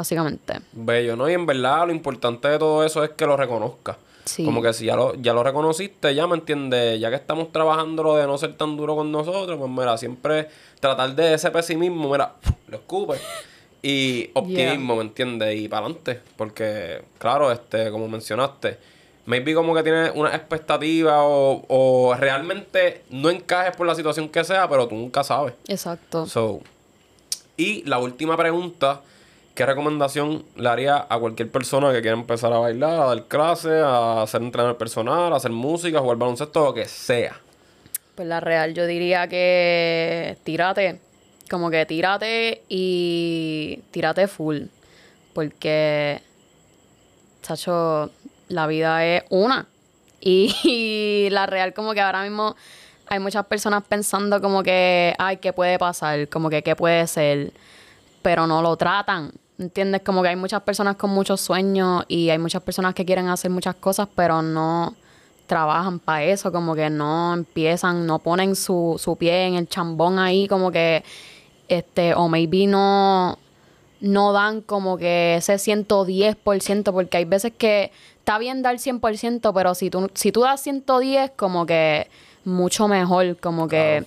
básicamente. 0.01 0.61
Bello, 0.71 1.15
¿no? 1.15 1.29
Y 1.29 1.33
en 1.33 1.45
verdad 1.45 1.85
lo 1.85 1.93
importante 1.93 2.47
de 2.47 2.57
todo 2.57 2.83
eso 2.83 3.03
es 3.03 3.11
que 3.11 3.25
lo 3.25 3.37
reconozcas. 3.37 3.97
Sí. 4.25 4.43
Como 4.43 4.61
que 4.61 4.73
si 4.73 4.85
ya 4.85 4.95
lo, 4.95 5.13
ya 5.15 5.33
lo 5.33 5.43
reconociste, 5.43 6.13
ya 6.15 6.25
me 6.27 6.35
entiendes, 6.35 6.99
ya 6.99 7.09
que 7.09 7.15
estamos 7.15 7.51
trabajando 7.51 8.03
lo 8.03 8.15
de 8.15 8.25
no 8.25 8.37
ser 8.37 8.55
tan 8.55 8.77
duro 8.77 8.95
con 8.95 9.11
nosotros, 9.11 9.57
pues 9.59 9.69
mira, 9.69 9.97
siempre 9.97 10.47
tratar 10.79 11.15
de 11.15 11.35
ese 11.35 11.51
pesimismo, 11.51 12.11
mira, 12.11 12.33
lo 12.67 12.77
escupe. 12.77 13.15
Y 13.83 14.29
optimismo, 14.35 14.95
¿me 14.95 15.01
entiendes? 15.03 15.59
Y 15.59 15.67
para 15.67 15.85
adelante. 15.85 16.19
Porque, 16.35 17.03
claro, 17.19 17.51
este, 17.51 17.91
como 17.91 18.07
mencionaste, 18.07 18.77
maybe 19.25 19.53
como 19.53 19.75
que 19.75 19.83
tienes 19.83 20.11
una 20.15 20.35
expectativa 20.35 21.23
o, 21.23 21.63
o 21.67 22.15
realmente 22.15 23.03
no 23.09 23.29
encajes 23.29 23.75
por 23.75 23.87
la 23.87 23.95
situación 23.95 24.29
que 24.29 24.43
sea, 24.43 24.67
pero 24.67 24.87
tú 24.87 24.95
nunca 24.95 25.23
sabes. 25.23 25.53
Exacto. 25.67 26.25
So, 26.27 26.61
y 27.61 27.83
la 27.83 27.99
última 27.99 28.35
pregunta, 28.37 29.01
¿qué 29.61 29.65
recomendación 29.67 30.43
le 30.55 30.69
haría 30.69 31.05
a 31.07 31.19
cualquier 31.19 31.51
persona 31.51 31.91
que 31.91 32.01
quiera 32.01 32.17
empezar 32.17 32.51
a 32.51 32.57
bailar, 32.57 32.99
a 32.99 33.05
dar 33.05 33.25
clases, 33.25 33.83
a 33.85 34.25
ser 34.25 34.41
entrenador 34.41 34.75
personal, 34.75 35.31
a 35.31 35.35
hacer 35.35 35.51
música, 35.51 35.99
a 35.99 36.01
jugar 36.01 36.17
baloncesto, 36.17 36.65
lo 36.65 36.73
que 36.73 36.85
sea? 36.85 37.39
Pues 38.15 38.27
la 38.27 38.39
real, 38.39 38.73
yo 38.73 38.87
diría 38.87 39.27
que 39.27 40.35
tírate, 40.43 40.99
como 41.47 41.69
que 41.69 41.85
tírate 41.85 42.63
y 42.69 43.83
tírate 43.91 44.27
full, 44.27 44.63
porque, 45.35 46.23
chacho, 47.43 48.09
la 48.47 48.65
vida 48.65 49.05
es 49.05 49.25
una. 49.29 49.67
Y, 50.19 50.55
y 50.63 51.29
la 51.29 51.45
real 51.45 51.75
como 51.75 51.93
que 51.93 52.01
ahora 52.01 52.23
mismo 52.23 52.55
hay 53.05 53.19
muchas 53.19 53.45
personas 53.45 53.83
pensando 53.87 54.41
como 54.41 54.63
que, 54.63 55.13
ay, 55.19 55.37
¿qué 55.37 55.53
puede 55.53 55.77
pasar? 55.77 56.27
Como 56.29 56.49
que, 56.49 56.63
¿qué 56.63 56.75
puede 56.75 57.05
ser? 57.05 57.53
Pero 58.23 58.47
no 58.47 58.63
lo 58.63 58.75
tratan. 58.75 59.31
¿Entiendes? 59.61 60.01
Como 60.01 60.23
que 60.23 60.29
hay 60.29 60.35
muchas 60.35 60.63
personas 60.63 60.95
con 60.95 61.11
muchos 61.11 61.39
sueños 61.39 62.03
y 62.07 62.31
hay 62.31 62.39
muchas 62.39 62.63
personas 62.63 62.95
que 62.95 63.05
quieren 63.05 63.27
hacer 63.27 63.51
muchas 63.51 63.75
cosas, 63.75 64.07
pero 64.15 64.41
no 64.41 64.95
trabajan 65.45 65.99
para 65.99 66.23
eso, 66.23 66.51
como 66.51 66.73
que 66.73 66.89
no 66.89 67.35
empiezan, 67.35 68.07
no 68.07 68.17
ponen 68.17 68.55
su, 68.55 68.95
su 68.97 69.15
pie 69.17 69.45
en 69.45 69.53
el 69.53 69.67
chambón 69.67 70.17
ahí, 70.17 70.47
como 70.47 70.71
que, 70.71 71.03
este, 71.67 72.15
o 72.15 72.27
maybe 72.27 72.65
no, 72.65 73.37
no 73.99 74.33
dan 74.33 74.61
como 74.61 74.97
que 74.97 75.35
ese 75.35 75.53
110%, 75.53 76.91
porque 76.91 77.17
hay 77.17 77.25
veces 77.25 77.53
que 77.55 77.91
está 78.17 78.39
bien 78.39 78.63
dar 78.63 78.77
100%, 78.77 79.53
pero 79.53 79.75
si 79.75 79.91
tú, 79.91 80.09
si 80.15 80.31
tú 80.31 80.41
das 80.41 80.61
110, 80.61 81.33
como 81.35 81.67
que 81.67 82.07
mucho 82.45 82.87
mejor, 82.87 83.37
como 83.37 83.67
que... 83.67 84.05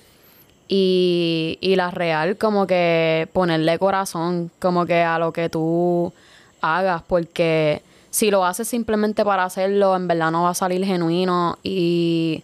Y, 0.69 1.59
y 1.61 1.77
la 1.77 1.91
real, 1.91 2.39
como 2.39 2.67
que 2.67 3.29
ponerle 3.33 3.79
corazón, 3.79 4.51
como 4.59 4.87
que 4.87 5.03
a 5.03 5.19
lo 5.19 5.33
que 5.33 5.49
tú 5.49 6.13
hagas, 6.61 7.03
porque 7.03 7.83
si 8.11 8.31
lo 8.31 8.45
haces 8.45 8.69
simplemente 8.69 9.25
para 9.25 9.45
hacerlo, 9.45 9.95
en 9.97 10.09
verdad 10.09 10.31
no 10.31 10.45
va 10.45 10.51
a 10.51 10.55
salir 10.55 10.85
genuino. 10.85 11.59
Y 11.63 12.43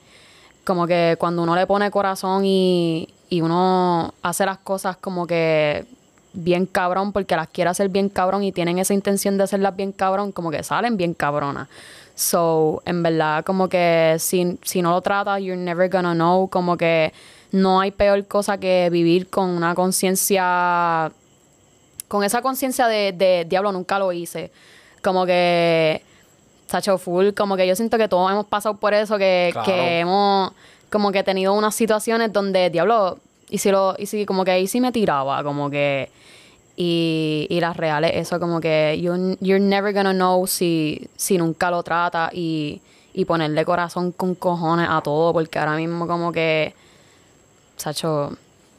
como 0.65 0.87
que 0.87 1.17
cuando 1.19 1.43
uno 1.43 1.57
le 1.57 1.67
pone 1.67 1.91
corazón 1.91 2.45
y, 2.45 3.09
y 3.31 3.41
uno 3.41 4.13
hace 4.23 4.45
las 4.45 4.59
cosas 4.59 4.97
como 4.97 5.27
que 5.27 5.87
bien 6.33 6.67
cabrón, 6.67 7.13
porque 7.13 7.37
las 7.37 7.49
quiere 7.49 7.71
hacer 7.71 7.89
bien 7.89 8.09
cabrón 8.09 8.43
y 8.45 8.53
tienen 8.53 8.79
esa 8.79 8.95
intención 8.95 9.37
de 9.39 9.45
hacerlas 9.45 9.77
bien 9.77 9.93
cabrón, 9.93 10.33
como 10.33 10.51
que 10.51 10.63
salen 10.63 10.97
bien 10.97 11.15
cabronas. 11.15 11.69
So, 12.15 12.83
en 12.85 13.03
verdad, 13.03 13.45
como 13.45 13.69
que 13.69 14.17
si, 14.19 14.59
si 14.63 14.83
no 14.83 14.91
lo 14.91 15.01
tratas, 15.01 15.41
you're 15.41 15.57
never 15.57 15.89
gonna 15.89 16.15
know. 16.15 16.49
Como 16.49 16.77
que 16.77 17.13
no 17.53 17.81
hay 17.81 17.91
peor 17.91 18.27
cosa 18.27 18.59
que 18.59 18.89
vivir 18.91 19.29
con 19.29 19.49
una 19.51 19.75
conciencia. 19.75 21.11
Con 22.09 22.25
esa 22.25 22.43
conciencia 22.43 22.87
de, 22.89 23.13
de 23.13 23.47
diablo, 23.49 23.73
nunca 23.73 23.99
lo 23.99 24.13
hice. 24.13 24.51
Como 25.03 25.27
que. 25.27 26.03
Tacho 26.69 26.99
full. 26.99 27.31
Como 27.37 27.57
que 27.57 27.67
yo 27.67 27.75
siento 27.77 27.99
que 27.99 28.09
todos 28.09 28.31
hemos 28.31 28.47
pasado 28.47 28.77
por 28.77 28.95
eso, 28.95 29.19
que, 29.19 29.51
Claro. 29.53 29.67
que 29.67 29.99
hemos 30.01 30.53
como 30.91 31.13
que 31.13 31.23
tenido 31.23 31.53
unas 31.55 31.75
situaciones 31.75 32.33
donde, 32.33 32.69
diablo, 32.71 33.19
y 33.49 33.59
si 33.59 33.71
lo, 33.71 33.95
y 33.99 34.07
si 34.07 34.27
como 34.27 34.45
que 34.45 34.51
ahí 34.53 34.67
sí 34.67 34.81
me 34.81 34.91
tiraba, 34.93 35.43
como 35.45 35.71
que. 35.71 36.11
Y, 36.77 37.47
y 37.51 37.61
las 37.61 37.77
reales, 37.77 38.13
eso 38.15 38.41
como 38.41 38.59
que 38.61 38.99
you- 39.03 39.37
you're 39.41 39.61
never 39.61 39.93
gonna 39.93 40.13
know 40.15 40.47
si, 40.47 41.09
si 41.17 41.37
nunca 41.37 41.71
lo 41.71 41.83
trata 41.83 42.31
y, 42.33 42.81
y 43.13 43.25
ponerle 43.27 43.65
corazón 43.67 44.13
con 44.13 44.35
cojones 44.35 44.89
a 44.89 45.01
todo, 45.03 45.33
porque 45.35 45.59
ahora 45.59 45.77
mismo 45.77 46.07
como 46.07 46.33
que, 46.33 46.75
Sacho, 47.81 48.37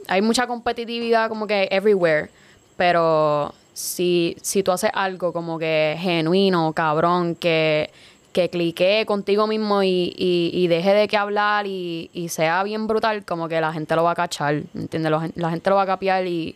hay 0.07 0.21
mucha 0.21 0.45
competitividad 0.45 1.27
como 1.27 1.47
que 1.47 1.67
everywhere, 1.71 2.29
pero 2.77 3.53
si, 3.73 4.37
si 4.41 4.61
tú 4.61 4.71
haces 4.71 4.91
algo 4.93 5.33
como 5.33 5.57
que 5.57 5.97
genuino, 5.99 6.71
cabrón, 6.73 7.35
que, 7.35 7.89
que 8.31 8.49
clique 8.49 9.05
contigo 9.07 9.47
mismo 9.47 9.81
y, 9.81 10.13
y, 10.15 10.67
deje 10.67 10.93
de 10.93 11.07
que 11.07 11.17
hablar 11.17 11.65
y, 11.65 12.09
sea 12.29 12.61
bien 12.63 12.87
brutal, 12.87 13.25
como 13.25 13.49
que 13.49 13.59
la 13.59 13.73
gente 13.73 13.95
lo 13.95 14.03
va 14.03 14.11
a 14.11 14.15
cachar, 14.15 14.61
¿entiendes? 14.75 15.11
La 15.35 15.49
gente 15.49 15.69
lo 15.69 15.75
va 15.75 15.83
a 15.83 15.87
capiar 15.87 16.27
y, 16.27 16.55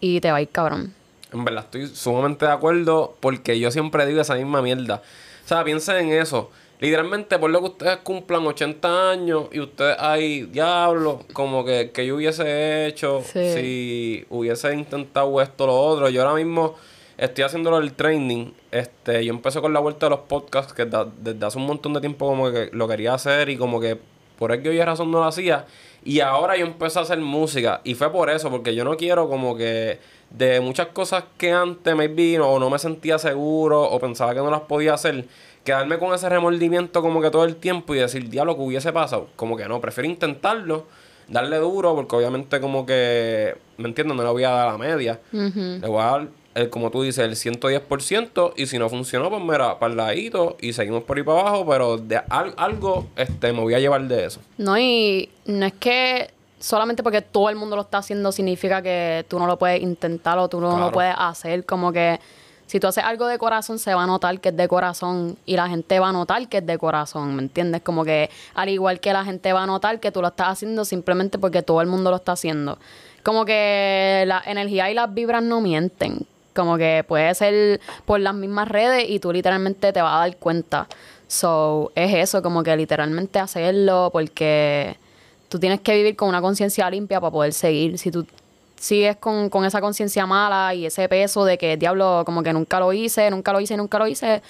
y 0.00 0.20
te 0.20 0.30
va 0.30 0.36
a 0.38 0.42
ir 0.42 0.48
cabrón. 0.48 0.94
En 1.32 1.44
verdad, 1.44 1.64
estoy 1.64 1.88
sumamente 1.88 2.46
de 2.46 2.52
acuerdo 2.52 3.16
porque 3.18 3.58
yo 3.58 3.70
siempre 3.72 4.06
digo 4.06 4.20
esa 4.20 4.36
misma 4.36 4.62
mierda. 4.62 5.02
O 5.44 5.48
sea, 5.48 5.64
piensa 5.64 5.98
en 5.98 6.12
eso. 6.12 6.50
Literalmente, 6.78 7.38
por 7.38 7.50
lo 7.50 7.60
que 7.60 7.66
ustedes 7.66 7.96
cumplan 7.98 8.46
80 8.46 9.10
años 9.10 9.44
y 9.50 9.60
ustedes 9.60 9.96
hay 9.98 10.42
diablo, 10.42 11.20
como 11.32 11.64
que, 11.64 11.90
que 11.90 12.06
yo 12.06 12.16
hubiese 12.16 12.86
hecho 12.86 13.22
Sí. 13.24 13.52
si 13.54 14.26
hubiese 14.30 14.74
intentado 14.74 15.40
esto 15.40 15.64
o 15.64 15.66
lo 15.68 15.74
otro. 15.78 16.08
Yo 16.10 16.22
ahora 16.22 16.34
mismo 16.34 16.74
estoy 17.16 17.44
haciéndolo 17.44 17.78
el 17.78 17.94
training. 17.94 18.52
Este, 18.70 19.24
yo 19.24 19.32
empecé 19.32 19.60
con 19.62 19.72
la 19.72 19.80
vuelta 19.80 20.06
de 20.06 20.10
los 20.10 20.20
podcasts 20.20 20.74
que 20.74 20.84
da- 20.84 21.08
desde 21.18 21.46
hace 21.46 21.56
un 21.56 21.66
montón 21.66 21.94
de 21.94 22.00
tiempo 22.00 22.26
como 22.26 22.52
que 22.52 22.68
lo 22.72 22.86
quería 22.86 23.14
hacer 23.14 23.48
y 23.48 23.56
como 23.56 23.80
que 23.80 23.98
por 24.38 24.52
el 24.52 24.62
que 24.62 24.68
hoy 24.68 24.80
razón 24.82 25.10
no 25.10 25.20
lo 25.20 25.24
hacía. 25.24 25.64
Y 26.04 26.20
ahora 26.20 26.56
yo 26.58 26.66
empecé 26.66 26.98
a 26.98 27.02
hacer 27.02 27.18
música. 27.18 27.80
Y 27.84 27.94
fue 27.94 28.12
por 28.12 28.28
eso, 28.28 28.50
porque 28.50 28.74
yo 28.74 28.84
no 28.84 28.98
quiero 28.98 29.30
como 29.30 29.56
que 29.56 29.98
de 30.28 30.60
muchas 30.60 30.88
cosas 30.88 31.24
que 31.38 31.52
antes 31.52 31.96
me 31.96 32.08
vino 32.08 32.46
o 32.50 32.58
no 32.58 32.68
me 32.68 32.78
sentía 32.78 33.18
seguro 33.18 33.82
o 33.82 33.98
pensaba 33.98 34.34
que 34.34 34.40
no 34.40 34.50
las 34.50 34.60
podía 34.62 34.92
hacer, 34.94 35.24
quedarme 35.66 35.98
con 35.98 36.14
ese 36.14 36.28
remordimiento 36.30 37.02
como 37.02 37.20
que 37.20 37.30
todo 37.30 37.44
el 37.44 37.56
tiempo 37.56 37.94
y 37.94 37.98
decir, 37.98 38.30
diablo, 38.30 38.56
que 38.56 38.62
hubiese 38.62 38.90
pasado. 38.94 39.28
Como 39.36 39.56
que 39.58 39.68
no, 39.68 39.80
prefiero 39.82 40.08
intentarlo, 40.08 40.86
darle 41.28 41.58
duro, 41.58 41.94
porque 41.94 42.16
obviamente 42.16 42.60
como 42.60 42.86
que, 42.86 43.54
¿me 43.76 43.88
entiendes? 43.88 44.16
No 44.16 44.22
le 44.22 44.30
voy 44.30 44.44
a 44.44 44.50
dar 44.50 44.72
la 44.72 44.78
media. 44.78 45.20
Ujú. 45.32 45.60
Le 45.82 45.86
voy 45.88 46.00
a 46.00 46.04
dar, 46.04 46.28
el, 46.54 46.70
como 46.70 46.90
tú 46.90 47.02
dices, 47.02 47.22
el 47.24 47.36
110% 47.36 48.54
y 48.56 48.66
si 48.66 48.78
no 48.78 48.88
funcionó, 48.88 49.28
pues 49.28 49.42
mira, 49.42 49.78
para 49.78 49.90
el 49.90 49.96
ladito 49.98 50.56
y 50.60 50.72
seguimos 50.72 51.02
por 51.02 51.18
ahí 51.18 51.22
para 51.22 51.40
abajo, 51.40 51.66
pero 51.68 51.98
de 51.98 52.16
al- 52.16 52.54
algo 52.56 53.08
este, 53.16 53.52
me 53.52 53.60
voy 53.60 53.74
a 53.74 53.78
llevar 53.78 54.02
de 54.08 54.24
eso. 54.24 54.40
No, 54.56 54.78
y 54.78 55.28
no 55.44 55.66
es 55.66 55.74
que 55.74 56.30
solamente 56.58 57.02
porque 57.02 57.20
todo 57.20 57.50
el 57.50 57.56
mundo 57.56 57.76
lo 57.76 57.82
está 57.82 57.98
haciendo 57.98 58.32
significa 58.32 58.80
que 58.80 59.26
tú 59.28 59.38
no 59.38 59.46
lo 59.46 59.58
puedes 59.58 59.82
intentar 59.82 60.38
o 60.38 60.48
tú 60.48 60.60
no 60.60 60.70
Claro. 60.70 60.86
lo 60.86 60.92
puedes 60.92 61.14
hacer. 61.18 61.66
Como 61.66 61.92
que 61.92 62.18
si 62.66 62.80
tú 62.80 62.88
haces 62.88 63.04
algo 63.04 63.26
de 63.26 63.38
corazón, 63.38 63.78
se 63.78 63.94
va 63.94 64.02
a 64.02 64.06
notar 64.06 64.40
que 64.40 64.48
es 64.48 64.56
de 64.56 64.66
corazón 64.66 65.38
y 65.46 65.56
la 65.56 65.68
gente 65.68 66.00
va 66.00 66.08
a 66.08 66.12
notar 66.12 66.48
que 66.48 66.58
es 66.58 66.66
de 66.66 66.78
corazón, 66.78 67.36
¿me 67.36 67.42
entiendes? 67.42 67.82
Como 67.82 68.04
que 68.04 68.28
al 68.54 68.68
igual 68.68 68.98
que 69.00 69.12
la 69.12 69.24
gente 69.24 69.52
va 69.52 69.62
a 69.62 69.66
notar 69.66 70.00
que 70.00 70.10
tú 70.10 70.20
lo 70.20 70.28
estás 70.28 70.48
haciendo 70.48 70.84
simplemente 70.84 71.38
porque 71.38 71.62
todo 71.62 71.80
el 71.80 71.86
mundo 71.86 72.10
lo 72.10 72.16
está 72.16 72.32
haciendo. 72.32 72.78
Como 73.22 73.44
que 73.44 74.24
la 74.26 74.42
energía 74.46 74.90
y 74.90 74.94
las 74.94 75.12
vibras 75.14 75.42
no 75.42 75.60
mienten. 75.60 76.26
Como 76.54 76.76
que 76.76 77.04
puede 77.06 77.34
ser 77.34 77.80
por 78.04 78.18
las 78.18 78.34
mismas 78.34 78.68
redes 78.68 79.04
y 79.08 79.20
tú 79.20 79.32
literalmente 79.32 79.92
te 79.92 80.02
vas 80.02 80.14
a 80.14 80.18
dar 80.20 80.36
cuenta. 80.36 80.88
So, 81.28 81.92
es 81.94 82.14
eso, 82.14 82.42
como 82.42 82.62
que 82.62 82.76
literalmente 82.76 83.38
hacerlo 83.38 84.10
porque 84.12 84.96
tú 85.48 85.58
tienes 85.58 85.80
que 85.80 85.94
vivir 85.94 86.16
con 86.16 86.28
una 86.28 86.40
conciencia 86.40 86.88
limpia 86.90 87.20
para 87.20 87.30
poder 87.30 87.52
seguir. 87.52 87.98
Si 87.98 88.10
tú 88.10 88.26
sigues 88.78 89.16
con, 89.16 89.48
con 89.50 89.64
esa 89.64 89.80
conciencia 89.80 90.26
mala 90.26 90.74
y 90.74 90.86
ese 90.86 91.08
peso 91.08 91.44
de 91.44 91.58
que, 91.58 91.76
diablo, 91.76 92.22
como 92.26 92.42
que 92.42 92.52
nunca 92.52 92.78
lo 92.80 92.92
hice, 92.92 93.30
nunca 93.30 93.52
lo 93.52 93.60
hice, 93.60 93.76
nunca 93.76 93.98
lo 93.98 94.06
hice, 94.06 94.42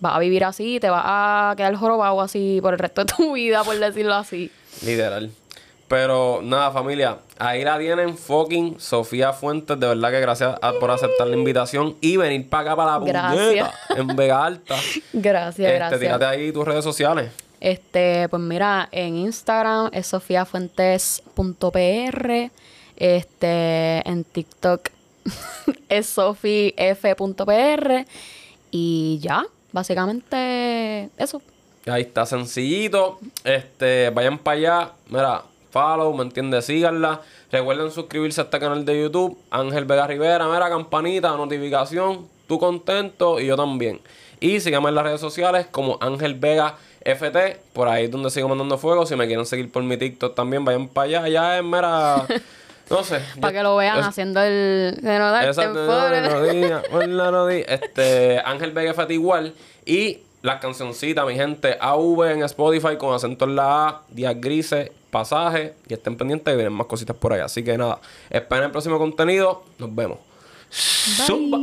vas 0.00 0.16
a 0.16 0.18
vivir 0.18 0.44
así, 0.44 0.80
te 0.80 0.90
vas 0.90 1.02
a 1.04 1.54
quedar 1.56 1.74
jorobado 1.76 2.20
así 2.20 2.58
por 2.62 2.72
el 2.74 2.78
resto 2.78 3.04
de 3.04 3.12
tu 3.14 3.32
vida, 3.34 3.62
por 3.64 3.78
decirlo 3.78 4.14
así. 4.14 4.50
Literal. 4.84 5.30
Pero 5.88 6.40
nada, 6.42 6.70
familia, 6.70 7.18
ahí 7.38 7.62
la 7.64 7.78
tienen, 7.78 8.16
fucking 8.16 8.80
Sofía 8.80 9.34
Fuentes. 9.34 9.78
De 9.78 9.86
verdad 9.86 10.10
que 10.10 10.20
gracias 10.20 10.54
a- 10.62 10.72
por 10.80 10.90
aceptar 10.90 11.26
la 11.26 11.36
invitación 11.36 11.96
y 12.00 12.16
venir 12.16 12.48
para 12.48 12.72
acá, 12.72 12.76
para 12.76 12.92
la 12.92 12.98
puñeta, 13.00 13.74
en 13.94 14.06
Vega 14.16 14.42
Alta. 14.42 14.76
Gracias, 15.12 15.58
este, 15.66 15.74
gracias. 15.76 16.00
tírate 16.00 16.24
ahí 16.24 16.50
tus 16.50 16.64
redes 16.66 16.82
sociales. 16.82 17.30
Este, 17.60 18.26
pues 18.30 18.40
mira, 18.40 18.88
en 18.90 19.16
Instagram 19.16 19.90
es 19.92 20.06
sofiafuentes.pr. 20.06 22.50
Este, 23.02 24.08
en 24.08 24.22
TikTok 24.22 24.90
es 25.88 26.06
sofief.pr. 26.06 28.06
Y 28.70 29.18
ya, 29.20 29.44
básicamente 29.72 31.10
eso. 31.16 31.42
Ahí 31.86 32.02
está, 32.02 32.26
sencillito. 32.26 33.18
Este, 33.42 34.10
vayan 34.10 34.38
para 34.38 34.56
allá. 34.56 34.92
Mira, 35.08 35.42
follow, 35.72 36.14
¿me 36.14 36.22
entiendes? 36.22 36.66
Síganla. 36.66 37.22
Recuerden 37.50 37.90
suscribirse 37.90 38.40
a 38.40 38.44
este 38.44 38.60
canal 38.60 38.84
de 38.84 39.02
YouTube. 39.02 39.36
Ángel 39.50 39.84
Vega 39.84 40.06
Rivera, 40.06 40.46
mira, 40.46 40.68
campanita, 40.68 41.36
notificación. 41.36 42.28
Tú 42.46 42.60
contento 42.60 43.40
y 43.40 43.46
yo 43.46 43.56
también. 43.56 44.00
Y 44.38 44.60
síganme 44.60 44.90
en 44.90 44.94
las 44.94 45.04
redes 45.04 45.20
sociales 45.20 45.66
como 45.68 45.98
Ángel 46.00 46.36
Vega 46.36 46.76
FT. 47.04 47.58
Por 47.72 47.88
ahí 47.88 48.04
es 48.04 48.12
donde 48.12 48.30
sigo 48.30 48.48
mandando 48.48 48.78
fuego. 48.78 49.06
Si 49.06 49.16
me 49.16 49.26
quieren 49.26 49.44
seguir 49.44 49.72
por 49.72 49.82
mi 49.82 49.96
TikTok 49.96 50.36
también, 50.36 50.64
vayan 50.64 50.86
para 50.86 51.06
allá. 51.06 51.28
Ya 51.28 51.58
es, 51.58 51.64
mira. 51.64 52.28
No 52.90 53.02
sé. 53.04 53.20
Para 53.40 53.52
que 53.52 53.62
lo 53.62 53.76
vean 53.76 53.98
es- 54.00 54.06
haciendo 54.06 54.40
el... 54.42 54.98
De 55.00 55.18
no 55.18 55.30
la 55.30 56.28
rodilla, 56.28 56.82
la 57.06 57.30
rodilla. 57.30 57.64
Este, 57.66 58.40
Ángel 58.44 58.72
Vega 58.72 58.94
Fati 58.94 59.14
igual. 59.14 59.54
Y 59.86 60.18
la 60.42 60.58
cancioncita, 60.60 61.24
mi 61.24 61.34
gente, 61.34 61.76
AV 61.80 62.22
en 62.32 62.42
Spotify 62.42 62.96
con 62.96 63.14
acento 63.14 63.44
en 63.44 63.56
la 63.56 63.88
A, 63.88 64.02
días 64.10 64.34
grises, 64.40 64.90
pasaje. 65.10 65.74
Y 65.88 65.94
estén 65.94 66.16
pendientes 66.16 66.50
que 66.52 66.56
vienen 66.56 66.72
más 66.72 66.86
cositas 66.86 67.16
por 67.16 67.32
ahí. 67.32 67.40
Así 67.40 67.62
que 67.62 67.76
nada, 67.78 67.98
esperen 68.28 68.64
el 68.64 68.70
próximo 68.70 68.98
contenido. 68.98 69.64
Nos 69.78 69.94
vemos. 69.94 70.18
Zumba. 70.70 71.58